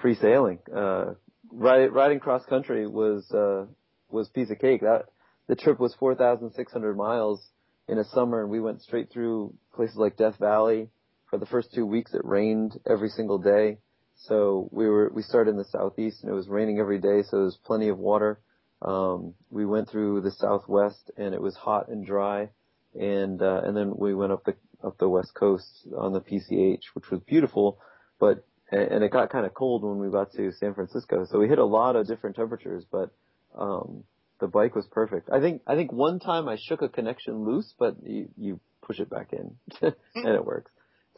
free 0.00 0.14
sailing. 0.14 0.58
Uh, 0.74 1.14
ride, 1.50 1.92
riding 1.92 2.20
cross 2.20 2.44
country 2.44 2.86
was 2.86 3.30
uh, 3.32 3.64
was 4.10 4.28
piece 4.28 4.50
of 4.50 4.58
cake. 4.58 4.82
That 4.82 5.06
the 5.48 5.56
trip 5.56 5.80
was 5.80 5.94
4,600 5.98 6.96
miles 6.96 7.40
in 7.88 7.98
a 7.98 8.04
summer, 8.04 8.42
and 8.42 8.50
we 8.50 8.60
went 8.60 8.82
straight 8.82 9.10
through 9.10 9.54
places 9.74 9.96
like 9.96 10.18
Death 10.18 10.38
Valley. 10.38 10.90
For 11.30 11.38
the 11.38 11.46
first 11.46 11.72
two 11.74 11.86
weeks, 11.86 12.12
it 12.14 12.24
rained 12.24 12.78
every 12.88 13.08
single 13.08 13.38
day. 13.38 13.78
So 14.16 14.68
we 14.70 14.86
were 14.86 15.10
we 15.14 15.22
started 15.22 15.52
in 15.52 15.56
the 15.56 15.64
southeast, 15.64 16.22
and 16.22 16.30
it 16.30 16.34
was 16.34 16.48
raining 16.48 16.78
every 16.78 16.98
day, 16.98 17.22
so 17.22 17.36
there 17.36 17.44
was 17.44 17.58
plenty 17.64 17.88
of 17.88 17.98
water. 17.98 18.38
Um, 18.82 19.34
we 19.50 19.64
went 19.64 19.88
through 19.88 20.20
the 20.20 20.30
southwest, 20.30 21.10
and 21.16 21.34
it 21.34 21.40
was 21.40 21.56
hot 21.56 21.88
and 21.88 22.04
dry 22.04 22.50
and 22.94 23.40
uh, 23.42 23.62
and 23.64 23.76
then 23.76 23.94
we 23.96 24.14
went 24.14 24.32
up 24.32 24.44
the 24.44 24.54
up 24.84 24.98
the 24.98 25.08
west 25.08 25.34
coast 25.34 25.86
on 25.96 26.12
the 26.12 26.20
PCH, 26.20 26.82
which 26.94 27.10
was 27.10 27.20
beautiful, 27.20 27.78
but 28.18 28.44
and 28.70 29.02
it 29.02 29.10
got 29.10 29.30
kind 29.30 29.46
of 29.46 29.54
cold 29.54 29.82
when 29.82 29.98
we 29.98 30.10
got 30.10 30.32
to 30.32 30.52
San 30.52 30.74
Francisco. 30.74 31.26
So 31.30 31.38
we 31.38 31.48
hit 31.48 31.58
a 31.58 31.64
lot 31.64 31.96
of 31.96 32.06
different 32.06 32.36
temperatures, 32.36 32.84
but 32.90 33.10
um, 33.56 34.04
the 34.40 34.46
bike 34.46 34.74
was 34.74 34.86
perfect. 34.90 35.30
I 35.32 35.40
think 35.40 35.62
I 35.66 35.74
think 35.74 35.92
one 35.92 36.18
time 36.18 36.48
I 36.48 36.56
shook 36.60 36.82
a 36.82 36.88
connection 36.88 37.44
loose, 37.44 37.72
but 37.78 37.96
you, 38.02 38.28
you 38.36 38.60
push 38.82 39.00
it 39.00 39.10
back 39.10 39.32
in 39.32 39.56
and 40.14 40.34
it 40.34 40.44
works. 40.44 40.70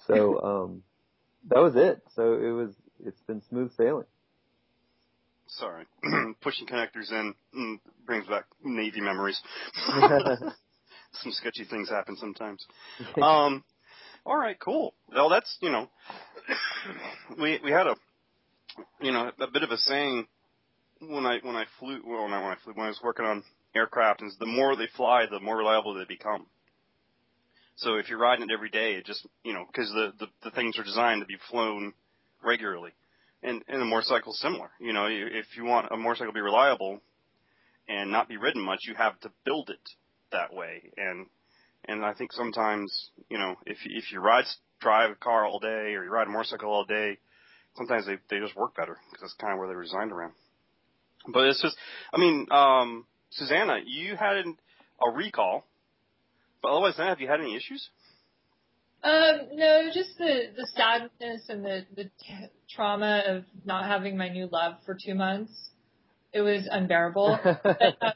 So 0.07 0.41
um, 0.43 0.83
that 1.49 1.61
was 1.61 1.75
it. 1.77 2.03
So 2.15 2.35
it 2.35 2.51
was 2.51 2.75
it's 3.05 3.21
been 3.23 3.43
smooth 3.49 3.73
sailing. 3.77 4.07
Sorry, 5.49 5.85
pushing 6.41 6.69
connectors 6.69 7.11
in 7.11 7.35
mm, 7.57 7.81
brings 8.07 8.27
back 8.29 8.45
Navy 8.63 9.01
memories 9.01 9.41
some 11.13 11.33
sketchy 11.33 11.65
things 11.65 11.89
happen 11.89 12.17
sometimes. 12.17 12.65
um, 13.23 13.65
all 14.25 14.37
right, 14.37 14.59
cool. 14.59 14.95
Well, 15.13 15.29
that's 15.29 15.57
you 15.61 15.71
know, 15.71 15.89
we 17.41 17.61
we 17.63 17.71
had 17.71 17.87
a 17.87 17.97
you 19.01 19.13
know 19.13 19.31
a 19.41 19.47
bit 19.47 19.63
of 19.63 19.71
a 19.71 19.79
saying 19.79 20.27
when 21.01 21.27
I 21.27 21.39
when 21.43 21.57
I 21.57 21.65
flew 21.79 22.01
well 22.07 22.29
not 22.29 22.43
when 22.43 22.53
I 22.53 22.57
flew 22.63 22.75
when 22.75 22.87
I 22.87 22.91
was 22.91 23.01
working 23.03 23.27
on 23.27 23.43
aircraft 23.75 24.23
is 24.23 24.37
the 24.39 24.47
more 24.47 24.77
they 24.77 24.89
fly, 24.97 25.27
the 25.31 25.41
more 25.41 25.57
reliable 25.57 25.95
they 25.95 26.05
become. 26.05 26.47
So 27.77 27.95
if 27.95 28.11
you're 28.11 28.19
riding 28.19 28.45
it 28.49 28.53
every 28.53 28.69
day, 28.69 28.93
it 28.93 29.07
just 29.07 29.27
you 29.43 29.53
know 29.53 29.65
because 29.67 29.91
the, 29.91 30.13
the 30.19 30.27
the 30.45 30.51
things 30.51 30.79
are 30.79 30.85
designed 30.85 31.23
to 31.23 31.27
be 31.27 31.39
flown 31.51 31.95
regularly, 32.45 32.93
and 33.43 33.63
and 33.69 33.81
a 33.81 33.87
motorcycle 33.87 34.33
similar. 34.35 34.71
You 34.79 34.93
know, 34.93 35.07
if 35.09 35.57
you 35.57 35.65
want 35.65 35.89
a 35.91 35.97
motorcycle 35.97 36.33
to 36.33 36.37
be 36.37 36.41
reliable 36.41 37.01
and 37.89 38.11
not 38.11 38.29
be 38.29 38.37
ridden 38.37 38.63
much, 38.63 38.81
you 38.87 38.95
have 38.95 39.19
to 39.21 39.31
build 39.45 39.71
it 39.71 39.81
that 40.33 40.55
way. 40.55 40.91
And 40.97 41.27
and 41.87 42.05
I 42.05 42.15
think 42.15 42.33
sometimes 42.33 43.11
you 43.29 43.39
know 43.39 43.57
if 43.67 43.79
if 43.85 44.13
you 44.13 44.21
ride 44.21 44.45
drive 44.81 45.11
a 45.11 45.15
car 45.15 45.47
all 45.47 45.59
day 45.59 45.95
or 45.95 46.05
you 46.05 46.11
ride 46.11 46.27
a 46.27 46.31
motorcycle 46.31 46.71
all 46.71 46.85
day, 46.85 47.19
sometimes 47.77 48.07
they 48.07 48.17
they 48.29 48.41
just 48.41 48.57
work 48.57 48.77
better 48.77 48.99
because 49.11 49.23
that's 49.23 49.35
kind 49.35 49.53
of 49.53 49.59
where 49.59 49.69
they're 49.69 49.83
designed 49.83 50.13
around. 50.13 50.33
But 51.29 51.49
it's 51.49 51.61
just, 51.61 51.77
I 52.15 52.19
mean, 52.19 52.47
um, 52.51 53.05
Susanna, 53.31 53.79
you 53.85 54.17
had 54.17 54.45
a 55.07 55.11
recall, 55.11 55.67
but 56.63 56.71
otherwise, 56.71 56.97
than 56.97 57.07
that, 57.07 57.11
have 57.11 57.21
you 57.21 57.29
had 57.29 57.41
any 57.41 57.57
issues? 57.57 57.89
Um, 59.03 59.49
no, 59.55 59.89
just 59.95 60.19
the 60.19 60.51
the 60.57 60.67
sadness 60.75 61.43
and 61.49 61.65
the 61.65 61.87
the 61.97 62.05
t- 62.05 62.49
trauma 62.69 63.23
of 63.27 63.45
not 63.65 63.87
having 63.87 64.17
my 64.17 64.29
new 64.29 64.47
love 64.47 64.75
for 64.85 64.95
two 64.95 65.15
months. 65.15 65.53
It 66.33 66.43
was 66.43 66.69
unbearable. 66.71 67.39
but, 67.43 67.67
uh, 68.03 68.13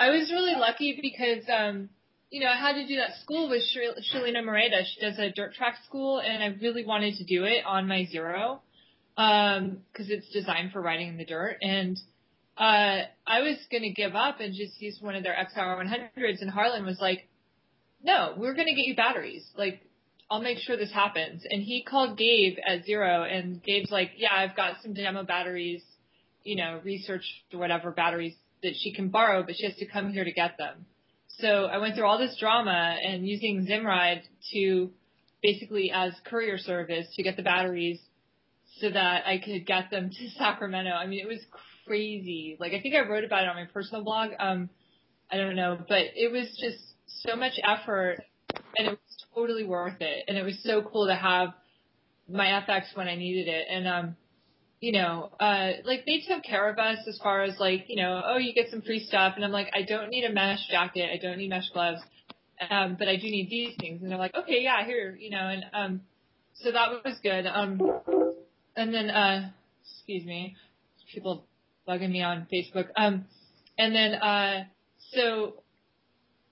I 0.00 0.08
was 0.08 0.30
really 0.30 0.54
lucky 0.58 0.98
because, 1.02 1.44
um, 1.54 1.90
you 2.30 2.40
know, 2.40 2.48
I 2.48 2.56
had 2.56 2.72
to 2.72 2.86
do 2.86 2.96
that 2.96 3.20
school 3.22 3.50
with 3.50 3.62
Shelina 3.70 4.42
Moreda. 4.42 4.82
She 4.82 4.98
does 4.98 5.18
a 5.18 5.30
dirt 5.30 5.52
track 5.52 5.74
school, 5.86 6.20
and 6.20 6.42
I 6.42 6.56
really 6.62 6.86
wanted 6.86 7.16
to 7.16 7.24
do 7.24 7.44
it 7.44 7.66
on 7.66 7.86
my 7.86 8.06
zero 8.06 8.62
because 9.14 9.58
um, 9.58 9.82
it's 9.94 10.30
designed 10.30 10.72
for 10.72 10.80
riding 10.80 11.08
in 11.08 11.16
the 11.18 11.26
dirt. 11.26 11.58
And 11.60 11.98
uh, 12.56 13.02
I 13.26 13.40
was 13.42 13.58
going 13.70 13.82
to 13.82 13.90
give 13.90 14.14
up 14.14 14.40
and 14.40 14.54
just 14.54 14.80
use 14.80 14.96
one 15.02 15.16
of 15.16 15.22
their 15.22 15.34
XR 15.34 15.84
100s, 15.84 16.40
and 16.40 16.50
Harlan 16.50 16.86
was 16.86 16.98
like, 16.98 17.28
"No, 18.02 18.32
we're 18.38 18.54
going 18.54 18.68
to 18.68 18.74
get 18.74 18.86
you 18.86 18.96
batteries. 18.96 19.46
Like, 19.54 19.82
I'll 20.30 20.40
make 20.40 20.60
sure 20.60 20.78
this 20.78 20.92
happens." 20.92 21.42
And 21.44 21.62
he 21.62 21.82
called 21.82 22.16
Gabe 22.16 22.56
at 22.66 22.86
zero, 22.86 23.24
and 23.24 23.62
Gabe's 23.62 23.90
like, 23.90 24.12
"Yeah, 24.16 24.32
I've 24.34 24.56
got 24.56 24.76
some 24.82 24.94
demo 24.94 25.24
batteries, 25.24 25.82
you 26.42 26.56
know, 26.56 26.80
research 26.82 27.24
whatever 27.52 27.90
batteries 27.90 28.34
that 28.62 28.74
she 28.78 28.92
can 28.92 29.08
borrow, 29.08 29.42
but 29.42 29.56
she 29.56 29.66
has 29.66 29.76
to 29.76 29.86
come 29.86 30.12
here 30.12 30.24
to 30.24 30.32
get 30.32 30.58
them. 30.58 30.86
So 31.38 31.66
I 31.66 31.78
went 31.78 31.94
through 31.94 32.06
all 32.06 32.18
this 32.18 32.36
drama 32.38 32.96
and 33.02 33.26
using 33.26 33.66
Zimride 33.66 34.22
to 34.52 34.90
basically 35.42 35.90
as 35.90 36.12
courier 36.24 36.58
service 36.58 37.06
to 37.14 37.22
get 37.22 37.36
the 37.36 37.42
batteries 37.42 37.98
so 38.78 38.90
that 38.90 39.26
I 39.26 39.38
could 39.38 39.66
get 39.66 39.90
them 39.90 40.10
to 40.10 40.30
Sacramento. 40.38 40.90
I 40.90 41.06
mean, 41.06 41.20
it 41.20 41.28
was 41.28 41.40
crazy. 41.86 42.56
Like 42.60 42.72
I 42.72 42.80
think 42.80 42.94
I 42.94 43.08
wrote 43.08 43.24
about 43.24 43.44
it 43.44 43.48
on 43.48 43.56
my 43.56 43.66
personal 43.72 44.04
blog. 44.04 44.30
Um, 44.38 44.70
I 45.30 45.36
don't 45.36 45.56
know, 45.56 45.78
but 45.88 46.02
it 46.14 46.30
was 46.30 46.46
just 46.60 46.82
so 47.24 47.36
much 47.36 47.54
effort 47.62 48.18
and 48.76 48.88
it 48.88 48.90
was 48.90 49.26
totally 49.34 49.64
worth 49.64 50.00
it. 50.00 50.24
And 50.28 50.36
it 50.36 50.42
was 50.42 50.58
so 50.62 50.82
cool 50.82 51.06
to 51.06 51.14
have 51.14 51.50
my 52.28 52.46
FX 52.46 52.94
when 52.94 53.08
I 53.08 53.16
needed 53.16 53.48
it. 53.48 53.66
And, 53.70 53.88
um, 53.88 54.16
you 54.80 54.92
know, 54.92 55.30
uh, 55.38 55.72
like 55.84 56.06
they 56.06 56.22
took 56.26 56.42
care 56.42 56.68
of 56.70 56.78
us 56.78 56.98
as 57.06 57.18
far 57.22 57.42
as 57.42 57.58
like, 57.58 57.84
you 57.88 57.96
know, 57.96 58.22
oh, 58.24 58.38
you 58.38 58.54
get 58.54 58.70
some 58.70 58.80
free 58.80 59.04
stuff. 59.04 59.34
And 59.36 59.44
I'm 59.44 59.52
like, 59.52 59.68
I 59.74 59.82
don't 59.82 60.08
need 60.08 60.24
a 60.24 60.32
mesh 60.32 60.66
jacket. 60.70 61.10
I 61.12 61.18
don't 61.18 61.36
need 61.36 61.50
mesh 61.50 61.68
gloves. 61.72 62.00
Um, 62.68 62.96
but 62.98 63.08
I 63.08 63.16
do 63.16 63.22
need 63.22 63.50
these 63.50 63.74
things. 63.78 64.02
And 64.02 64.10
they're 64.10 64.18
like, 64.18 64.34
okay, 64.34 64.60
yeah, 64.60 64.84
here, 64.84 65.16
you 65.18 65.30
know, 65.30 65.48
and, 65.48 65.64
um, 65.72 66.00
so 66.54 66.72
that 66.72 66.90
was 67.04 67.18
good. 67.22 67.46
Um, 67.46 67.80
and 68.76 68.92
then, 68.92 69.10
uh, 69.10 69.50
excuse 69.82 70.24
me, 70.24 70.56
people 71.12 71.44
bugging 71.88 72.10
me 72.10 72.22
on 72.22 72.46
Facebook. 72.52 72.88
Um, 72.96 73.26
and 73.78 73.94
then, 73.94 74.14
uh, 74.14 74.64
so 75.12 75.62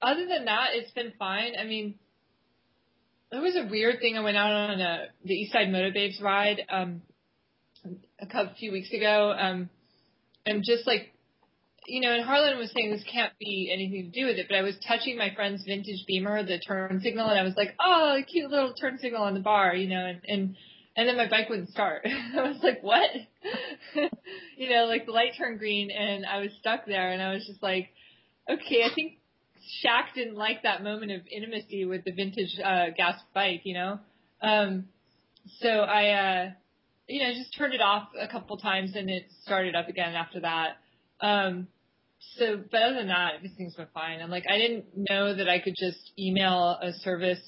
other 0.00 0.26
than 0.26 0.46
that, 0.46 0.68
it's 0.72 0.90
been 0.92 1.12
fine. 1.18 1.52
I 1.60 1.64
mean, 1.64 1.94
there 3.30 3.42
was 3.42 3.56
a 3.56 3.68
weird 3.70 4.00
thing. 4.00 4.16
I 4.16 4.20
went 4.20 4.36
out 4.36 4.52
on 4.52 4.80
a, 4.80 5.06
the 5.24 5.34
Eastside 5.34 5.70
Moto 5.70 5.90
Babes 5.92 6.20
ride. 6.22 6.62
Um, 6.70 7.02
a 8.20 8.26
couple 8.26 8.54
few 8.58 8.72
weeks 8.72 8.92
ago. 8.92 9.34
Um, 9.38 9.70
and 10.46 10.64
just 10.64 10.86
like, 10.86 11.12
you 11.86 12.02
know, 12.02 12.12
and 12.12 12.24
Harlan 12.24 12.58
was 12.58 12.70
saying 12.74 12.90
this 12.90 13.04
can't 13.10 13.32
be 13.38 13.70
anything 13.72 14.10
to 14.10 14.20
do 14.20 14.26
with 14.26 14.36
it, 14.36 14.46
but 14.48 14.56
I 14.56 14.62
was 14.62 14.76
touching 14.86 15.16
my 15.16 15.34
friend's 15.34 15.64
vintage 15.64 16.04
Beamer, 16.06 16.44
the 16.44 16.58
turn 16.58 17.00
signal, 17.02 17.28
and 17.28 17.38
I 17.38 17.42
was 17.42 17.54
like, 17.56 17.74
oh, 17.80 18.18
a 18.18 18.22
cute 18.22 18.50
little 18.50 18.74
turn 18.74 18.98
signal 18.98 19.22
on 19.22 19.34
the 19.34 19.40
bar, 19.40 19.74
you 19.74 19.88
know, 19.88 20.04
and 20.04 20.20
and 20.26 20.56
and 20.96 21.08
then 21.08 21.16
my 21.16 21.28
bike 21.28 21.48
wouldn't 21.48 21.70
start. 21.70 22.04
I 22.36 22.42
was 22.42 22.58
like, 22.62 22.82
what? 22.82 23.08
you 24.56 24.68
know, 24.68 24.84
like 24.86 25.06
the 25.06 25.12
light 25.12 25.32
turned 25.38 25.60
green 25.60 25.90
and 25.90 26.26
I 26.26 26.40
was 26.40 26.50
stuck 26.58 26.86
there 26.86 27.12
and 27.12 27.22
I 27.22 27.32
was 27.32 27.46
just 27.46 27.62
like, 27.62 27.90
okay, 28.50 28.82
I 28.82 28.92
think 28.94 29.18
Shaq 29.84 30.14
didn't 30.14 30.34
like 30.34 30.64
that 30.64 30.82
moment 30.82 31.12
of 31.12 31.20
intimacy 31.30 31.84
with 31.84 32.04
the 32.04 32.12
vintage 32.12 32.58
uh 32.62 32.86
gas 32.96 33.20
bike, 33.32 33.60
you 33.64 33.74
know. 33.74 34.00
Um 34.42 34.86
so 35.60 35.68
I 35.68 36.08
uh 36.10 36.50
you 37.08 37.22
know, 37.22 37.32
just 37.32 37.56
turned 37.56 37.72
it 37.74 37.80
off 37.80 38.08
a 38.20 38.28
couple 38.28 38.56
times 38.58 38.92
and 38.94 39.08
it 39.08 39.24
started 39.42 39.74
up 39.74 39.88
again 39.88 40.14
after 40.14 40.40
that. 40.40 40.76
Um 41.20 41.68
so 42.36 42.62
but 42.70 42.82
other 42.82 42.96
than 42.96 43.08
that, 43.08 43.34
everything's 43.36 43.74
been 43.74 43.86
fine. 43.94 44.20
And 44.20 44.30
like 44.30 44.44
I 44.48 44.58
didn't 44.58 44.84
know 44.94 45.34
that 45.34 45.48
I 45.48 45.58
could 45.58 45.74
just 45.76 46.12
email 46.18 46.78
a 46.82 46.92
service 46.92 47.40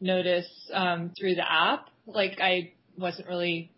notice 0.00 0.48
um 0.72 1.12
through 1.18 1.34
the 1.34 1.50
app. 1.50 1.88
Like 2.06 2.38
I 2.40 2.72
wasn't 2.98 3.28
really, 3.28 3.72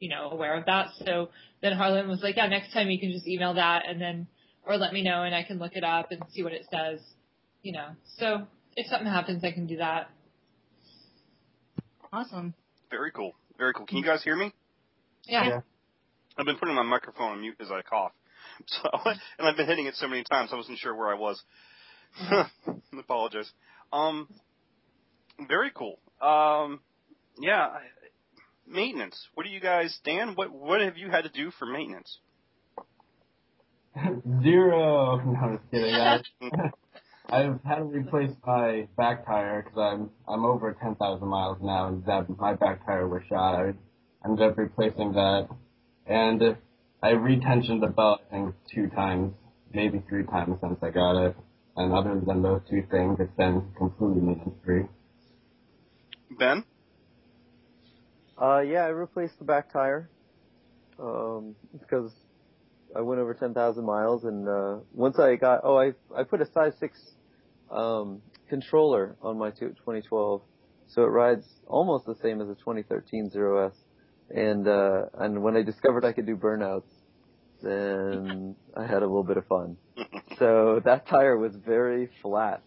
you 0.00 0.08
know, 0.08 0.30
aware 0.30 0.56
of 0.56 0.64
that. 0.66 0.88
So 1.04 1.28
then 1.60 1.74
Harlan 1.74 2.08
was 2.08 2.20
like, 2.22 2.36
Yeah, 2.36 2.46
next 2.46 2.72
time 2.72 2.88
you 2.88 2.98
can 2.98 3.12
just 3.12 3.28
email 3.28 3.54
that 3.54 3.82
and 3.86 4.00
then 4.00 4.26
or 4.64 4.78
let 4.78 4.92
me 4.92 5.02
know 5.02 5.22
and 5.22 5.34
I 5.34 5.42
can 5.42 5.58
look 5.58 5.72
it 5.74 5.84
up 5.84 6.10
and 6.10 6.22
see 6.30 6.42
what 6.42 6.52
it 6.52 6.66
says. 6.70 7.00
You 7.62 7.72
know. 7.72 7.88
So 8.18 8.46
if 8.74 8.86
something 8.86 9.06
happens 9.06 9.44
I 9.44 9.52
can 9.52 9.66
do 9.66 9.76
that. 9.76 10.10
Awesome. 12.10 12.54
Very 12.90 13.10
cool. 13.10 13.34
Very 13.58 13.72
cool. 13.72 13.86
Can 13.86 13.98
you 13.98 14.04
guys 14.04 14.22
hear 14.22 14.36
me? 14.36 14.52
Yeah. 15.24 15.48
Yeah. 15.48 15.60
I've 16.38 16.46
been 16.46 16.56
putting 16.56 16.74
my 16.74 16.82
microphone 16.82 17.32
on 17.32 17.40
mute 17.40 17.56
as 17.60 17.70
I 17.70 17.82
cough. 17.82 18.12
So, 18.68 18.88
and 19.38 19.46
I've 19.46 19.56
been 19.56 19.66
hitting 19.66 19.86
it 19.86 19.96
so 19.96 20.08
many 20.08 20.24
times 20.24 20.50
I 20.50 20.56
wasn't 20.56 20.78
sure 20.78 20.94
where 20.94 21.08
I 21.08 21.14
was. 21.14 21.42
Apologize. 22.98 23.50
Um, 23.92 24.28
very 25.46 25.70
cool. 25.74 25.98
Um, 26.22 26.80
yeah, 27.38 27.68
maintenance. 28.66 29.28
What 29.34 29.44
do 29.44 29.52
you 29.52 29.60
guys, 29.60 29.98
Dan? 30.04 30.34
What 30.36 30.52
what 30.52 30.80
have 30.80 30.96
you 30.96 31.10
had 31.10 31.24
to 31.24 31.28
do 31.28 31.50
for 31.58 31.66
maintenance? 31.66 32.18
Zero. 34.42 35.20
No, 35.24 35.38
I'm 35.38 35.58
just 35.58 35.70
kidding. 36.40 36.70
I, 37.30 37.44
I've 37.44 37.62
had 37.64 37.76
to 37.76 37.84
replace 37.84 38.30
my 38.44 38.88
back 38.96 39.26
tire 39.26 39.62
because 39.62 39.78
I'm 39.78 40.10
I'm 40.28 40.44
over 40.44 40.76
10,000 40.80 41.26
miles 41.26 41.58
now, 41.62 41.88
and 41.88 42.04
that 42.06 42.28
my 42.38 42.54
back 42.54 42.84
tire 42.86 43.08
was 43.08 43.22
shot. 43.28 43.54
I 43.54 43.74
ended 44.24 44.50
up 44.50 44.58
replacing 44.58 45.12
that, 45.12 45.48
and 46.06 46.56
I 47.02 47.12
retensioned 47.12 47.80
the 47.80 47.92
belt 47.94 48.22
I 48.28 48.30
think 48.30 48.54
two 48.74 48.88
times, 48.88 49.34
maybe 49.72 50.02
three 50.08 50.24
times 50.24 50.56
since 50.60 50.78
I 50.82 50.90
got 50.90 51.26
it. 51.26 51.36
And 51.76 51.92
other 51.92 52.20
than 52.26 52.42
those 52.42 52.62
two 52.70 52.82
things, 52.90 53.18
it's 53.20 53.36
been 53.36 53.70
completely 53.76 54.22
maintenance 54.22 54.56
free. 54.64 54.84
Ben? 56.38 56.64
Uh, 58.40 58.60
yeah, 58.60 58.84
I 58.84 58.88
replaced 58.88 59.38
the 59.38 59.44
back 59.44 59.72
tire. 59.72 60.08
Um, 60.98 61.54
because 61.78 62.10
I 62.96 63.02
went 63.02 63.20
over 63.20 63.34
10,000 63.34 63.84
miles 63.84 64.24
and, 64.24 64.48
uh, 64.48 64.76
once 64.94 65.18
I 65.18 65.36
got, 65.36 65.60
oh, 65.62 65.76
I, 65.76 65.92
I 66.16 66.24
put 66.24 66.40
a 66.40 66.46
size 66.52 66.72
6, 66.80 66.98
um, 67.70 68.20
controller 68.48 69.16
on 69.22 69.38
my 69.38 69.50
2012. 69.50 70.42
So 70.88 71.02
it 71.02 71.06
rides 71.06 71.46
almost 71.66 72.06
the 72.06 72.14
same 72.22 72.40
as 72.40 72.48
a 72.48 72.54
2013 72.54 73.30
Zero 73.30 73.66
S. 73.68 73.74
And, 74.30 74.66
uh, 74.66 75.06
and 75.18 75.42
when 75.42 75.56
I 75.56 75.62
discovered 75.62 76.04
I 76.04 76.12
could 76.12 76.26
do 76.26 76.36
burnouts, 76.36 76.90
then 77.62 78.56
I 78.76 78.82
had 78.82 79.02
a 79.02 79.06
little 79.06 79.24
bit 79.24 79.36
of 79.36 79.46
fun. 79.46 79.76
So 80.38 80.82
that 80.84 81.08
tire 81.08 81.38
was 81.38 81.54
very 81.56 82.10
flat, 82.20 82.60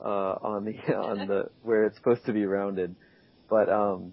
uh, 0.00 0.06
on 0.06 0.64
the, 0.64 0.94
on 0.94 1.26
the, 1.26 1.50
where 1.62 1.84
it's 1.84 1.96
supposed 1.96 2.24
to 2.26 2.32
be 2.32 2.46
rounded. 2.46 2.94
But, 3.50 3.68
um, 3.68 4.12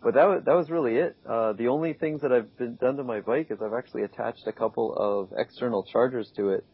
but 0.00 0.14
that 0.14 0.24
was, 0.24 0.42
that 0.44 0.54
was 0.54 0.70
really 0.70 0.96
it. 0.96 1.16
Uh, 1.28 1.54
the 1.54 1.66
only 1.66 1.94
things 1.94 2.20
that 2.20 2.30
I've 2.30 2.56
been 2.56 2.76
done 2.76 2.96
to 2.98 3.02
my 3.02 3.20
bike 3.22 3.48
is 3.50 3.58
I've 3.60 3.72
actually 3.72 4.02
attached 4.02 4.46
a 4.46 4.52
couple 4.52 4.94
of 4.94 5.36
external 5.36 5.82
chargers 5.82 6.30
to 6.36 6.50
it. 6.50 6.64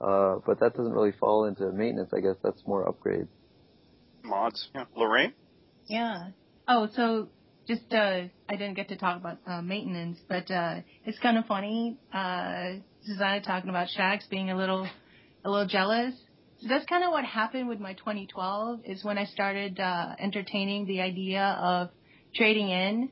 Uh, 0.00 0.36
but 0.46 0.60
that 0.60 0.76
doesn't 0.76 0.92
really 0.92 1.12
fall 1.12 1.44
into 1.46 1.70
maintenance. 1.72 2.10
I 2.14 2.20
guess 2.20 2.36
that's 2.42 2.62
more 2.66 2.88
upgrade. 2.88 3.26
Mods. 4.22 4.68
Yeah. 4.74 4.84
Lorraine? 4.96 5.32
Yeah. 5.86 6.28
Oh, 6.68 6.88
so 6.94 7.28
just 7.66 7.92
uh, 7.92 8.22
I 8.48 8.52
didn't 8.52 8.74
get 8.74 8.88
to 8.88 8.96
talk 8.96 9.16
about 9.18 9.38
uh, 9.46 9.62
maintenance, 9.62 10.18
but 10.28 10.50
uh, 10.50 10.80
it's 11.04 11.18
kind 11.18 11.36
of 11.36 11.46
funny. 11.46 11.98
Uh, 12.12 12.80
Susanna 13.02 13.40
talking 13.40 13.70
about 13.70 13.88
Shags 13.88 14.26
being 14.30 14.50
a 14.50 14.56
little, 14.56 14.88
a 15.44 15.50
little 15.50 15.66
jealous. 15.66 16.14
So 16.60 16.68
that's 16.68 16.84
kind 16.86 17.04
of 17.04 17.10
what 17.10 17.24
happened 17.24 17.68
with 17.68 17.80
my 17.80 17.94
2012. 17.94 18.80
Is 18.84 19.04
when 19.04 19.18
I 19.18 19.24
started 19.24 19.80
uh, 19.80 20.14
entertaining 20.18 20.86
the 20.86 21.00
idea 21.00 21.42
of 21.60 21.90
trading 22.34 22.70
in. 22.70 23.10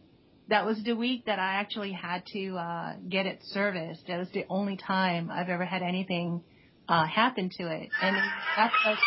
That 0.48 0.64
was 0.64 0.80
the 0.84 0.94
week 0.94 1.26
that 1.26 1.40
I 1.40 1.54
actually 1.54 1.90
had 1.90 2.24
to 2.26 2.56
uh, 2.56 2.92
get 3.08 3.26
it 3.26 3.40
serviced. 3.42 4.06
That 4.06 4.18
was 4.18 4.28
the 4.32 4.44
only 4.48 4.76
time 4.76 5.28
I've 5.28 5.48
ever 5.48 5.64
had 5.64 5.82
anything 5.82 6.40
uh, 6.88 7.06
happen 7.06 7.50
to 7.58 7.66
it, 7.66 7.88
and 8.02 8.16
that's 8.56 8.74
like. 8.84 8.98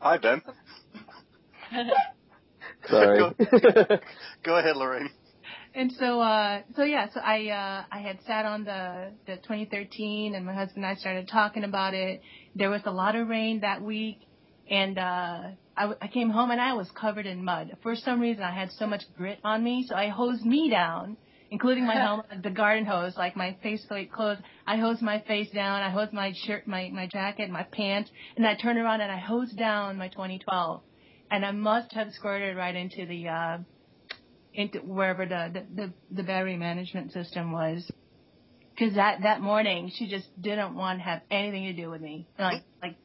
Hi, 0.00 0.18
Ben. 0.18 0.42
Sorry. 2.88 3.18
Go 4.42 4.56
ahead, 4.56 4.76
Lorraine. 4.76 5.10
And 5.74 5.92
so, 5.92 6.20
uh, 6.20 6.62
so 6.74 6.82
yeah, 6.82 7.08
so 7.14 7.20
I, 7.20 7.48
uh, 7.48 7.84
I 7.92 8.00
had 8.00 8.18
sat 8.26 8.44
on 8.44 8.64
the, 8.64 9.12
the 9.26 9.36
2013 9.36 10.34
and 10.34 10.44
my 10.44 10.52
husband 10.54 10.84
and 10.84 10.86
I 10.86 10.94
started 10.96 11.28
talking 11.28 11.62
about 11.62 11.94
it. 11.94 12.22
There 12.56 12.70
was 12.70 12.82
a 12.86 12.90
lot 12.90 13.14
of 13.14 13.28
rain 13.28 13.60
that 13.60 13.80
week 13.80 14.18
and, 14.68 14.98
uh, 14.98 15.42
I, 15.76 15.82
w- 15.82 15.98
I 16.02 16.08
came 16.08 16.30
home 16.30 16.50
and 16.50 16.60
I 16.60 16.72
was 16.74 16.90
covered 16.90 17.26
in 17.26 17.44
mud. 17.44 17.76
For 17.82 17.94
some 17.94 18.20
reason 18.20 18.42
I 18.42 18.52
had 18.52 18.72
so 18.72 18.86
much 18.86 19.02
grit 19.16 19.38
on 19.44 19.62
me, 19.62 19.86
so 19.88 19.94
I 19.94 20.08
hosed 20.08 20.44
me 20.44 20.70
down, 20.70 21.16
including 21.50 21.86
my 21.86 21.94
helmet, 22.00 22.42
the 22.42 22.50
garden 22.50 22.84
hose, 22.84 23.16
like 23.16 23.36
my 23.36 23.56
faceplate 23.62 24.12
clothes. 24.12 24.38
I 24.66 24.76
hosed 24.76 25.02
my 25.02 25.20
face 25.20 25.50
down, 25.50 25.82
I 25.82 25.90
hosed 25.90 26.12
my 26.12 26.32
shirt, 26.44 26.66
my, 26.66 26.90
my 26.92 27.06
jacket, 27.06 27.50
my 27.50 27.64
pants, 27.64 28.10
and 28.36 28.46
I 28.46 28.54
turned 28.54 28.78
around 28.78 29.00
and 29.00 29.10
I 29.10 29.18
hosed 29.18 29.56
down 29.56 29.96
my 29.96 30.08
2012. 30.08 30.82
And 31.30 31.44
I 31.44 31.52
must 31.52 31.92
have 31.92 32.12
squirted 32.12 32.56
right 32.56 32.74
into 32.74 33.06
the, 33.06 33.28
uh, 33.28 33.58
into 34.52 34.78
wherever 34.78 35.26
the, 35.26 35.50
the, 35.52 35.82
the, 35.82 35.92
the 36.10 36.22
battery 36.22 36.56
management 36.56 37.12
system 37.12 37.52
was. 37.52 37.88
Cause 38.78 38.94
that, 38.94 39.22
that 39.22 39.42
morning 39.42 39.92
she 39.94 40.08
just 40.08 40.26
didn't 40.40 40.74
want 40.74 41.00
to 41.00 41.04
have 41.04 41.20
anything 41.30 41.64
to 41.64 41.74
do 41.74 41.90
with 41.90 42.00
me. 42.00 42.26
Like, 42.38 42.62
like 42.82 42.96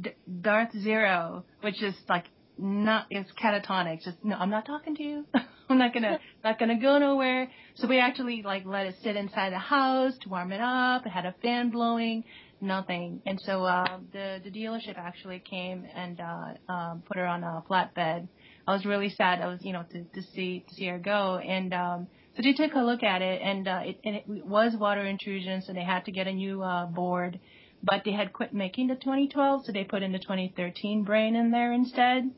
D- 0.00 0.10
Darth 0.40 0.72
Zero, 0.72 1.44
which 1.60 1.80
is 1.82 1.94
like 2.08 2.24
not, 2.60 3.06
it's 3.10 3.30
catatonic. 3.32 4.02
Just, 4.04 4.24
no, 4.24 4.36
I'm 4.36 4.50
not 4.50 4.66
talking 4.66 4.94
to 4.96 5.02
you. 5.02 5.26
I'm 5.68 5.78
not 5.78 5.94
gonna, 5.94 6.18
not 6.44 6.58
gonna 6.58 6.78
go 6.80 6.98
nowhere. 6.98 7.50
So 7.74 7.88
we 7.88 7.98
actually 7.98 8.42
like 8.42 8.64
let 8.66 8.86
it 8.86 8.96
sit 9.02 9.16
inside 9.16 9.52
the 9.52 9.58
house 9.58 10.16
to 10.22 10.28
warm 10.28 10.52
it 10.52 10.60
up. 10.60 11.06
It 11.06 11.10
had 11.10 11.26
a 11.26 11.34
fan 11.42 11.70
blowing, 11.70 12.24
nothing. 12.60 13.22
And 13.26 13.40
so, 13.40 13.64
uh, 13.64 13.98
the, 14.12 14.40
the 14.44 14.50
dealership 14.50 14.96
actually 14.96 15.38
came 15.38 15.86
and, 15.94 16.20
uh, 16.20 16.72
um, 16.72 17.02
put 17.06 17.16
her 17.16 17.26
on 17.26 17.44
a 17.44 17.62
flatbed. 17.68 18.28
I 18.66 18.74
was 18.74 18.84
really 18.84 19.10
sad. 19.10 19.40
I 19.40 19.46
was, 19.46 19.64
you 19.64 19.72
know, 19.72 19.84
to, 19.90 20.04
to 20.04 20.22
see 20.32 20.64
to 20.68 20.74
see 20.74 20.86
her 20.86 20.98
go, 20.98 21.38
and 21.38 21.74
um, 21.74 22.06
so 22.36 22.42
they 22.42 22.52
took 22.52 22.74
a 22.74 22.78
look 22.78 23.02
at 23.02 23.20
it, 23.20 23.42
and 23.42 23.66
uh, 23.66 23.80
it, 23.84 24.00
and 24.04 24.14
it 24.14 24.24
was 24.28 24.74
water 24.76 25.04
intrusion, 25.04 25.62
so 25.62 25.72
they 25.72 25.82
had 25.82 26.04
to 26.04 26.12
get 26.12 26.28
a 26.28 26.32
new 26.32 26.62
uh, 26.62 26.86
board. 26.86 27.40
But 27.82 28.02
they 28.04 28.12
had 28.12 28.32
quit 28.32 28.52
making 28.52 28.88
the 28.88 28.94
2012, 28.94 29.64
so 29.64 29.72
they 29.72 29.84
put 29.84 30.02
in 30.02 30.12
the 30.12 30.18
2013 30.18 31.02
brain 31.02 31.34
in 31.34 31.50
there 31.50 31.72
instead. 31.72 32.30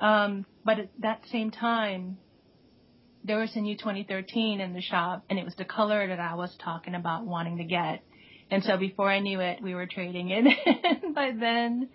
Um, 0.00 0.46
but 0.64 0.78
at 0.78 0.88
that 1.00 1.22
same 1.30 1.50
time, 1.50 2.18
there 3.24 3.38
was 3.38 3.54
a 3.54 3.60
new 3.60 3.76
2013 3.76 4.60
in 4.60 4.72
the 4.72 4.80
shop, 4.80 5.24
and 5.28 5.38
it 5.38 5.44
was 5.44 5.54
the 5.56 5.64
color 5.64 6.06
that 6.06 6.18
I 6.18 6.34
was 6.34 6.54
talking 6.62 6.94
about 6.94 7.26
wanting 7.26 7.58
to 7.58 7.64
get. 7.64 8.02
And 8.50 8.64
so 8.64 8.76
before 8.76 9.10
I 9.10 9.20
knew 9.20 9.40
it, 9.40 9.62
we 9.62 9.74
were 9.74 9.86
trading 9.86 10.30
it 10.30 11.14
by 11.14 11.32
then. 11.38 11.90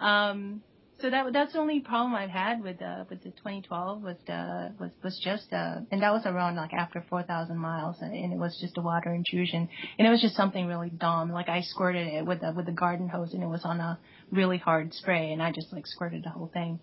Um, 0.00 0.62
so 1.02 1.10
that 1.10 1.32
that's 1.32 1.52
the 1.52 1.58
only 1.58 1.80
problem 1.80 2.14
I've 2.14 2.30
had 2.30 2.62
with 2.62 2.78
the 2.78 3.06
with 3.10 3.24
the 3.24 3.30
2012 3.30 4.02
was 4.02 4.16
the 4.26 4.72
was 4.78 4.92
was 5.02 5.20
just 5.22 5.52
uh 5.52 5.80
and 5.90 6.00
that 6.00 6.12
was 6.12 6.22
around 6.24 6.54
like 6.54 6.72
after 6.72 7.04
4,000 7.10 7.58
miles 7.58 7.96
and 8.00 8.32
it 8.32 8.38
was 8.38 8.56
just 8.60 8.78
a 8.78 8.80
water 8.80 9.12
intrusion 9.12 9.68
and 9.98 10.06
it 10.06 10.10
was 10.10 10.22
just 10.22 10.36
something 10.36 10.66
really 10.68 10.90
dumb 10.90 11.32
like 11.32 11.48
I 11.48 11.62
squirted 11.62 12.06
it 12.06 12.24
with 12.24 12.40
the 12.40 12.52
with 12.52 12.66
the 12.66 12.72
garden 12.72 13.08
hose 13.08 13.34
and 13.34 13.42
it 13.42 13.48
was 13.48 13.64
on 13.64 13.80
a 13.80 13.98
really 14.30 14.58
hard 14.58 14.94
spray 14.94 15.32
and 15.32 15.42
I 15.42 15.50
just 15.50 15.72
like 15.72 15.88
squirted 15.88 16.22
the 16.22 16.30
whole 16.30 16.50
thing. 16.52 16.78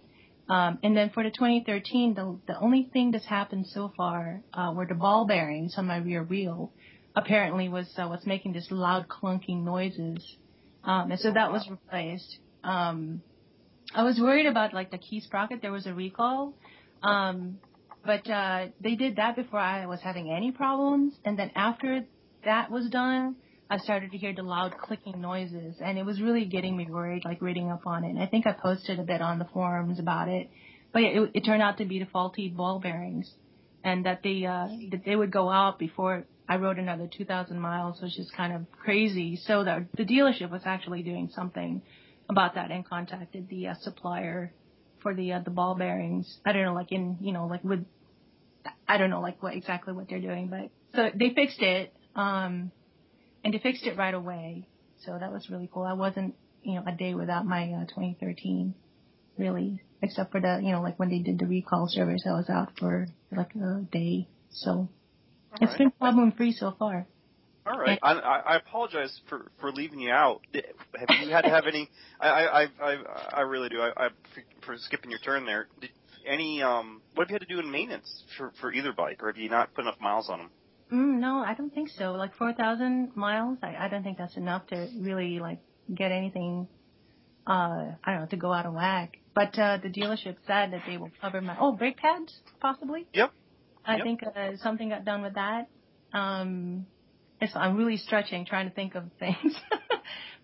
Um, 0.49 0.79
and 0.83 0.97
then 0.97 1.11
for 1.11 1.23
the 1.23 1.29
2013, 1.29 2.15
the 2.15 2.39
the 2.47 2.59
only 2.59 2.89
thing 2.91 3.11
that's 3.11 3.25
happened 3.25 3.67
so 3.67 3.93
far 3.95 4.41
uh, 4.53 4.73
were 4.75 4.87
the 4.87 4.95
ball 4.95 5.25
bearings 5.25 5.75
on 5.77 5.85
my 5.85 5.97
rear 5.97 6.23
wheel. 6.23 6.71
Apparently 7.15 7.69
was 7.69 7.87
uh, 7.97 8.07
was 8.07 8.25
making 8.25 8.53
this 8.53 8.67
loud 8.71 9.07
clunking 9.07 9.63
noises, 9.63 10.37
um, 10.83 11.11
and 11.11 11.19
so 11.19 11.31
that 11.31 11.51
was 11.51 11.67
replaced. 11.69 12.39
Um, 12.63 13.21
I 13.93 14.03
was 14.03 14.19
worried 14.19 14.45
about 14.45 14.73
like 14.73 14.91
the 14.91 14.97
key 14.97 15.21
sprocket. 15.21 15.61
There 15.61 15.71
was 15.71 15.87
a 15.87 15.93
recall. 15.93 16.53
Um, 17.01 17.59
but, 18.05 18.29
uh, 18.29 18.67
they 18.81 18.95
did 18.95 19.17
that 19.17 19.35
before 19.35 19.59
I 19.59 19.85
was 19.85 19.99
having 20.01 20.31
any 20.31 20.51
problems. 20.51 21.13
And 21.25 21.37
then 21.37 21.51
after 21.55 22.05
that 22.45 22.71
was 22.71 22.89
done, 22.89 23.35
I 23.69 23.77
started 23.77 24.11
to 24.11 24.17
hear 24.17 24.33
the 24.33 24.41
loud 24.41 24.75
clicking 24.77 25.21
noises 25.21 25.75
and 25.79 25.97
it 25.97 26.05
was 26.05 26.19
really 26.21 26.45
getting 26.45 26.75
me 26.75 26.87
worried, 26.89 27.23
like 27.23 27.41
reading 27.41 27.69
up 27.69 27.85
on 27.85 28.03
it. 28.03 28.09
And 28.09 28.21
I 28.21 28.25
think 28.25 28.47
I 28.47 28.53
posted 28.53 28.99
a 28.99 29.03
bit 29.03 29.21
on 29.21 29.37
the 29.37 29.45
forums 29.53 29.99
about 29.99 30.27
it. 30.27 30.49
but 30.91 31.03
it, 31.03 31.31
it 31.35 31.45
turned 31.45 31.61
out 31.61 31.77
to 31.77 31.85
be 31.85 31.99
the 31.99 32.07
faulty 32.07 32.49
ball 32.49 32.79
bearings, 32.79 33.31
and 33.83 34.05
that 34.05 34.23
they 34.23 34.45
uh, 34.45 34.67
that 34.91 35.05
they 35.05 35.15
would 35.15 35.31
go 35.31 35.49
out 35.49 35.79
before 35.79 36.25
I 36.47 36.57
rode 36.57 36.79
another 36.79 37.07
2,000 37.07 37.59
miles, 37.59 38.01
which 38.01 38.17
is 38.17 38.29
kind 38.35 38.53
of 38.53 38.65
crazy. 38.71 39.37
So 39.45 39.63
the 39.63 39.85
the 39.95 40.03
dealership 40.03 40.49
was 40.49 40.63
actually 40.65 41.03
doing 41.03 41.29
something 41.33 41.81
about 42.27 42.55
that 42.55 42.71
and 42.71 42.85
contacted 42.85 43.47
the 43.49 43.67
uh, 43.67 43.73
supplier 43.81 44.51
for 45.01 45.13
the 45.13 45.33
uh, 45.33 45.39
the 45.39 45.51
ball 45.51 45.75
bearings. 45.75 46.39
I 46.45 46.53
don't 46.53 46.63
know, 46.63 46.73
like 46.73 46.91
in 46.91 47.17
you 47.21 47.33
know 47.33 47.45
like 47.45 47.63
with 47.63 47.85
I 48.87 48.97
don't 48.97 49.11
know 49.11 49.21
like 49.21 49.41
what 49.43 49.53
exactly 49.53 49.93
what 49.93 50.09
they're 50.09 50.19
doing, 50.19 50.47
but 50.47 50.71
so 50.95 51.11
they 51.15 51.29
fixed 51.35 51.61
it. 51.61 51.93
Um, 52.15 52.71
and 53.43 53.53
they 53.53 53.59
fixed 53.59 53.85
it 53.85 53.97
right 53.97 54.13
away. 54.13 54.67
So 55.05 55.17
that 55.17 55.31
was 55.31 55.49
really 55.49 55.69
cool. 55.73 55.83
I 55.83 55.93
wasn't, 55.93 56.35
you 56.61 56.75
know, 56.75 56.83
a 56.85 56.91
day 56.91 57.13
without 57.13 57.45
my 57.45 57.63
uh, 57.71 57.85
2013, 57.85 58.73
really, 59.37 59.81
except 60.01 60.31
for 60.31 60.41
the, 60.41 60.59
you 60.61 60.71
know, 60.71 60.81
like 60.81 60.99
when 60.99 61.09
they 61.09 61.19
did 61.19 61.39
the 61.39 61.45
recall 61.45 61.87
service, 61.87 62.23
I 62.27 62.33
was 62.33 62.49
out 62.49 62.73
for 62.77 63.07
like 63.31 63.55
a 63.55 63.81
day. 63.91 64.27
So 64.51 64.71
All 64.71 64.89
it's 65.61 65.71
right. 65.71 65.77
been 65.77 65.91
problem 65.91 66.31
free 66.33 66.51
so 66.51 66.75
far. 66.77 67.07
All 67.65 67.77
right. 67.77 67.99
I, 68.01 68.13
I 68.13 68.39
I 68.39 68.55
apologize 68.55 69.19
for 69.29 69.51
for 69.59 69.71
leaving 69.71 69.99
you 69.99 70.11
out. 70.11 70.41
Have 70.53 71.09
you 71.19 71.29
had 71.29 71.41
to 71.43 71.49
have 71.49 71.67
any? 71.67 71.89
I 72.19 72.27
I 72.27 72.61
I 72.63 72.67
I, 72.81 72.95
I 73.33 73.41
really 73.41 73.69
do. 73.69 73.79
I, 73.79 73.91
I 74.05 74.09
for 74.61 74.75
skipping 74.77 75.11
your 75.11 75.19
turn 75.19 75.45
there. 75.45 75.67
Did 75.79 75.91
any 76.25 76.61
um 76.63 77.01
what 77.15 77.25
have 77.25 77.29
you 77.29 77.35
had 77.35 77.47
to 77.47 77.53
do 77.53 77.59
in 77.59 77.69
maintenance 77.69 78.23
for 78.37 78.51
for 78.59 78.73
either 78.73 78.91
bike, 78.93 79.21
or 79.21 79.27
have 79.27 79.37
you 79.37 79.49
not 79.49 79.73
put 79.75 79.81
enough 79.81 79.99
miles 80.01 80.29
on 80.29 80.39
them? 80.39 80.49
Mm, 80.91 81.19
no, 81.19 81.43
I 81.45 81.53
don't 81.53 81.73
think 81.73 81.89
so. 81.89 82.13
Like 82.13 82.35
4,000 82.35 83.15
miles, 83.15 83.59
I, 83.61 83.75
I 83.75 83.87
don't 83.89 84.03
think 84.03 84.17
that's 84.17 84.37
enough 84.37 84.67
to 84.67 84.87
really 84.99 85.39
like 85.39 85.59
get 85.93 86.11
anything, 86.11 86.67
uh, 87.45 87.93
I 88.03 88.11
don't 88.11 88.19
know, 88.21 88.25
to 88.27 88.37
go 88.37 88.51
out 88.51 88.65
of 88.65 88.73
whack. 88.73 89.17
But, 89.35 89.57
uh, 89.57 89.77
the 89.81 89.89
dealership 89.89 90.37
said 90.47 90.73
that 90.73 90.81
they 90.87 90.97
will 90.97 91.11
cover 91.21 91.41
my, 91.41 91.55
oh, 91.59 91.73
brake 91.73 91.97
pads, 91.97 92.33
possibly? 92.59 93.07
Yep. 93.13 93.31
I 93.85 93.95
Yep. 93.97 94.03
think 94.03 94.21
uh, 94.23 94.57
something 94.57 94.89
got 94.89 95.05
done 95.05 95.21
with 95.21 95.35
that. 95.35 95.67
Um, 96.11 96.87
it's, 97.39 97.55
I'm 97.55 97.77
really 97.77 97.97
stretching, 97.97 98.45
trying 98.45 98.67
to 98.67 98.75
think 98.75 98.95
of 98.95 99.03
things. 99.19 99.55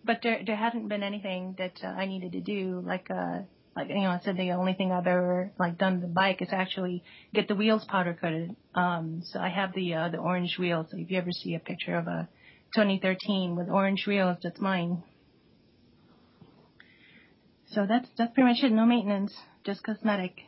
but 0.04 0.20
there, 0.24 0.42
there 0.46 0.56
hasn't 0.56 0.88
been 0.90 1.04
anything 1.04 1.56
that 1.58 1.80
uh, 1.84 1.88
I 1.88 2.06
needed 2.06 2.34
to 2.34 2.42
do. 2.42 2.82
Like, 2.86 3.10
uh, 3.10 3.40
like 3.76 3.90
you 3.90 3.96
know, 3.96 4.10
I 4.10 4.20
said 4.24 4.38
the 4.38 4.52
only 4.52 4.74
thing 4.74 4.92
I've 4.92 5.08
ever 5.08 5.52
like 5.60 5.78
done 5.78 5.96
to 5.96 6.08
the 6.08 6.14
bike 6.14 6.42
is 6.42 6.50
actually 6.52 7.04
get 7.34 7.48
the 7.48 7.56
wheels 7.56 7.84
powder 7.86 8.18
coated. 8.20 8.56
Um, 8.74 9.22
so 9.26 9.40
I 9.40 9.50
have 9.50 9.74
the 9.74 9.94
uh, 9.94 10.10
the 10.10 10.18
orange 10.18 10.58
wheels. 10.58 10.88
So 10.92 10.98
if 10.98 11.12
you 11.12 11.18
ever 11.18 11.32
see 11.32 11.56
a 11.56 11.60
picture 11.60 11.96
of 11.96 12.08
a 12.08 12.30
2013 12.76 13.56
with 13.56 13.70
orange 13.70 14.06
wheels, 14.08 14.38
that's 14.42 14.60
mine. 14.60 15.04
So 17.68 17.86
that's 17.88 18.08
that's 18.18 18.34
pretty 18.34 18.48
much 18.50 18.64
it. 18.64 18.72
No 18.72 18.86
maintenance, 18.86 19.36
just 19.66 19.84
cosmetic. 19.84 20.40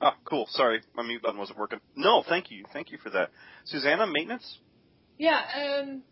Ah, 0.00 0.16
cool. 0.24 0.46
Sorry, 0.50 0.80
my 0.94 1.02
mute 1.02 1.22
button 1.22 1.38
wasn't 1.38 1.58
working. 1.58 1.80
No, 1.96 2.22
thank 2.26 2.50
you, 2.50 2.64
thank 2.72 2.90
you 2.90 2.98
for 2.98 3.10
that. 3.10 3.30
Susanna, 3.64 4.06
maintenance. 4.06 4.58
Yeah, 5.18 5.40
um, 5.56 6.02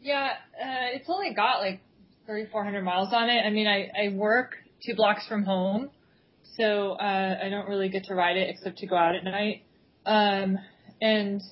yeah, 0.00 0.34
uh, 0.54 0.94
it's 0.94 1.08
only 1.08 1.34
got 1.34 1.58
like 1.58 1.80
3,400 2.26 2.82
miles 2.84 3.12
on 3.12 3.28
it. 3.28 3.42
I 3.44 3.50
mean, 3.50 3.66
I, 3.66 3.90
I 4.00 4.14
work 4.14 4.54
two 4.84 4.94
blocks 4.94 5.26
from 5.26 5.44
home, 5.44 5.90
so, 6.56 6.92
uh, 6.92 7.38
I 7.42 7.48
don't 7.50 7.68
really 7.68 7.88
get 7.88 8.04
to 8.04 8.14
ride 8.14 8.36
it 8.36 8.48
except 8.48 8.78
to 8.78 8.86
go 8.86 8.96
out 8.96 9.14
at 9.14 9.24
night. 9.24 9.62
Um, 10.06 10.58
and 11.00 11.42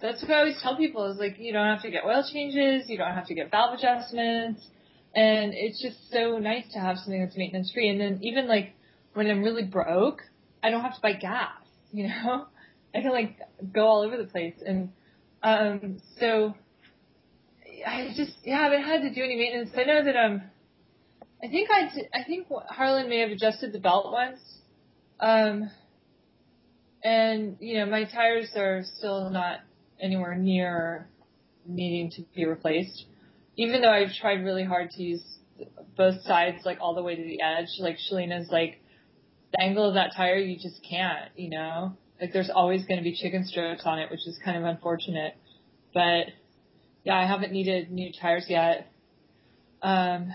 that's 0.00 0.22
what 0.22 0.30
I 0.30 0.38
always 0.38 0.60
tell 0.62 0.76
people 0.76 1.10
is 1.10 1.18
like, 1.18 1.36
you 1.38 1.52
don't 1.52 1.66
have 1.66 1.82
to 1.82 1.90
get 1.90 2.04
oil 2.04 2.24
changes, 2.32 2.88
you 2.88 2.96
don't 2.96 3.14
have 3.14 3.26
to 3.26 3.34
get 3.34 3.50
valve 3.50 3.78
adjustments, 3.78 4.66
and 5.14 5.52
it's 5.54 5.80
just 5.82 6.10
so 6.10 6.38
nice 6.38 6.64
to 6.72 6.78
have 6.78 6.96
something 6.98 7.22
that's 7.22 7.36
maintenance 7.36 7.70
free. 7.72 7.88
And 7.88 8.00
then 8.00 8.20
even 8.22 8.48
like 8.48 8.74
when 9.12 9.30
I'm 9.30 9.42
really 9.42 9.64
broke, 9.64 10.22
I 10.62 10.70
don't 10.70 10.82
have 10.82 10.94
to 10.94 11.00
buy 11.00 11.12
gas, 11.14 11.50
you 11.92 12.08
know? 12.08 12.46
I 12.94 13.00
can 13.00 13.10
like 13.10 13.38
go 13.72 13.86
all 13.86 14.02
over 14.02 14.16
the 14.16 14.24
place 14.24 14.54
and 14.64 14.90
um, 15.42 16.00
so 16.18 16.54
I 17.86 18.12
just 18.16 18.32
yeah, 18.44 18.60
I 18.60 18.62
haven't 18.64 18.82
had 18.84 19.02
to 19.02 19.14
do 19.14 19.22
any 19.22 19.36
maintenance. 19.36 19.70
I 19.76 19.82
know 19.84 20.04
that 20.04 20.16
um, 20.16 20.42
I 21.42 21.48
think 21.48 21.68
I 21.70 22.18
I 22.20 22.24
think 22.24 22.46
Harlan 22.68 23.08
may 23.08 23.20
have 23.20 23.30
adjusted 23.30 23.72
the 23.72 23.78
belt 23.78 24.12
once, 24.12 24.40
um, 25.20 25.70
and 27.02 27.56
you 27.60 27.78
know 27.78 27.86
my 27.86 28.04
tires 28.04 28.50
are 28.56 28.82
still 28.96 29.30
not 29.30 29.60
anywhere 30.00 30.34
near 30.36 31.08
needing 31.66 32.10
to 32.12 32.22
be 32.34 32.46
replaced, 32.46 33.04
even 33.56 33.80
though 33.82 33.90
I've 33.90 34.14
tried 34.20 34.44
really 34.44 34.64
hard 34.64 34.90
to 34.90 35.02
use 35.02 35.22
both 35.96 36.20
sides 36.22 36.58
like 36.64 36.78
all 36.80 36.94
the 36.94 37.02
way 37.02 37.14
to 37.16 37.22
the 37.22 37.40
edge. 37.42 37.68
Like 37.78 37.96
Shelina's 37.98 38.50
like 38.50 38.80
the 39.52 39.62
angle 39.62 39.88
of 39.88 39.94
that 39.94 40.12
tire, 40.16 40.36
you 40.36 40.56
just 40.56 40.80
can't, 40.88 41.30
you 41.36 41.50
know. 41.50 41.96
Like 42.20 42.32
there's 42.32 42.50
always 42.50 42.84
going 42.84 42.98
to 42.98 43.04
be 43.04 43.14
chicken 43.14 43.44
strips 43.44 43.82
on 43.84 43.98
it, 43.98 44.10
which 44.10 44.26
is 44.26 44.38
kind 44.44 44.56
of 44.56 44.64
unfortunate. 44.64 45.36
But 45.92 46.26
yeah, 47.04 47.16
I 47.16 47.26
haven't 47.26 47.52
needed 47.52 47.90
new 47.90 48.10
tires 48.18 48.46
yet. 48.48 48.90
Um, 49.82 50.32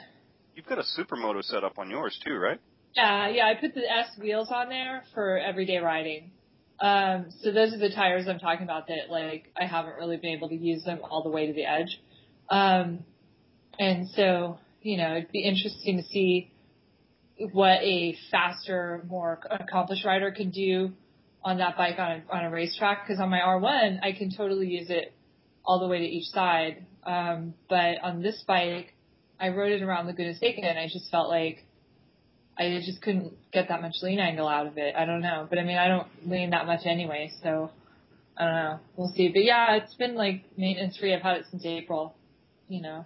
You've 0.60 0.68
got 0.68 0.80
a 0.80 1.02
supermoto 1.02 1.42
set 1.42 1.64
up 1.64 1.80
on 1.80 1.90
yours 1.90 2.20
too, 2.22 2.36
right? 2.36 2.60
yeah, 2.94 3.30
yeah, 3.30 3.46
I 3.46 3.54
put 3.54 3.74
the 3.76 3.90
S 3.90 4.08
wheels 4.20 4.50
on 4.52 4.68
there 4.68 5.06
for 5.14 5.38
everyday 5.38 5.78
riding. 5.78 6.32
Um, 6.82 7.28
so 7.42 7.54
those 7.54 7.74
are 7.74 7.78
the 7.78 7.90
tires 7.90 8.28
I'm 8.28 8.40
talking 8.40 8.64
about 8.64 8.88
that 8.88 9.10
like 9.10 9.54
I 9.56 9.66
haven't 9.66 9.96
really 9.96 10.18
been 10.18 10.32
able 10.32 10.50
to 10.50 10.58
use 10.58 10.84
them 10.84 11.00
all 11.02 11.24
the 11.24 11.30
way 11.30 11.48
to 11.48 11.54
the 11.54 11.64
edge. 11.64 12.02
Um, 12.50 13.06
and 13.80 14.10
so, 14.10 14.60
you 14.82 14.98
know, 14.98 15.16
it'd 15.16 15.32
be 15.32 15.44
interesting 15.46 15.96
to 15.96 16.04
see 16.04 16.52
what 17.54 17.82
a 17.82 18.18
faster, 18.30 19.06
more 19.08 19.40
accomplished 19.50 20.04
rider 20.04 20.30
could 20.32 20.52
do 20.52 20.92
on 21.42 21.60
that 21.60 21.78
bike 21.78 22.00
on 22.00 22.12
a, 22.12 22.36
on 22.36 22.44
a 22.44 22.50
racetrack. 22.50 23.08
Cause 23.08 23.22
on 23.22 23.30
my 23.30 23.40
R1, 23.40 24.00
I 24.04 24.12
can 24.12 24.30
totally 24.30 24.68
use 24.68 24.90
it 24.90 25.14
all 25.64 25.80
the 25.80 25.88
way 25.88 26.00
to 26.00 26.06
each 26.06 26.28
side. 26.34 26.86
Um, 27.06 27.54
but 27.70 28.04
on 28.04 28.22
this 28.22 28.44
bike, 28.46 28.94
I 29.40 29.50
rode 29.50 29.72
it 29.72 29.82
around 29.82 30.08
Laguna 30.08 30.36
Seca 30.36 30.64
and 30.64 30.78
I 30.78 30.88
just 30.88 31.10
felt 31.10 31.30
like 31.30 31.66
I 32.58 32.82
just 32.86 33.02
couldn't 33.02 33.34
get 33.54 33.70
that 33.70 33.82
much 33.82 33.96
lean 34.02 34.20
angle 34.20 34.48
out 34.48 34.68
of 34.68 34.78
it. 34.78 34.94
I 34.96 35.06
don't 35.06 35.22
know. 35.22 35.48
But 35.50 35.60
I 35.60 35.64
mean, 35.64 35.78
I 35.78 35.88
don't 35.88 36.08
lean 36.30 36.50
that 36.50 36.66
much 36.66 36.82
anyway, 36.86 37.32
so 37.42 37.72
I 38.38 38.46
don't 38.46 38.54
know. 38.56 38.80
We'll 38.98 39.14
see. 39.16 39.30
But 39.30 39.46
yeah, 39.46 39.76
it's 39.78 39.94
been 39.96 40.16
like 40.16 40.44
maintenance 40.58 40.98
free. 40.98 41.14
I've 41.14 41.22
had 41.22 41.38
it 41.38 41.46
since 41.50 41.66
April, 41.66 42.16
you 42.68 42.82
know. 42.82 43.06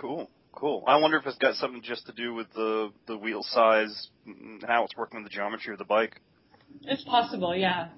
Cool, 0.00 0.30
cool. 0.52 0.84
I 0.86 0.96
wonder 0.96 1.18
if 1.18 1.26
it's 1.26 1.36
got 1.36 1.54
something 1.56 1.82
just 1.82 2.06
to 2.06 2.12
do 2.12 2.32
with 2.32 2.50
the 2.54 2.90
the 3.06 3.18
wheel 3.18 3.42
size, 3.42 4.08
how 4.66 4.84
it's 4.84 4.96
working 4.96 5.22
with 5.22 5.30
the 5.30 5.34
geometry 5.36 5.74
of 5.74 5.78
the 5.78 5.84
bike. 5.84 6.18
It's 6.84 7.04
possible, 7.04 7.54
yeah. 7.54 7.88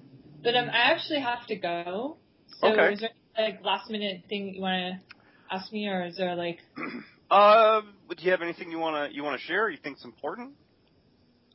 But 0.42 0.56
um, 0.56 0.68
I 0.70 0.90
actually 0.92 1.20
have 1.20 1.46
to 1.46 1.56
go. 1.56 2.16
So 2.58 2.66
Okay. 2.66 2.94
is 2.94 3.00
there 3.00 3.10
like 3.38 3.64
last 3.64 3.90
minute 3.90 4.24
thing 4.28 4.54
you 4.54 4.60
want 4.60 4.98
to 4.98 5.54
ask 5.54 5.72
me, 5.72 5.86
or 5.86 6.04
is 6.04 6.16
there 6.16 6.34
like? 6.34 6.58
Uh, 7.30 7.80
do 8.16 8.24
you 8.24 8.30
have 8.30 8.42
anything 8.42 8.70
you 8.70 8.78
wanna 8.78 9.08
you 9.12 9.22
wanna 9.22 9.38
share? 9.38 9.68
You 9.68 9.78
think's 9.82 10.04
important? 10.04 10.52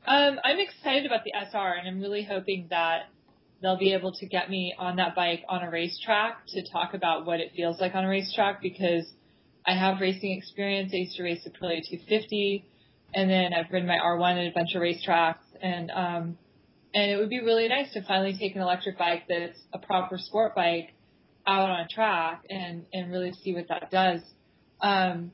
Um, 0.06 0.40
I'm 0.44 0.60
excited 0.60 1.06
about 1.06 1.24
the 1.24 1.34
SR, 1.34 1.74
and 1.74 1.88
I'm 1.88 2.00
really 2.00 2.24
hoping 2.24 2.68
that 2.70 3.04
they'll 3.62 3.78
be 3.78 3.94
able 3.94 4.14
to 4.14 4.26
get 4.26 4.50
me 4.50 4.74
on 4.78 4.96
that 4.96 5.16
bike 5.16 5.44
on 5.50 5.64
a 5.64 5.70
racetrack 5.70 6.46
to 6.48 6.64
talk 6.72 6.94
about 6.94 7.26
what 7.26 7.40
it 7.40 7.52
feels 7.56 7.80
like 7.80 7.94
on 7.94 8.06
a 8.06 8.10
racetrack 8.10 8.62
because 8.62 9.12
I 9.68 9.74
have 9.74 10.00
racing 10.00 10.32
experience. 10.38 10.92
I 10.94 10.98
used 10.98 11.18
to 11.18 11.24
race 11.24 11.44
the 11.44 11.52
Aprilia 11.52 11.82
250, 11.88 12.66
and 13.14 13.30
then 13.30 13.54
I've 13.54 13.72
ridden 13.72 13.88
my 13.88 13.98
R1 13.98 14.48
at 14.48 14.52
a 14.52 14.54
bunch 14.54 14.74
of 14.74 14.82
racetracks, 14.82 15.44
and 15.62 15.92
um, 15.92 16.38
and 16.94 17.12
it 17.12 17.18
would 17.18 17.30
be 17.30 17.40
really 17.40 17.68
nice 17.68 17.94
to 17.94 18.02
finally 18.04 18.36
take 18.38 18.56
an 18.56 18.62
electric 18.62 18.98
bike 18.98 19.24
that's 19.30 19.60
a 19.74 19.80
proper 19.80 20.18
sport 20.18 20.56
bike 20.56 20.94
out 21.46 21.70
on 21.70 21.82
a 21.82 21.88
track 21.88 22.46
and 22.50 22.86
and 22.94 23.12
really 23.12 23.34
see 23.44 23.54
what 23.54 23.68
that 23.68 23.92
does. 23.92 24.22
Um, 24.82 25.32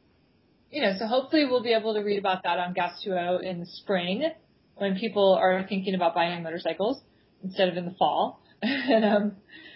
you 0.72 0.82
know, 0.82 0.94
so 0.98 1.08
hopefully 1.08 1.46
we'll 1.46 1.64
be 1.64 1.74
able 1.74 1.94
to 1.94 2.02
read 2.02 2.20
about 2.20 2.44
that 2.44 2.60
on 2.60 2.74
Gas 2.74 3.02
2.0 3.06 3.44
in 3.44 3.60
the 3.60 3.66
spring 3.66 4.30
when 4.76 4.98
people 4.98 5.38
are 5.40 5.66
thinking 5.68 5.96
about 5.96 6.14
buying 6.14 6.44
motorcycles 6.44 7.02
instead 7.44 7.70
of 7.70 7.78
in 7.78 7.86
the 7.86 7.96
fall. 7.98 8.42
and 8.62 9.06
um, 9.06 9.36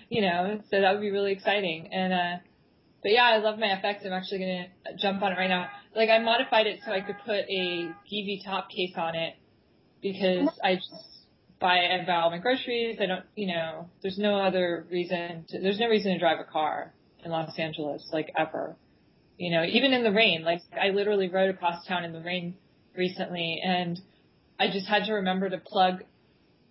you 0.10 0.22
know, 0.22 0.62
so 0.70 0.82
that 0.82 0.92
would 0.94 1.02
be 1.02 1.12
really 1.12 1.32
exciting. 1.32 1.90
And 1.92 2.14
uh 2.14 2.42
but 3.02 3.14
yeah, 3.14 3.24
I 3.24 3.38
love 3.38 3.58
my 3.58 3.68
FX. 3.68 4.06
I'm 4.06 4.12
actually 4.14 4.40
gonna 4.40 4.68
jump 4.98 5.22
on 5.22 5.32
it 5.32 5.36
right 5.36 5.48
now. 5.48 5.68
Like 5.96 6.10
I 6.10 6.20
modified 6.20 6.68
it 6.68 6.80
so 6.86 6.92
I 6.92 7.02
could 7.02 7.16
put 7.26 7.46
a 7.50 7.90
GIVI 8.12 8.44
top 8.44 8.70
case 8.70 8.94
on 8.98 9.16
it 9.16 9.36
because 10.02 10.50
I 10.64 10.76
just 10.76 10.92
buy 11.60 11.78
and 11.78 12.06
buy 12.06 12.16
all 12.16 12.30
my 12.30 12.40
groceries. 12.40 12.98
I 13.02 13.06
don't, 13.06 13.26
you 13.36 13.48
know, 13.48 13.90
there's 14.02 14.18
no 14.18 14.40
other 14.40 14.86
reason. 14.90 15.46
To, 15.50 15.60
there's 15.60 15.80
no 15.80 15.88
reason 15.88 16.14
to 16.14 16.20
drive 16.20 16.40
a 16.40 16.50
car 16.50 16.94
in 17.24 17.32
Los 17.32 17.58
Angeles, 17.58 18.08
like 18.12 18.32
ever. 18.38 18.76
You 19.40 19.52
know, 19.52 19.64
even 19.64 19.94
in 19.94 20.04
the 20.04 20.12
rain. 20.12 20.44
Like 20.44 20.60
I 20.80 20.90
literally 20.90 21.30
rode 21.30 21.50
across 21.50 21.88
town 21.88 22.04
in 22.04 22.12
the 22.12 22.20
rain 22.20 22.56
recently, 22.96 23.62
and 23.64 23.98
I 24.60 24.68
just 24.68 24.86
had 24.86 25.06
to 25.06 25.14
remember 25.14 25.50
to 25.50 25.58
plug, 25.58 26.04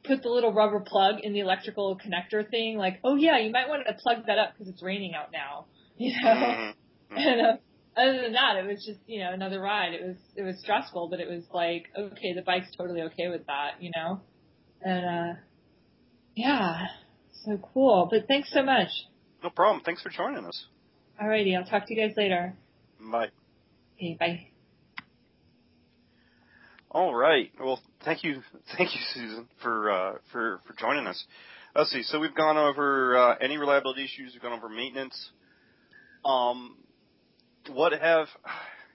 put 0.05 0.23
the 0.23 0.29
little 0.29 0.53
rubber 0.53 0.81
plug 0.81 1.21
in 1.23 1.33
the 1.33 1.41
electrical 1.41 1.99
connector 1.99 2.49
thing. 2.49 2.77
Like, 2.77 3.01
oh 3.03 3.17
yeah, 3.17 3.39
you 3.39 3.51
might 3.51 3.71
want 3.71 3.87
to 3.87 3.95
plug 3.95 4.27
that 4.27 4.37
up 4.39 4.53
because 4.53 4.69
it's 4.69 4.83
raining 4.83 5.15
out 5.15 5.33
now. 5.33 5.65
You 6.01 6.13
know. 6.23 6.29
Mhm. 6.29 6.75
And 7.11 7.41
uh, 7.41 7.57
other 7.97 8.23
than 8.23 8.33
that, 8.35 8.57
it 8.59 8.67
was 8.69 8.85
just 8.87 9.01
you 9.07 9.19
know 9.21 9.33
another 9.33 9.61
ride. 9.61 9.95
It 9.95 10.07
was 10.07 10.17
it 10.37 10.43
was 10.43 10.61
stressful, 10.61 11.09
but 11.09 11.19
it 11.19 11.29
was 11.29 11.43
like 11.53 11.87
okay, 11.99 12.35
the 12.35 12.43
bike's 12.43 12.69
totally 12.77 13.01
okay 13.03 13.29
with 13.29 13.47
that, 13.47 13.83
you 13.83 13.91
know. 13.97 14.21
And 14.83 15.05
uh, 15.07 15.41
yeah, 16.37 16.87
so 17.45 17.59
cool. 17.75 18.07
But 18.11 18.29
thanks 18.29 18.53
so 18.53 18.63
much. 18.63 18.91
No 19.43 19.51
problem. 19.51 19.83
Thanks 19.85 20.03
for 20.03 20.11
joining 20.11 20.45
us. 20.45 20.67
Alrighty, 21.21 21.57
I'll 21.57 21.65
talk 21.65 21.87
to 21.87 21.95
you 21.95 22.07
guys 22.07 22.17
later. 22.17 22.55
Bye. 23.01 23.29
Okay, 23.97 24.17
bye. 24.19 24.47
All 26.91 27.15
right. 27.15 27.51
Well, 27.61 27.81
thank 28.05 28.25
you, 28.25 28.43
thank 28.77 28.95
you, 28.95 29.01
Susan, 29.13 29.49
for 29.63 29.91
uh, 29.91 30.13
for 30.33 30.61
for 30.67 30.75
joining 30.75 31.07
us. 31.07 31.23
Let's 31.75 31.91
see. 31.91 32.03
So 32.03 32.19
we've 32.19 32.35
gone 32.35 32.57
over 32.57 33.17
uh, 33.17 33.35
any 33.41 33.57
reliability 33.57 34.05
issues. 34.05 34.33
We've 34.33 34.43
gone 34.43 34.53
over 34.53 34.69
maintenance. 34.69 35.31
Um, 36.25 36.77
what 37.71 37.93
have 37.93 38.29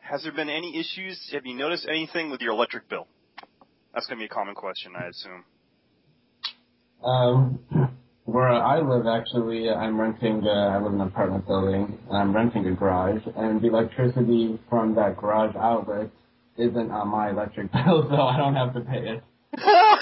has 0.01 0.23
there 0.23 0.31
been 0.31 0.49
any 0.49 0.79
issues? 0.79 1.19
Have 1.33 1.45
you 1.45 1.55
noticed 1.55 1.87
anything 1.89 2.31
with 2.31 2.41
your 2.41 2.53
electric 2.53 2.89
bill? 2.89 3.07
That's 3.93 4.07
going 4.07 4.17
to 4.17 4.21
be 4.21 4.25
a 4.25 4.29
common 4.29 4.55
question, 4.55 4.93
I 4.97 5.07
assume. 5.07 5.43
Um, 7.03 7.97
where 8.25 8.47
I 8.47 8.79
live, 8.79 9.05
actually, 9.05 9.69
I'm 9.69 9.99
renting. 9.99 10.47
Uh, 10.47 10.49
I 10.49 10.81
live 10.81 10.93
in 10.93 11.01
an 11.01 11.07
apartment 11.07 11.45
building, 11.45 11.99
and 12.07 12.17
I'm 12.17 12.33
renting 12.33 12.65
a 12.67 12.71
garage, 12.71 13.21
and 13.35 13.61
the 13.61 13.67
electricity 13.67 14.59
from 14.69 14.95
that 14.95 15.17
garage 15.17 15.55
outlet 15.55 16.09
isn't 16.57 16.91
on 16.91 17.09
my 17.09 17.31
electric 17.31 17.71
bill, 17.73 18.07
so 18.09 18.21
I 18.21 18.37
don't 18.37 18.55
have 18.55 18.73
to 18.73 18.81
pay 18.81 19.17
it. 19.17 19.23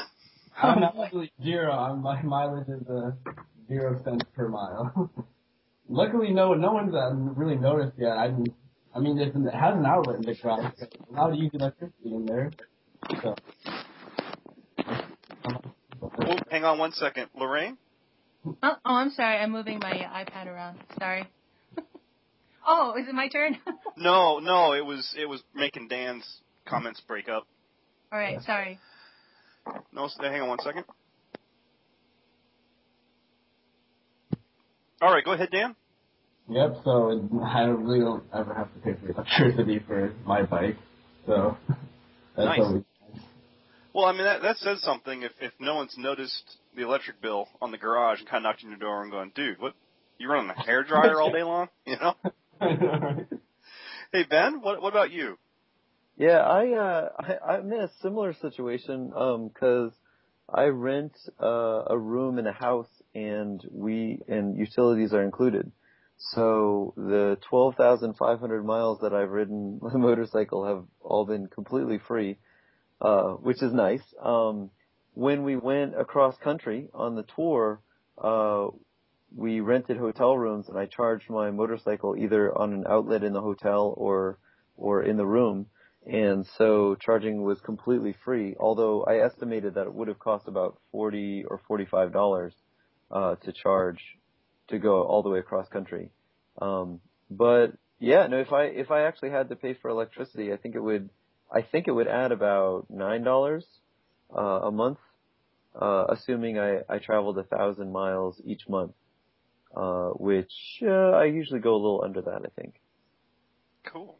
I'm 0.61 0.83
actually 0.83 1.31
zero. 1.43 1.71
I'm, 1.71 2.01
my 2.01 2.21
mileage 2.21 2.67
is 2.67 2.87
uh, 2.87 3.11
zero 3.67 3.99
cents 4.03 4.25
per 4.35 4.47
mile. 4.47 5.11
Luckily, 5.89 6.31
no 6.31 6.53
no 6.53 6.73
one's 6.73 6.93
uh, 6.93 7.13
really 7.13 7.55
noticed 7.55 7.97
yet. 7.97 8.17
I 8.17 8.29
mean, 8.29 8.53
I 8.95 8.99
mean, 8.99 9.17
it 9.17 9.33
has 9.33 9.75
an 9.75 9.85
outlet 9.85 10.17
in 10.17 10.25
the 10.25 10.35
garage. 10.35 10.71
It's 10.79 10.95
allowed 11.09 11.31
to 11.31 11.37
use 11.37 11.51
electricity 11.53 12.13
in 12.13 12.25
there. 12.25 12.51
So. 13.23 13.35
Oh, 16.03 16.35
hang 16.49 16.63
on 16.63 16.77
one 16.77 16.91
second, 16.93 17.27
Lorraine. 17.35 17.77
Oh, 18.45 18.55
oh, 18.63 18.77
I'm 18.85 19.11
sorry. 19.11 19.37
I'm 19.37 19.51
moving 19.51 19.79
my 19.79 19.91
iPad 19.91 20.47
around. 20.47 20.79
Sorry. 20.97 21.27
oh, 22.67 22.95
is 22.99 23.07
it 23.07 23.13
my 23.15 23.27
turn? 23.29 23.57
No, 23.97 24.39
no, 24.39 24.73
it 24.73 24.83
was 24.83 25.13
it 25.15 25.27
was 25.27 25.43
making 25.53 25.89
Dan's 25.89 26.23
comments 26.65 27.01
break 27.07 27.29
up. 27.29 27.45
All 28.11 28.17
right. 28.17 28.41
Sorry. 28.41 28.79
No, 29.93 30.07
hang 30.19 30.41
on 30.41 30.47
one 30.47 30.59
second. 30.63 30.85
All 35.01 35.11
right, 35.11 35.23
go 35.23 35.33
ahead, 35.33 35.49
Dan. 35.51 35.75
Yep. 36.49 36.77
So 36.83 37.29
I 37.43 37.63
really 37.63 37.99
don't 37.99 38.23
ever 38.33 38.53
have 38.53 38.73
to 38.73 38.79
pay 38.79 38.93
for 38.93 39.11
electricity 39.13 39.79
for 39.85 40.13
my 40.25 40.43
bike. 40.43 40.77
So 41.27 41.57
that's 42.35 42.47
Nice. 42.47 42.59
always 42.59 42.83
Well, 43.93 44.05
I 44.05 44.13
mean 44.13 44.23
that 44.23 44.41
that 44.41 44.57
says 44.57 44.81
something. 44.81 45.23
If 45.23 45.31
if 45.41 45.51
no 45.59 45.75
one's 45.75 45.95
noticed 45.97 46.57
the 46.75 46.83
electric 46.83 47.21
bill 47.21 47.47
on 47.61 47.71
the 47.71 47.77
garage 47.77 48.19
and 48.19 48.27
kind 48.27 48.45
of 48.45 48.49
knocked 48.49 48.63
on 48.63 48.69
your 48.69 48.79
door 48.79 49.03
and 49.03 49.11
going, 49.11 49.31
dude, 49.35 49.59
what 49.59 49.73
you 50.17 50.29
running 50.29 50.49
a 50.49 50.53
hair 50.65 50.83
dryer 50.83 51.19
all 51.21 51.31
day 51.31 51.43
long? 51.43 51.69
You 51.85 51.97
know. 51.97 52.15
Hey 54.13 54.23
Ben, 54.29 54.61
what 54.61 54.81
what 54.81 54.89
about 54.93 55.11
you? 55.11 55.37
Yeah, 56.17 56.39
I 56.39 56.71
uh 56.73 57.09
I, 57.17 57.53
I'm 57.53 57.71
in 57.71 57.79
a 57.79 57.91
similar 58.01 58.33
situation 58.33 59.11
um 59.15 59.49
'cause 59.49 59.91
I 60.53 60.65
rent 60.65 61.13
uh, 61.41 61.83
a 61.87 61.97
room 61.97 62.37
in 62.37 62.45
a 62.45 62.51
house 62.51 62.89
and 63.15 63.63
we 63.71 64.19
and 64.27 64.57
utilities 64.57 65.13
are 65.13 65.23
included. 65.23 65.71
So 66.17 66.93
the 66.97 67.37
12,500 67.49 68.65
miles 68.65 68.99
that 69.01 69.13
I've 69.13 69.29
ridden 69.31 69.79
with 69.81 69.93
a 69.93 69.97
motorcycle 69.97 70.65
have 70.65 70.83
all 70.99 71.25
been 71.25 71.47
completely 71.47 71.99
free, 71.99 72.37
uh, 73.01 73.31
which 73.33 73.61
is 73.61 73.73
nice. 73.73 74.03
Um, 74.21 74.69
when 75.13 75.43
we 75.43 75.55
went 75.55 75.99
across 75.99 76.37
country 76.37 76.89
on 76.93 77.15
the 77.15 77.25
tour, 77.35 77.81
uh, 78.17 78.67
we 79.35 79.59
rented 79.59 79.97
hotel 79.97 80.37
rooms 80.37 80.67
and 80.69 80.77
I 80.77 80.85
charged 80.85 81.29
my 81.29 81.51
motorcycle 81.51 82.15
either 82.17 82.57
on 82.57 82.73
an 82.73 82.85
outlet 82.87 83.23
in 83.23 83.33
the 83.33 83.41
hotel 83.41 83.93
or 83.97 84.37
or 84.77 85.03
in 85.03 85.17
the 85.17 85.25
room. 85.25 85.67
And 86.05 86.47
so 86.57 86.95
charging 86.95 87.43
was 87.43 87.59
completely 87.61 88.15
free, 88.25 88.55
although 88.59 89.03
I 89.03 89.23
estimated 89.23 89.75
that 89.75 89.85
it 89.85 89.93
would 89.93 90.07
have 90.07 90.17
cost 90.17 90.47
about 90.47 90.79
40 90.91 91.45
or 91.47 91.61
$45 91.69 92.51
uh, 93.11 93.35
to 93.35 93.51
charge 93.51 93.99
to 94.69 94.79
go 94.79 95.03
all 95.03 95.21
the 95.21 95.29
way 95.29 95.39
across 95.39 95.67
country. 95.67 96.09
Um, 96.59 97.01
but 97.29 97.73
yeah, 97.99 98.25
no, 98.25 98.39
if 98.39 98.51
I, 98.51 98.63
if 98.63 98.89
I 98.89 99.03
actually 99.03 99.29
had 99.29 99.49
to 99.49 99.55
pay 99.55 99.75
for 99.75 99.89
electricity, 99.89 100.51
I 100.51 100.57
think 100.57 100.73
it 100.73 100.79
would, 100.79 101.09
I 101.51 101.61
think 101.61 101.87
it 101.87 101.91
would 101.91 102.07
add 102.07 102.31
about 102.31 102.87
$9 102.91 103.63
uh, 104.35 104.39
a 104.39 104.71
month, 104.71 104.99
uh, 105.79 106.05
assuming 106.09 106.57
I, 106.57 106.81
I 106.87 106.99
traveled 106.99 107.37
a 107.37 107.43
thousand 107.43 107.91
miles 107.91 108.41
each 108.45 108.69
month, 108.69 108.93
uh, 109.75 110.09
which, 110.11 110.81
uh, 110.81 111.11
I 111.11 111.25
usually 111.25 111.59
go 111.59 111.73
a 111.73 111.81
little 111.81 112.01
under 112.03 112.21
that, 112.21 112.41
I 112.45 112.61
think. 112.61 112.75
Cool, 113.83 114.17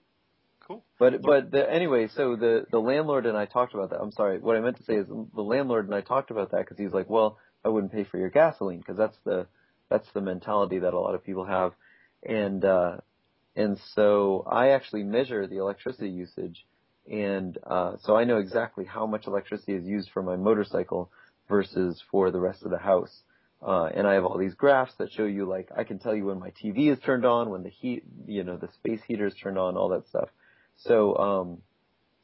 cool. 0.67 0.83
But 0.97 1.21
but 1.21 1.51
the, 1.51 1.71
anyway, 1.71 2.07
so 2.07 2.35
the 2.35 2.65
the 2.71 2.79
landlord 2.79 3.25
and 3.27 3.37
I 3.37 3.45
talked 3.45 3.73
about 3.75 3.91
that. 3.91 4.01
I'm 4.01 4.11
sorry. 4.11 4.39
What 4.39 4.57
I 4.57 4.59
meant 4.59 4.77
to 4.77 4.83
say 4.83 4.95
is 4.95 5.07
the 5.07 5.41
landlord 5.41 5.85
and 5.85 5.93
I 5.93 6.01
talked 6.01 6.31
about 6.31 6.51
that 6.51 6.61
because 6.61 6.77
he's 6.77 6.91
like, 6.91 7.09
well, 7.09 7.37
I 7.63 7.69
wouldn't 7.69 7.91
pay 7.91 8.03
for 8.03 8.17
your 8.17 8.29
gasoline 8.29 8.79
because 8.79 8.97
that's 8.97 9.17
the 9.23 9.47
that's 9.89 10.07
the 10.13 10.21
mentality 10.21 10.79
that 10.79 10.93
a 10.93 10.99
lot 10.99 11.15
of 11.15 11.23
people 11.23 11.45
have, 11.45 11.73
and 12.23 12.63
uh, 12.65 12.97
and 13.55 13.77
so 13.93 14.45
I 14.49 14.69
actually 14.69 15.03
measure 15.03 15.45
the 15.45 15.57
electricity 15.57 16.09
usage, 16.09 16.65
and 17.09 17.57
uh, 17.65 17.93
so 18.03 18.15
I 18.15 18.23
know 18.23 18.37
exactly 18.37 18.85
how 18.85 19.05
much 19.05 19.27
electricity 19.27 19.73
is 19.73 19.85
used 19.85 20.09
for 20.13 20.21
my 20.21 20.35
motorcycle 20.35 21.11
versus 21.49 22.01
for 22.11 22.31
the 22.31 22.39
rest 22.39 22.63
of 22.63 22.71
the 22.71 22.77
house. 22.77 23.21
Uh, 23.65 23.85
and 23.85 24.07
I 24.07 24.13
have 24.13 24.25
all 24.25 24.37
these 24.37 24.55
graphs 24.55 24.93
that 24.97 25.11
show 25.11 25.25
you 25.25 25.45
like 25.45 25.69
I 25.75 25.83
can 25.83 25.99
tell 25.99 26.15
you 26.15 26.25
when 26.25 26.39
my 26.39 26.51
TV 26.51 26.91
is 26.91 26.97
turned 27.05 27.25
on, 27.25 27.49
when 27.49 27.63
the 27.63 27.69
heat, 27.69 28.03
you 28.25 28.43
know, 28.43 28.57
the 28.57 28.69
space 28.73 29.01
heater 29.07 29.27
is 29.27 29.35
turned 29.35 29.59
on, 29.59 29.77
all 29.77 29.89
that 29.89 30.07
stuff. 30.07 30.29
So, 30.77 31.15
um, 31.17 31.61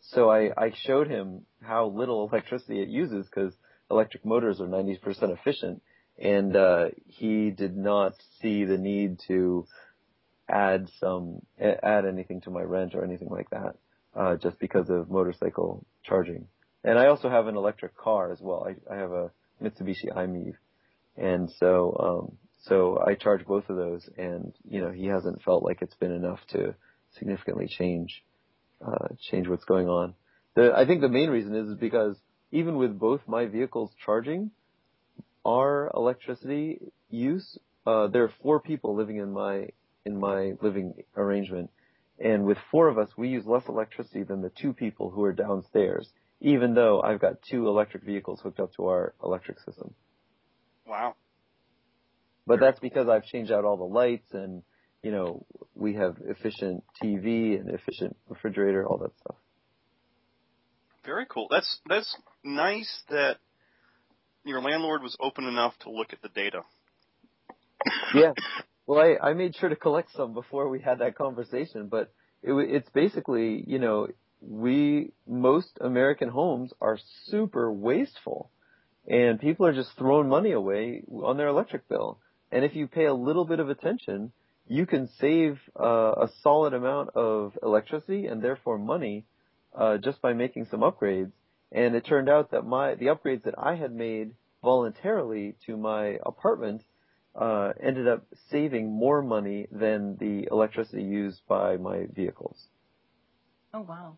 so 0.02 0.32
I, 0.32 0.50
I 0.58 0.72
showed 0.86 1.08
him 1.08 1.42
how 1.62 1.88
little 1.88 2.28
electricity 2.32 2.82
it 2.82 2.90
uses 2.90 3.28
because 3.28 3.54
electric 3.92 4.26
motors 4.26 4.60
are 4.60 4.68
90% 4.68 4.98
efficient, 5.32 5.82
and 6.18 6.56
uh, 6.56 6.86
he 7.06 7.52
did 7.52 7.78
not 7.78 8.14
see 8.42 8.66
the 8.66 8.78
need 8.78 9.20
to 9.28 9.68
add 10.50 10.90
some 11.00 11.42
add 11.60 12.06
anything 12.06 12.42
to 12.42 12.50
my 12.50 12.62
rent 12.62 12.96
or 12.96 13.04
anything 13.04 13.30
like 13.30 13.50
that, 13.50 13.76
uh, 14.18 14.36
just 14.38 14.60
because 14.60 14.90
of 14.90 15.10
motorcycle 15.10 15.86
charging. 16.04 16.48
And 16.84 16.98
I 16.98 17.08
also 17.08 17.30
have 17.30 17.48
an 17.48 17.56
electric 17.56 17.98
car 17.98 18.32
as 18.32 18.40
well. 18.42 18.68
I, 18.68 18.94
I 18.94 18.98
have 18.98 19.12
a 19.12 19.32
Mitsubishi 19.62 20.16
i-MiEV, 20.16 20.54
and 21.18 21.50
so 21.60 21.98
um, 22.00 22.38
so 22.64 23.00
I 23.06 23.16
charge 23.16 23.46
both 23.46 23.70
of 23.70 23.76
those, 23.76 24.08
and 24.18 24.54
you 24.70 24.82
know 24.82 24.92
he 24.92 25.06
hasn't 25.08 25.42
felt 25.44 25.64
like 25.64 25.82
it's 25.82 25.96
been 25.96 26.12
enough 26.12 26.40
to 26.52 26.76
significantly 27.18 27.68
change 27.68 28.24
uh, 28.86 29.08
change 29.30 29.48
what's 29.48 29.66
going 29.66 29.88
on. 29.88 30.14
The, 30.56 30.74
I 30.76 30.86
think 30.86 31.02
the 31.02 31.10
main 31.10 31.30
reason 31.30 31.56
is, 31.56 31.70
is 31.70 31.78
because 31.78 32.18
even 32.52 32.78
with 32.78 32.98
both 32.98 33.22
my 33.28 33.46
vehicles 33.46 33.92
charging, 34.06 34.52
our 35.46 35.92
electricity 35.94 36.80
use, 37.10 37.58
uh, 37.86 38.08
there 38.08 38.24
are 38.24 38.32
four 38.42 38.60
people 38.60 38.96
living 38.96 39.18
in 39.18 39.32
my 39.32 39.70
in 40.06 40.20
my 40.20 40.54
living 40.62 40.94
arrangement, 41.16 41.70
and 42.20 42.46
with 42.46 42.58
four 42.72 42.88
of 42.88 42.98
us, 42.98 43.10
we 43.18 43.30
use 43.30 43.46
less 43.46 43.64
electricity 43.68 44.24
than 44.24 44.42
the 44.42 44.50
two 44.62 44.74
people 44.74 45.10
who 45.12 45.24
are 45.24 45.34
downstairs. 45.34 46.10
Even 46.40 46.74
though 46.76 47.02
I've 47.02 47.20
got 47.20 47.42
two 47.50 47.68
electric 47.68 48.04
vehicles 48.04 48.40
hooked 48.42 48.60
up 48.60 48.72
to 48.76 48.88
our 48.88 49.14
electric 49.24 49.60
system, 49.60 49.94
Wow. 50.86 51.16
but 52.46 52.60
that's 52.60 52.80
because 52.80 53.08
I've 53.10 53.24
changed 53.26 53.52
out 53.52 53.66
all 53.66 53.78
the 53.78 53.84
lights 53.84 54.32
and 54.34 54.62
you 55.04 55.12
know 55.12 55.46
we 55.74 55.96
have 55.96 56.18
efficient 56.26 56.84
TV 57.04 57.60
and 57.60 57.70
efficient 57.70 58.16
refrigerator, 58.30 58.86
all 58.86 58.98
that 59.00 59.18
stuff. 59.20 59.36
Very 61.06 61.26
cool. 61.28 61.48
That's 61.50 61.80
that's 61.88 62.16
nice 62.44 63.02
that 63.10 63.38
your 64.46 64.62
landlord 64.62 65.02
was 65.02 65.16
open 65.20 65.46
enough 65.46 65.74
to 65.82 65.90
look 65.90 66.14
at 66.14 66.22
the 66.22 66.30
data. 66.30 66.62
yeah. 68.14 68.34
Well, 68.88 69.02
I, 69.02 69.32
I 69.32 69.34
made 69.34 69.54
sure 69.56 69.68
to 69.68 69.76
collect 69.76 70.14
some 70.14 70.34
before 70.34 70.70
we 70.70 70.80
had 70.80 71.00
that 71.00 71.16
conversation, 71.16 71.90
but 71.90 72.12
it, 72.42 72.54
it's 72.54 72.90
basically, 72.90 73.64
you 73.68 73.80
know, 73.80 74.08
we, 74.42 75.12
most 75.28 75.78
American 75.82 76.30
homes 76.30 76.72
are 76.80 76.98
super 77.26 77.72
wasteful 77.72 78.50
and 79.06 79.40
people 79.42 79.66
are 79.66 79.74
just 79.74 79.92
throwing 79.98 80.30
money 80.30 80.52
away 80.52 81.04
on 81.12 81.36
their 81.36 81.50
electric 81.50 81.90
bill. 81.90 82.20
And 82.52 82.64
if 82.64 82.76
you 82.76 82.88
pay 82.88 83.06
a 83.06 83.14
little 83.14 83.44
bit 83.44 83.60
of 83.60 83.70
attention, 83.70 84.32
you 84.68 84.86
can 84.86 85.10
save 85.20 85.60
uh, 85.78 86.14
a 86.22 86.30
solid 86.42 86.74
amount 86.74 87.10
of 87.16 87.58
electricity 87.62 88.28
and 88.28 88.42
therefore 88.42 88.78
money 88.78 89.26
uh, 89.76 89.98
just 89.98 90.22
by 90.22 90.32
making 90.34 90.68
some 90.72 90.80
upgrades. 90.80 91.32
And 91.74 91.94
it 91.94 92.06
turned 92.06 92.30
out 92.30 92.52
that 92.52 92.66
my 92.66 92.96
the 92.96 93.08
upgrades 93.08 93.44
that 93.44 93.56
I 93.58 93.76
had 93.76 93.94
made 93.94 94.32
voluntarily 94.64 95.56
to 95.66 95.76
my 95.76 96.20
apartment 96.26 96.84
uh, 97.38 97.74
ended 97.82 98.08
up 98.08 98.26
saving 98.50 98.92
more 98.92 99.22
money 99.22 99.68
than 99.72 100.18
the 100.18 100.48
electricity 100.52 101.04
used 101.04 101.42
by 101.48 101.78
my 101.78 102.08
vehicles. 102.14 102.68
Oh 103.74 103.82
wow. 103.82 104.18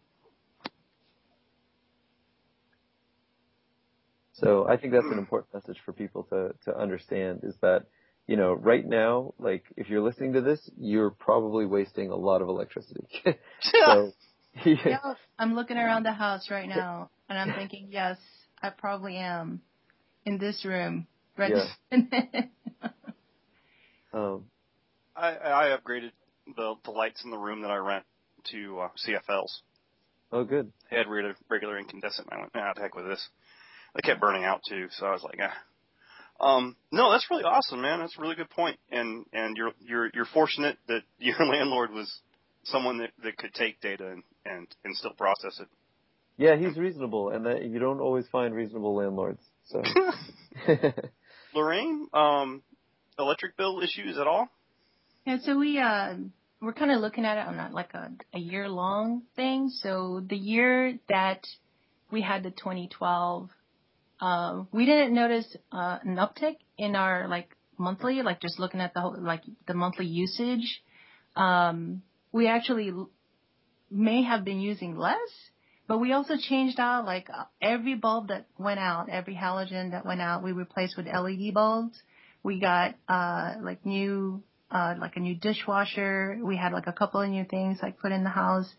So 4.33 4.65
I 4.67 4.77
think 4.77 4.93
that's 4.93 5.11
an 5.11 5.17
important 5.17 5.53
message 5.53 5.81
for 5.83 5.91
people 5.91 6.23
to, 6.29 6.53
to 6.65 6.77
understand 6.77 7.41
is 7.43 7.55
that, 7.61 7.87
you 8.25 8.37
know, 8.37 8.53
right 8.53 8.85
now, 8.85 9.33
like 9.37 9.65
if 9.75 9.89
you're 9.89 10.01
listening 10.01 10.33
to 10.33 10.41
this, 10.41 10.69
you're 10.77 11.09
probably 11.09 11.65
wasting 11.65 12.09
a 12.09 12.15
lot 12.15 12.41
of 12.41 12.47
electricity. 12.47 13.05
so 13.61 14.13
yeah, 14.65 14.99
I'm 15.39 15.55
looking 15.55 15.77
around 15.77 16.03
the 16.03 16.13
house 16.13 16.49
right 16.49 16.69
now 16.69 17.09
and 17.27 17.37
I'm 17.37 17.53
thinking, 17.57 17.89
yes, 17.91 18.17
I 18.61 18.69
probably 18.69 19.17
am 19.17 19.61
in 20.25 20.37
this 20.37 20.63
room. 20.63 21.07
Right. 21.37 21.51
Yeah. 21.91 21.99
Um, 24.13 24.45
I, 25.15 25.35
I 25.35 25.77
upgraded 25.77 26.11
the 26.55 26.75
the 26.85 26.91
lights 26.91 27.23
in 27.23 27.31
the 27.31 27.37
room 27.37 27.61
that 27.61 27.71
I 27.71 27.77
rent 27.77 28.05
to 28.51 28.79
uh, 28.79 28.89
CFLs. 29.05 29.59
Oh, 30.31 30.43
good. 30.43 30.71
They 30.89 30.97
had 30.97 31.07
regular, 31.07 31.35
regular 31.49 31.77
incandescent. 31.79 32.27
I 32.31 32.39
went, 32.39 32.51
ah, 32.55 32.73
the 32.75 32.81
heck 32.81 32.95
with 32.95 33.07
this. 33.07 33.27
They 33.95 34.01
kept 34.01 34.21
burning 34.21 34.43
out 34.43 34.61
too, 34.67 34.87
so 34.91 35.07
I 35.07 35.11
was 35.11 35.23
like, 35.23 35.39
ah. 35.41 36.45
Um, 36.45 36.75
no, 36.91 37.11
that's 37.11 37.27
really 37.29 37.43
awesome, 37.43 37.81
man. 37.81 37.99
That's 37.99 38.17
a 38.17 38.21
really 38.21 38.35
good. 38.35 38.47
And 38.91 39.25
and 39.33 39.57
you're 39.57 39.71
you're 39.79 40.09
you're 40.13 40.25
fortunate 40.25 40.77
that 40.87 41.01
your 41.19 41.37
landlord 41.45 41.91
was 41.91 42.11
someone 42.63 42.99
that, 42.99 43.11
that 43.23 43.37
could 43.37 43.53
take 43.53 43.81
data 43.81 44.07
and, 44.07 44.23
and 44.45 44.67
and 44.83 44.95
still 44.95 45.13
process 45.17 45.59
it. 45.59 45.67
Yeah, 46.37 46.55
he's 46.55 46.77
reasonable, 46.77 47.31
and 47.31 47.45
that 47.45 47.65
you 47.65 47.79
don't 47.79 47.99
always 47.99 48.25
find 48.31 48.55
reasonable 48.55 48.95
landlords. 48.95 49.41
So, 49.65 49.83
Lorraine, 51.53 52.07
um, 52.13 52.63
electric 53.19 53.57
bill 53.57 53.81
issues 53.81 54.17
at 54.17 54.27
all? 54.27 54.49
Yeah, 55.25 55.37
so 55.43 55.57
we 55.57 55.79
uh 55.79 56.15
we're 56.61 56.73
kind 56.73 56.91
of 56.91 56.99
looking 56.99 57.25
at 57.25 57.37
it 57.37 57.47
on 57.47 57.59
a, 57.59 57.69
like 57.73 57.93
a 57.93 58.11
a 58.33 58.39
year 58.39 58.69
long 58.69 59.23
thing. 59.35 59.69
So 59.69 60.23
the 60.27 60.37
year 60.37 60.97
that 61.07 61.45
we 62.11 62.21
had 62.21 62.43
the 62.43 62.51
2012 62.51 63.49
um, 64.21 64.67
we 64.71 64.85
didn't 64.85 65.13
notice 65.13 65.55
uh, 65.71 65.99
an 66.03 66.17
uptick 66.17 66.57
in 66.77 66.95
our 66.95 67.27
like 67.27 67.55
monthly, 67.77 68.21
like 68.21 68.41
just 68.41 68.59
looking 68.59 68.81
at 68.81 68.93
the 68.93 69.01
whole, 69.01 69.15
like 69.19 69.43
the 69.67 69.73
monthly 69.73 70.05
usage. 70.05 70.81
Um, 71.35 72.01
we 72.31 72.47
actually 72.47 72.91
may 73.89 74.23
have 74.23 74.43
been 74.43 74.59
using 74.59 74.97
less, 74.97 75.17
but 75.87 75.99
we 75.99 76.11
also 76.11 76.35
changed 76.37 76.79
out 76.79 77.05
like 77.05 77.29
every 77.61 77.95
bulb 77.95 78.27
that 78.27 78.47
went 78.57 78.79
out, 78.79 79.07
every 79.09 79.35
halogen 79.35 79.91
that 79.91 80.05
went 80.05 80.21
out, 80.21 80.43
we 80.43 80.51
replaced 80.51 80.97
with 80.97 81.07
LED 81.07 81.53
bulbs. 81.53 82.01
We 82.43 82.59
got 82.59 82.95
uh 83.07 83.55
like 83.61 83.85
new 83.85 84.43
uh 84.71 84.95
like 84.99 85.15
a 85.15 85.19
new 85.19 85.35
dishwasher. 85.35 86.39
We 86.41 86.57
had 86.57 86.73
like 86.73 86.87
a 86.87 86.93
couple 86.93 87.21
of 87.21 87.29
new 87.29 87.45
things 87.45 87.79
like 87.81 87.99
put 87.99 88.11
in 88.11 88.23
the 88.23 88.29
house 88.29 88.69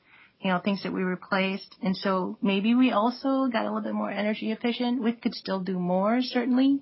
you 0.40 0.50
know, 0.50 0.58
things 0.58 0.82
that 0.82 0.92
we 0.92 1.02
replaced. 1.02 1.76
And 1.82 1.96
so 1.96 2.38
maybe 2.40 2.74
we 2.74 2.92
also 2.92 3.48
got 3.48 3.62
a 3.62 3.68
little 3.68 3.82
bit 3.82 3.92
more 3.92 4.10
energy 4.10 4.52
efficient. 4.52 5.02
We 5.02 5.12
could 5.12 5.34
still 5.34 5.60
do 5.60 5.78
more, 5.78 6.20
certainly, 6.22 6.80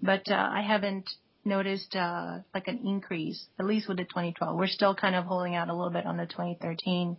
but 0.00 0.30
uh, 0.30 0.34
I 0.34 0.62
haven't 0.62 1.10
noticed 1.44 1.96
uh, 1.96 2.38
like 2.54 2.68
an 2.68 2.80
increase, 2.86 3.46
at 3.58 3.66
least 3.66 3.88
with 3.88 3.96
the 3.96 4.04
2012. 4.04 4.56
We're 4.56 4.68
still 4.68 4.94
kind 4.94 5.16
of 5.16 5.24
holding 5.24 5.56
out 5.56 5.68
a 5.68 5.74
little 5.74 5.90
bit 5.90 6.06
on 6.06 6.16
the 6.16 6.26
2013. 6.26 7.16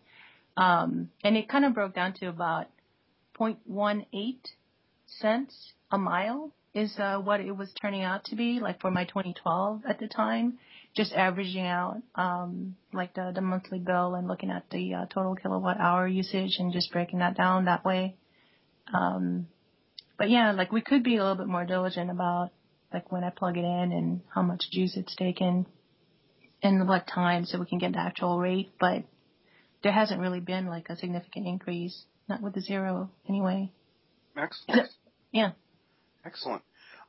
Um, 0.55 1.09
and 1.23 1.35
it 1.35 1.49
kind 1.49 1.65
of 1.65 1.73
broke 1.73 1.95
down 1.95 2.13
to 2.15 2.27
about 2.27 2.67
0.18 3.37 4.37
cents 5.19 5.73
a 5.91 5.97
mile 5.97 6.51
is 6.73 6.93
uh, 6.97 7.17
what 7.17 7.39
it 7.39 7.51
was 7.55 7.71
turning 7.79 8.03
out 8.03 8.25
to 8.25 8.35
be, 8.35 8.59
like 8.59 8.81
for 8.81 8.91
my 8.91 9.05
2012 9.05 9.81
at 9.87 9.99
the 9.99 10.07
time 10.07 10.57
just 10.95 11.13
averaging 11.13 11.65
out 11.65 12.01
um, 12.15 12.75
like 12.93 13.13
the, 13.15 13.31
the 13.33 13.41
monthly 13.41 13.79
bill 13.79 14.13
and 14.15 14.27
looking 14.27 14.51
at 14.51 14.69
the 14.69 14.93
uh, 14.93 15.05
total 15.07 15.35
kilowatt 15.35 15.79
hour 15.79 16.07
usage 16.07 16.57
and 16.59 16.71
just 16.71 16.91
breaking 16.91 17.19
that 17.19 17.35
down 17.35 17.65
that 17.65 17.83
way. 17.83 18.15
Um, 18.93 19.47
but 20.17 20.29
yeah, 20.29 20.51
like 20.51 20.71
we 20.71 20.81
could 20.81 21.03
be 21.03 21.17
a 21.17 21.21
little 21.21 21.37
bit 21.37 21.47
more 21.47 21.65
diligent 21.65 22.11
about 22.11 22.51
like 22.93 23.11
when 23.11 23.23
I 23.23 23.31
plug 23.31 23.57
it 23.57 23.63
in 23.65 23.91
and 23.91 24.21
how 24.33 24.43
much 24.43 24.65
juice 24.71 24.95
it's 24.95 25.15
taken 25.15 25.65
and 26.61 26.87
what 26.87 27.07
time 27.07 27.45
so 27.45 27.59
we 27.59 27.65
can 27.65 27.79
get 27.79 27.93
the 27.93 27.99
actual 27.99 28.39
rate. 28.39 28.71
But 28.79 29.03
there 29.81 29.91
hasn't 29.91 30.21
really 30.21 30.41
been 30.41 30.67
like 30.67 30.89
a 30.89 30.95
significant 30.95 31.47
increase, 31.47 32.03
not 32.29 32.41
with 32.41 32.53
the 32.53 32.61
zero 32.61 33.09
anyway. 33.27 33.71
Excellent. 34.37 34.89
Yeah. 35.31 35.51
Excellent. 36.25 36.61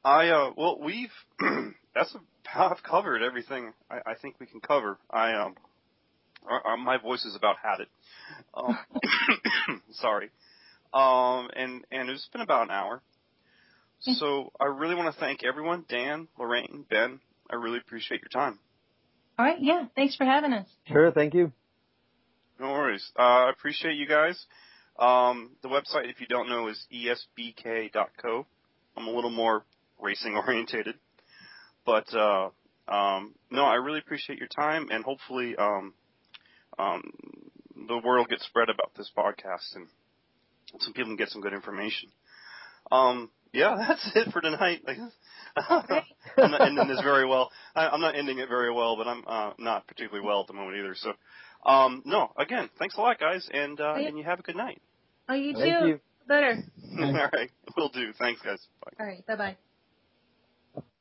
I 0.04 0.28
uh 0.28 0.50
well 0.56 0.78
we've 0.82 1.12
that's 1.94 2.14
a 2.14 2.18
I've 2.56 2.82
covered 2.82 3.22
everything 3.22 3.72
I, 3.90 4.12
I 4.12 4.14
think 4.14 4.36
we 4.38 4.46
can 4.46 4.60
cover. 4.60 4.98
I 5.10 5.32
um, 5.34 5.54
uh, 6.48 6.76
my 6.76 6.98
voice 6.98 7.24
is 7.24 7.34
about 7.34 7.56
had 7.62 7.80
it. 7.80 7.88
Um, 8.54 8.78
sorry. 9.92 10.30
Um, 10.92 11.50
and 11.56 11.84
and 11.90 12.10
it's 12.10 12.28
been 12.32 12.42
about 12.42 12.64
an 12.64 12.70
hour. 12.70 13.02
So 14.00 14.52
I 14.60 14.66
really 14.66 14.94
want 14.94 15.14
to 15.14 15.18
thank 15.18 15.44
everyone, 15.44 15.86
Dan, 15.88 16.28
Lorraine, 16.38 16.84
Ben. 16.90 17.20
I 17.50 17.54
really 17.54 17.78
appreciate 17.78 18.20
your 18.20 18.28
time. 18.28 18.58
All 19.38 19.46
right, 19.46 19.56
yeah. 19.60 19.86
Thanks 19.96 20.14
for 20.14 20.24
having 20.24 20.52
us. 20.52 20.66
Sure, 20.86 21.10
thank 21.10 21.32
you. 21.32 21.52
No 22.60 22.72
worries. 22.72 23.10
Uh, 23.18 23.22
I 23.22 23.50
appreciate 23.50 23.94
you 23.96 24.06
guys. 24.06 24.44
Um, 24.98 25.52
the 25.62 25.68
website, 25.68 26.10
if 26.10 26.20
you 26.20 26.26
don't 26.26 26.48
know, 26.48 26.68
is 26.68 26.86
esbk.co. 26.92 28.46
I'm 28.96 29.06
a 29.06 29.10
little 29.10 29.30
more 29.30 29.64
racing 30.00 30.36
orientated. 30.46 30.96
But 31.86 32.12
uh, 32.14 32.50
um, 32.88 33.34
no, 33.50 33.64
I 33.64 33.74
really 33.74 33.98
appreciate 33.98 34.38
your 34.38 34.48
time, 34.48 34.88
and 34.90 35.04
hopefully 35.04 35.54
um, 35.56 35.94
um, 36.78 37.02
the 37.88 37.98
world 37.98 38.28
gets 38.28 38.44
spread 38.46 38.68
about 38.70 38.92
this 38.96 39.10
podcast, 39.16 39.74
and 39.74 39.86
some 40.80 40.92
people 40.92 41.10
can 41.10 41.16
get 41.16 41.28
some 41.28 41.42
good 41.42 41.52
information. 41.52 42.10
Um, 42.90 43.30
yeah, 43.52 43.76
that's 43.88 44.10
it 44.14 44.32
for 44.32 44.40
tonight. 44.40 44.82
I'm 45.56 46.50
not 46.50 46.66
ending 46.66 46.88
this 46.88 47.00
very 47.02 47.26
well. 47.26 47.50
I, 47.74 47.88
I'm 47.88 48.00
not 48.00 48.16
ending 48.16 48.38
it 48.38 48.48
very 48.48 48.72
well, 48.72 48.96
but 48.96 49.06
I'm 49.06 49.24
uh, 49.26 49.52
not 49.58 49.86
particularly 49.86 50.26
well 50.26 50.40
at 50.40 50.46
the 50.46 50.52
moment 50.52 50.76
either. 50.78 50.94
So, 50.94 51.12
um, 51.68 52.02
no, 52.04 52.32
again, 52.36 52.68
thanks 52.78 52.96
a 52.96 53.00
lot, 53.00 53.20
guys, 53.20 53.48
and 53.52 53.80
uh, 53.80 53.94
and 53.94 54.18
you 54.18 54.24
have 54.24 54.40
a 54.40 54.42
good 54.42 54.56
night. 54.56 54.82
Oh, 55.28 55.34
you 55.34 55.54
Thank 55.54 55.80
too. 55.80 56.00
Better. 56.26 56.62
All 56.98 57.12
right, 57.12 57.50
will 57.76 57.88
do. 57.88 58.12
Thanks, 58.18 58.40
guys. 58.42 58.66
Bye. 58.84 58.90
All 59.00 59.06
right. 59.06 59.26
Bye 59.26 59.36
bye. 59.36 59.56